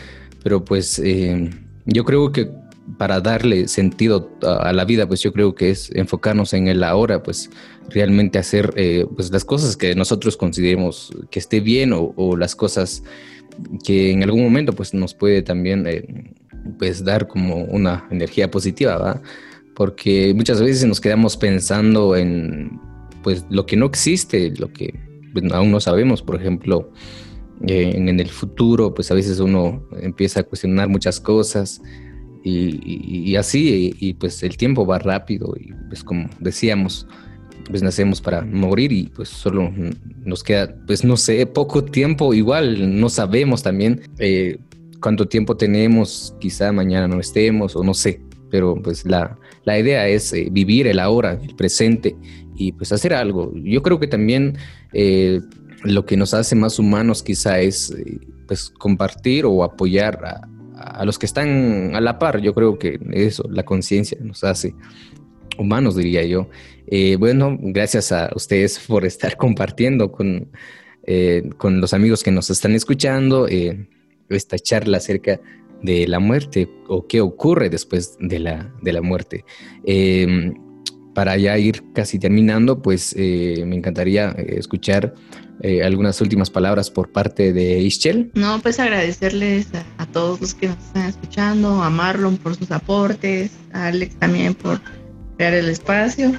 pero 0.43 0.63
pues 0.63 0.99
eh, 0.99 1.49
yo 1.85 2.03
creo 2.05 2.31
que 2.31 2.49
para 2.97 3.21
darle 3.21 3.67
sentido 3.69 4.29
a, 4.41 4.73
la 4.73 4.83
vida, 4.83 5.07
pues 5.07 5.21
yo 5.21 5.31
creo 5.31 5.55
que 5.55 5.69
es 5.69 5.89
enfocarnos 5.95 6.53
en 6.53 6.67
el 6.67 6.83
ahora, 6.83 7.23
pues 7.23 7.49
realmente 7.89 8.37
hacer 8.37 8.73
pues 9.15 9.31
las 9.31 9.45
cosas 9.45 9.77
que 9.77 9.95
nosotros 9.95 10.35
consideremos 10.35 11.11
que 11.31 11.39
esté 11.39 11.61
bien 11.61 11.91
o, 11.93 12.35
las 12.35 12.55
cosas 12.55 13.03
que 13.85 14.11
en 14.11 14.23
algún 14.23 14.43
momento 14.43 14.73
pues 14.73 14.93
nos 14.93 15.13
puede 15.13 15.41
también 15.41 16.35
pues 16.77 17.05
dar 17.05 17.27
como 17.27 17.63
una 17.63 18.05
energía 18.11 18.51
positiva, 18.51 18.97
¿va? 18.97 19.21
porque 19.75 20.33
muchas 20.35 20.61
veces 20.61 20.85
nos 20.85 21.01
quedamos 21.01 21.37
pensando 21.37 22.15
en 22.15 22.79
pues 23.21 23.45
lo 23.49 23.65
que 23.65 23.77
no 23.77 23.85
existe, 23.85 24.53
lo 24.57 24.71
que 24.71 24.99
pues, 25.31 25.51
aún 25.51 25.71
no 25.71 25.79
sabemos, 25.79 26.21
por 26.21 26.35
ejemplo, 26.35 26.91
eh, 27.67 27.93
en, 27.95 28.19
el 28.19 28.29
futuro, 28.29 28.93
pues 28.93 29.11
a 29.11 29.13
veces 29.13 29.39
uno 29.39 29.87
empieza 30.01 30.41
a 30.41 30.43
cuestionar 30.43 30.89
muchas 30.89 31.19
cosas 31.19 31.81
y, 32.43 33.35
así, 33.37 33.95
y, 33.97 34.13
pues 34.15 34.43
el 34.43 34.57
tiempo 34.57 34.85
va 34.85 34.99
rápido 34.99 35.53
y 35.57 35.71
pues 35.87 36.03
como 36.03 36.29
decíamos, 36.39 37.07
pues 37.69 37.81
nacemos 37.81 38.19
para 38.19 38.41
morir 38.41 38.91
y 38.91 39.03
pues 39.03 39.29
solo 39.29 39.71
nos 40.25 40.43
queda, 40.43 40.75
pues 40.85 41.05
no 41.05 41.15
sé, 41.15 41.45
poco 41.45 41.85
tiempo, 41.85 42.33
igual 42.33 42.99
no 42.99 43.07
sabemos 43.07 43.63
también 43.63 44.01
eh, 44.19 44.57
cuánto 44.99 45.27
tiempo 45.27 45.55
tenemos, 45.55 46.35
quizá 46.39 46.73
mañana 46.73 47.07
no 47.07 47.19
estemos 47.21 47.77
o 47.77 47.83
no 47.83 47.93
sé, 47.93 48.21
pero 48.51 48.75
pues 48.81 49.05
la, 49.05 49.37
la 49.63 49.79
idea 49.79 50.07
es 50.07 50.33
eh, 50.33 50.49
vivir 50.51 50.87
el 50.87 50.99
ahora, 50.99 51.39
el 51.41 51.55
presente 51.55 52.15
y 52.55 52.71
pues 52.73 52.91
hacer 52.91 53.13
algo. 53.13 53.51
Yo 53.55 53.81
creo 53.81 53.99
que 53.99 54.07
también 54.07 54.57
eh, 54.93 55.41
lo 55.83 56.05
que 56.05 56.17
nos 56.17 56.33
hace 56.33 56.55
más 56.55 56.79
humanos 56.79 57.23
quizá 57.23 57.59
es 57.59 57.91
eh, 57.91 58.19
pues 58.47 58.69
compartir 58.69 59.45
o 59.45 59.63
apoyar 59.63 60.19
a, 60.25 61.05
los 61.05 61.17
que 61.17 61.25
están 61.25 61.95
a 61.95 62.01
la 62.01 62.19
par. 62.19 62.41
Yo 62.41 62.53
creo 62.53 62.77
que 62.77 62.99
eso, 63.11 63.43
la 63.49 63.63
conciencia 63.63 64.17
nos 64.21 64.43
hace 64.43 64.75
humanos, 65.57 65.95
diría 65.95 66.23
yo. 66.25 66.49
bueno, 67.19 67.57
gracias 67.59 68.11
a 68.11 68.31
ustedes 68.35 68.79
por 68.87 69.05
estar 69.05 69.37
compartiendo 69.37 70.11
con, 70.11 70.49
con 71.57 71.79
los 71.79 71.93
amigos 71.93 72.23
que 72.23 72.31
nos 72.31 72.49
están 72.49 72.73
escuchando 72.73 73.47
esta 74.29 74.57
charla 74.57 74.97
acerca 74.97 75.39
de 75.81 76.07
la 76.07 76.19
muerte 76.19 76.69
o 76.87 77.07
qué 77.07 77.21
ocurre 77.21 77.69
después 77.69 78.17
de 78.19 78.39
la, 78.39 78.73
de 78.81 78.93
la 78.93 79.01
muerte. 79.01 79.45
Para 81.13 81.37
ya 81.37 81.57
ir 81.57 81.83
casi 81.93 82.17
terminando, 82.17 82.81
pues 82.81 83.13
eh, 83.17 83.63
me 83.67 83.75
encantaría 83.75 84.33
eh, 84.37 84.55
escuchar 84.57 85.13
eh, 85.61 85.83
algunas 85.83 86.19
últimas 86.21 86.49
palabras 86.49 86.89
por 86.89 87.11
parte 87.11 87.53
de 87.53 87.79
Ischel. 87.79 88.31
No, 88.33 88.59
pues 88.61 88.79
agradecerles 88.79 89.67
a, 89.97 90.05
todos 90.07 90.41
los 90.41 90.53
que 90.53 90.67
nos 90.67 90.77
están 90.79 91.09
escuchando, 91.09 91.83
a 91.83 91.89
Marlon 91.89 92.37
por 92.37 92.55
sus 92.55 92.71
aportes, 92.71 93.51
a 93.71 93.87
Alex 93.87 94.15
también 94.15 94.55
por 94.55 94.81
crear 95.37 95.53
el 95.53 95.69
espacio. 95.69 96.33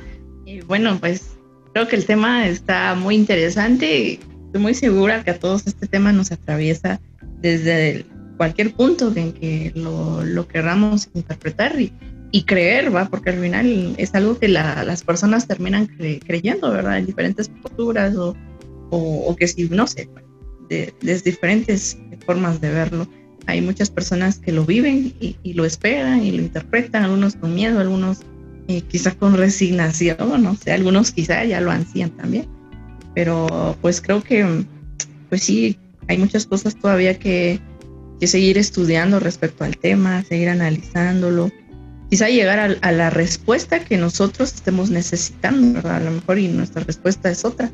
Y 0.45 0.61
bueno, 0.63 0.99
pues 0.99 1.37
creo 1.73 1.87
que 1.87 1.97
el 1.97 2.05
tema 2.05 2.47
está 2.49 2.95
muy 2.97 3.15
interesante. 3.15 4.15
Estoy 4.47 4.61
muy 4.61 4.75
segura 4.75 5.23
que 5.23 5.31
a 5.31 5.39
todos 5.39 5.67
este 5.67 5.87
tema 5.87 6.13
nos 6.13 6.33
atraviesa 6.33 7.01
desde 7.41 8.05
cualquier 8.37 8.73
punto 8.75 9.13
en 9.15 9.33
que 9.33 9.73
lo, 9.77 10.25
lo 10.25 10.49
querramos 10.49 11.09
interpretar 11.15 11.81
y, 11.81 11.93
y, 12.35 12.43
creer, 12.43 12.95
¿va? 12.95 13.09
Porque 13.09 13.31
al 13.31 13.41
final 13.41 13.95
es 13.97 14.15
algo 14.15 14.39
que 14.39 14.49
las 14.49 15.03
personas 15.03 15.47
terminan 15.47 15.87
creyendo, 15.87 16.71
¿verdad? 16.71 16.99
En 16.99 17.07
diferentes 17.07 17.49
posturas 17.49 18.17
o, 18.17 18.35
o, 18.91 19.37
que 19.37 19.47
si, 19.47 19.69
no 19.69 19.87
sé, 19.87 20.09
de, 20.69 20.93
diferentes 21.01 21.97
formas 22.27 22.61
de 22.61 22.71
verlo. 22.71 23.09
Hay 23.47 23.61
muchas 23.61 23.91
personas 23.91 24.39
que 24.39 24.53
lo 24.53 24.65
viven 24.65 25.13
y, 25.21 25.37
y 25.43 25.53
lo 25.53 25.65
esperan 25.65 26.25
y 26.25 26.33
lo 26.33 26.43
interpretan, 26.43 27.05
algunos 27.05 27.37
con 27.37 27.55
miedo, 27.55 27.79
algunos 27.79 28.21
eh, 28.67 28.81
quizás 28.81 29.15
con 29.15 29.37
resignación, 29.37 30.43
no 30.43 30.57
sé, 30.57 30.73
algunos 30.73 31.13
quizá 31.13 31.45
ya 31.45 31.61
lo 31.61 31.71
ansían 31.71 32.11
también. 32.11 32.47
Pero 33.15 33.77
pues 33.81 34.01
creo 34.01 34.23
que, 34.23 34.65
pues 35.29 35.43
sí, 35.43 35.79
hay 36.09 36.19
muchas 36.19 36.47
cosas 36.47 36.75
todavía 36.75 37.19
que, 37.19 37.61
que 38.19 38.27
seguir 38.27 38.59
estudiando 38.59 39.21
respecto 39.21 39.65
al 39.65 39.77
tema, 39.77 40.25
seguir 40.25 40.49
analizándolo, 40.49 41.53
quizá 42.15 42.29
llegar 42.29 42.79
a, 42.81 42.93
la 42.93 43.11
respuesta 43.11 43.85
que 43.85 43.99
nosotros 43.99 44.55
estemos 44.55 44.89
necesitando, 44.89 45.81
A 45.89 45.99
lo 45.99 46.13
mejor 46.13 46.39
y 46.39 46.47
nuestra 46.47 46.85
respuesta 46.85 47.29
es 47.29 47.45
otra, 47.45 47.73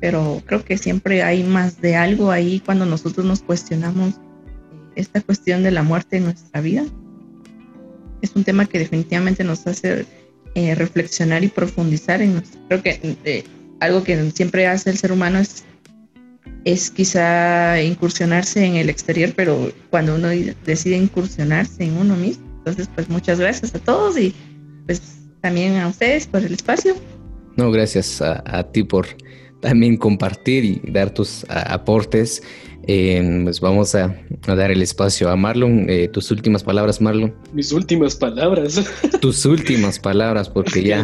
pero 0.00 0.42
creo 0.46 0.64
que 0.64 0.76
siempre 0.76 1.22
hay 1.22 1.44
más 1.44 1.80
de 1.80 1.94
algo 1.94 2.32
ahí 2.32 2.58
cuando 2.58 2.86
nosotros 2.86 3.24
nos 3.24 3.40
cuestionamos 3.40 4.14
esta 4.96 5.20
cuestión 5.20 5.62
de 5.62 5.70
la 5.70 5.84
muerte 5.84 6.16
en 6.16 6.24
nuestra 6.24 6.60
vida. 6.60 6.84
Es 8.20 8.32
un 8.34 8.42
tema 8.42 8.66
que 8.66 8.80
definitivamente 8.80 9.44
nos 9.44 9.64
hace 9.68 10.06
eh, 10.56 10.74
reflexionar 10.74 11.44
y 11.44 11.46
profundizar 11.46 12.20
en 12.20 12.32
nuestro, 12.32 12.60
creo 12.66 12.82
que 12.82 13.16
eh, 13.24 13.44
algo 13.78 14.02
que 14.02 14.32
siempre 14.32 14.66
hace 14.66 14.90
el 14.90 14.98
ser 14.98 15.12
humano 15.12 15.38
es 15.38 15.62
es 16.64 16.90
quizá 16.90 17.80
incursionarse 17.80 18.64
en 18.64 18.74
el 18.74 18.90
exterior, 18.90 19.32
pero 19.36 19.72
cuando 19.90 20.16
uno 20.16 20.30
decide 20.64 20.96
incursionarse 20.96 21.84
en 21.84 21.96
uno 21.96 22.16
mismo. 22.16 22.47
Entonces, 22.68 22.90
pues 22.94 23.08
muchas 23.08 23.40
gracias 23.40 23.74
a 23.74 23.78
todos 23.78 24.18
y 24.18 24.34
pues 24.84 25.00
también 25.40 25.76
a 25.76 25.88
ustedes 25.88 26.26
por 26.26 26.44
el 26.44 26.52
espacio. 26.52 26.94
No, 27.56 27.70
gracias 27.70 28.20
a, 28.20 28.62
ti 28.72 28.82
por 28.82 29.06
también 29.62 29.96
compartir 29.96 30.64
y 30.66 30.82
dar 30.92 31.08
tus 31.08 31.46
aportes. 31.48 32.42
Eh, 32.86 33.40
pues 33.44 33.60
vamos 33.60 33.94
a, 33.94 34.14
dar 34.46 34.70
el 34.70 34.82
espacio 34.82 35.30
a 35.30 35.36
Marlon. 35.36 35.86
Eh, 35.88 36.08
tus 36.08 36.30
últimas 36.30 36.62
palabras, 36.62 37.00
Marlon. 37.00 37.34
Mis 37.54 37.72
últimas 37.72 38.14
palabras. 38.16 38.84
Tus 39.22 39.46
últimas 39.46 39.98
palabras, 39.98 40.50
porque 40.50 40.82
ya. 40.82 41.02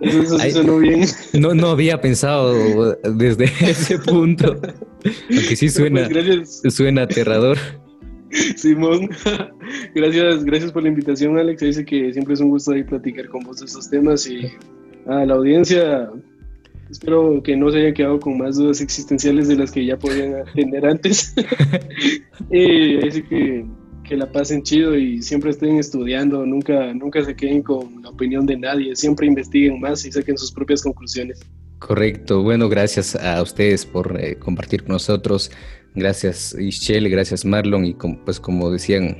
Eso, 0.00 0.38
sonó 0.50 0.78
bien. 0.78 1.06
No, 1.34 1.52
no 1.54 1.68
había 1.68 2.00
pensado 2.00 2.94
desde 3.02 3.44
ese 3.60 3.98
punto. 3.98 4.60
Aunque 5.30 5.56
sí 5.56 5.68
suena, 5.68 6.08
pues 6.08 6.74
suena 6.74 7.02
aterrador. 7.02 7.58
Simón, 8.56 9.10
gracias, 9.94 10.44
gracias 10.44 10.72
por 10.72 10.82
la 10.82 10.88
invitación, 10.88 11.38
Alex. 11.38 11.60
Dice 11.60 11.84
que 11.84 12.12
siempre 12.12 12.34
es 12.34 12.40
un 12.40 12.50
gusto 12.50 12.72
ahí 12.72 12.84
platicar 12.84 13.28
con 13.28 13.44
vos 13.44 13.60
de 13.60 13.66
estos 13.66 13.88
temas 13.90 14.26
y 14.28 14.50
a 15.06 15.24
la 15.24 15.34
audiencia 15.34 16.10
Espero 16.90 17.42
que 17.42 17.56
no 17.56 17.70
se 17.70 17.78
hayan 17.78 17.94
quedado 17.94 18.20
con 18.20 18.38
más 18.38 18.56
dudas 18.56 18.80
existenciales 18.80 19.48
de 19.48 19.56
las 19.56 19.72
que 19.72 19.84
ya 19.84 19.98
podían 19.98 20.44
tener 20.54 20.86
antes. 20.86 21.34
y 22.50 23.04
así 23.06 23.22
que, 23.22 23.64
que 24.04 24.16
la 24.16 24.30
pasen 24.30 24.62
chido 24.62 24.96
y 24.96 25.22
siempre 25.22 25.50
estén 25.50 25.78
estudiando, 25.78 26.44
nunca, 26.44 26.92
nunca 26.94 27.24
se 27.24 27.34
queden 27.34 27.62
con 27.62 28.02
la 28.02 28.10
opinión 28.10 28.46
de 28.46 28.56
nadie, 28.56 28.94
siempre 28.94 29.26
investiguen 29.26 29.80
más 29.80 30.04
y 30.04 30.12
saquen 30.12 30.36
sus 30.36 30.52
propias 30.52 30.82
conclusiones. 30.82 31.40
Correcto, 31.78 32.42
bueno, 32.42 32.68
gracias 32.68 33.16
a 33.16 33.42
ustedes 33.42 33.84
por 33.84 34.18
eh, 34.20 34.36
compartir 34.36 34.84
con 34.84 34.92
nosotros. 34.92 35.50
Gracias 35.94 36.56
Ischel, 36.58 37.08
gracias 37.08 37.44
Marlon 37.44 37.86
y 37.86 37.94
pues 38.24 38.40
como 38.40 38.70
decían 38.70 39.16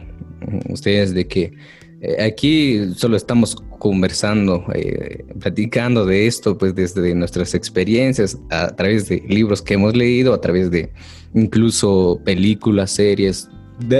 ustedes 0.69 1.15
de 1.15 1.27
que 1.27 1.53
eh, 2.01 2.23
aquí 2.23 2.93
solo 2.97 3.17
estamos 3.17 3.57
conversando, 3.79 4.65
eh, 4.75 5.25
platicando 5.41 6.05
de 6.05 6.27
esto, 6.27 6.59
pues 6.59 6.75
desde 6.75 7.15
nuestras 7.15 7.55
experiencias, 7.55 8.39
a 8.51 8.75
través 8.75 9.09
de 9.09 9.23
libros 9.29 9.63
que 9.63 9.75
hemos 9.75 9.97
leído, 9.97 10.35
a 10.35 10.41
través 10.41 10.71
de 10.71 10.93
incluso 11.35 12.21
películas, 12.25 12.91
series, 12.91 13.49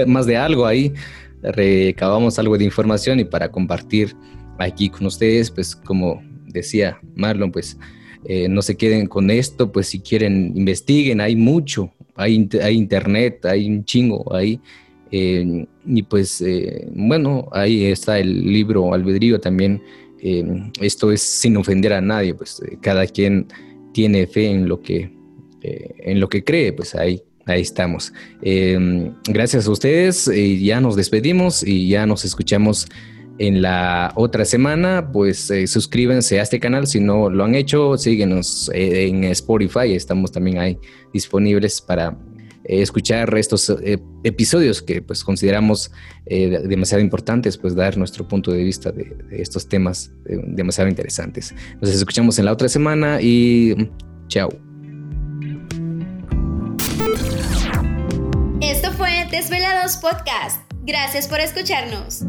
más 0.07 0.25
de 0.25 0.37
algo 0.37 0.65
ahí, 0.65 0.93
recabamos 1.41 2.39
algo 2.39 2.57
de 2.57 2.65
información 2.65 3.19
y 3.19 3.25
para 3.25 3.51
compartir 3.51 4.15
aquí 4.59 4.89
con 4.89 5.05
ustedes, 5.07 5.51
pues 5.51 5.75
como 5.75 6.23
decía 6.47 6.99
Marlon, 7.15 7.51
pues 7.51 7.77
eh, 8.25 8.47
no 8.47 8.61
se 8.61 8.75
queden 8.75 9.07
con 9.07 9.29
esto, 9.29 9.71
pues 9.71 9.87
si 9.87 9.99
quieren 9.99 10.53
investiguen, 10.55 11.21
hay 11.21 11.35
mucho, 11.35 11.91
hay, 12.15 12.49
hay 12.61 12.75
internet, 12.75 13.45
hay 13.45 13.69
un 13.69 13.83
chingo 13.83 14.33
ahí 14.35 14.59
y 15.85 16.03
pues, 16.03 16.43
bueno, 16.93 17.47
ahí 17.51 17.85
está 17.85 18.19
el 18.19 18.51
libro 18.51 18.93
Albedrío 18.93 19.39
también. 19.39 19.81
esto 20.81 21.11
es 21.11 21.21
sin 21.21 21.57
ofender 21.57 21.93
a 21.93 22.01
nadie, 22.01 22.33
pues 22.33 22.61
cada 22.81 23.05
quien 23.07 23.47
tiene 23.93 24.27
fe 24.27 24.49
en 24.49 24.67
lo 24.67 24.81
que, 24.81 25.11
en 25.61 26.19
lo 26.19 26.27
que 26.27 26.43
cree, 26.43 26.73
pues 26.73 26.95
ahí 26.95 27.21
Ahí 27.47 27.61
estamos. 27.61 28.11
gracias 29.27 29.67
a 29.67 29.71
ustedes. 29.71 30.31
ya 30.59 30.81
nos 30.81 30.95
despedimos 30.95 31.61
y 31.61 31.87
ya 31.87 32.07
nos 32.07 32.25
escuchamos 32.25 32.87
en 33.37 33.61
la 33.61 34.13
otra 34.15 34.45
semana, 34.45 35.09
pues 35.11 35.49
eh, 35.51 35.67
suscríbanse 35.67 36.39
a 36.39 36.43
este 36.43 36.59
canal 36.59 36.87
si 36.87 36.99
no 36.99 37.29
lo 37.29 37.43
han 37.43 37.55
hecho, 37.55 37.97
síguenos 37.97 38.71
eh, 38.73 39.07
en 39.07 39.25
Spotify, 39.25 39.93
estamos 39.93 40.31
también 40.31 40.57
ahí 40.57 40.77
disponibles 41.11 41.81
para 41.81 42.17
eh, 42.65 42.81
escuchar 42.81 43.35
estos 43.37 43.73
episodios 44.23 44.81
que 44.81 45.01
pues 45.01 45.23
consideramos 45.23 45.91
demasiado 46.25 47.03
importantes, 47.03 47.57
pues 47.57 47.75
dar 47.75 47.97
nuestro 47.97 48.27
punto 48.27 48.51
de 48.51 48.63
vista 48.63 48.91
de, 48.91 49.15
de 49.29 49.41
estos 49.41 49.67
temas 49.69 50.11
demasiado 50.25 50.89
interesantes. 50.89 51.53
Nos 51.79 51.91
escuchamos 51.91 52.39
en 52.39 52.45
la 52.45 52.53
otra 52.53 52.67
semana 52.67 53.21
y 53.21 53.75
chao. 54.27 54.49
Esto 58.61 58.91
fue 58.93 59.27
Desvelados 59.29 59.97
Podcast. 59.97 60.61
Gracias 60.85 61.27
por 61.27 61.39
escucharnos. 61.39 62.23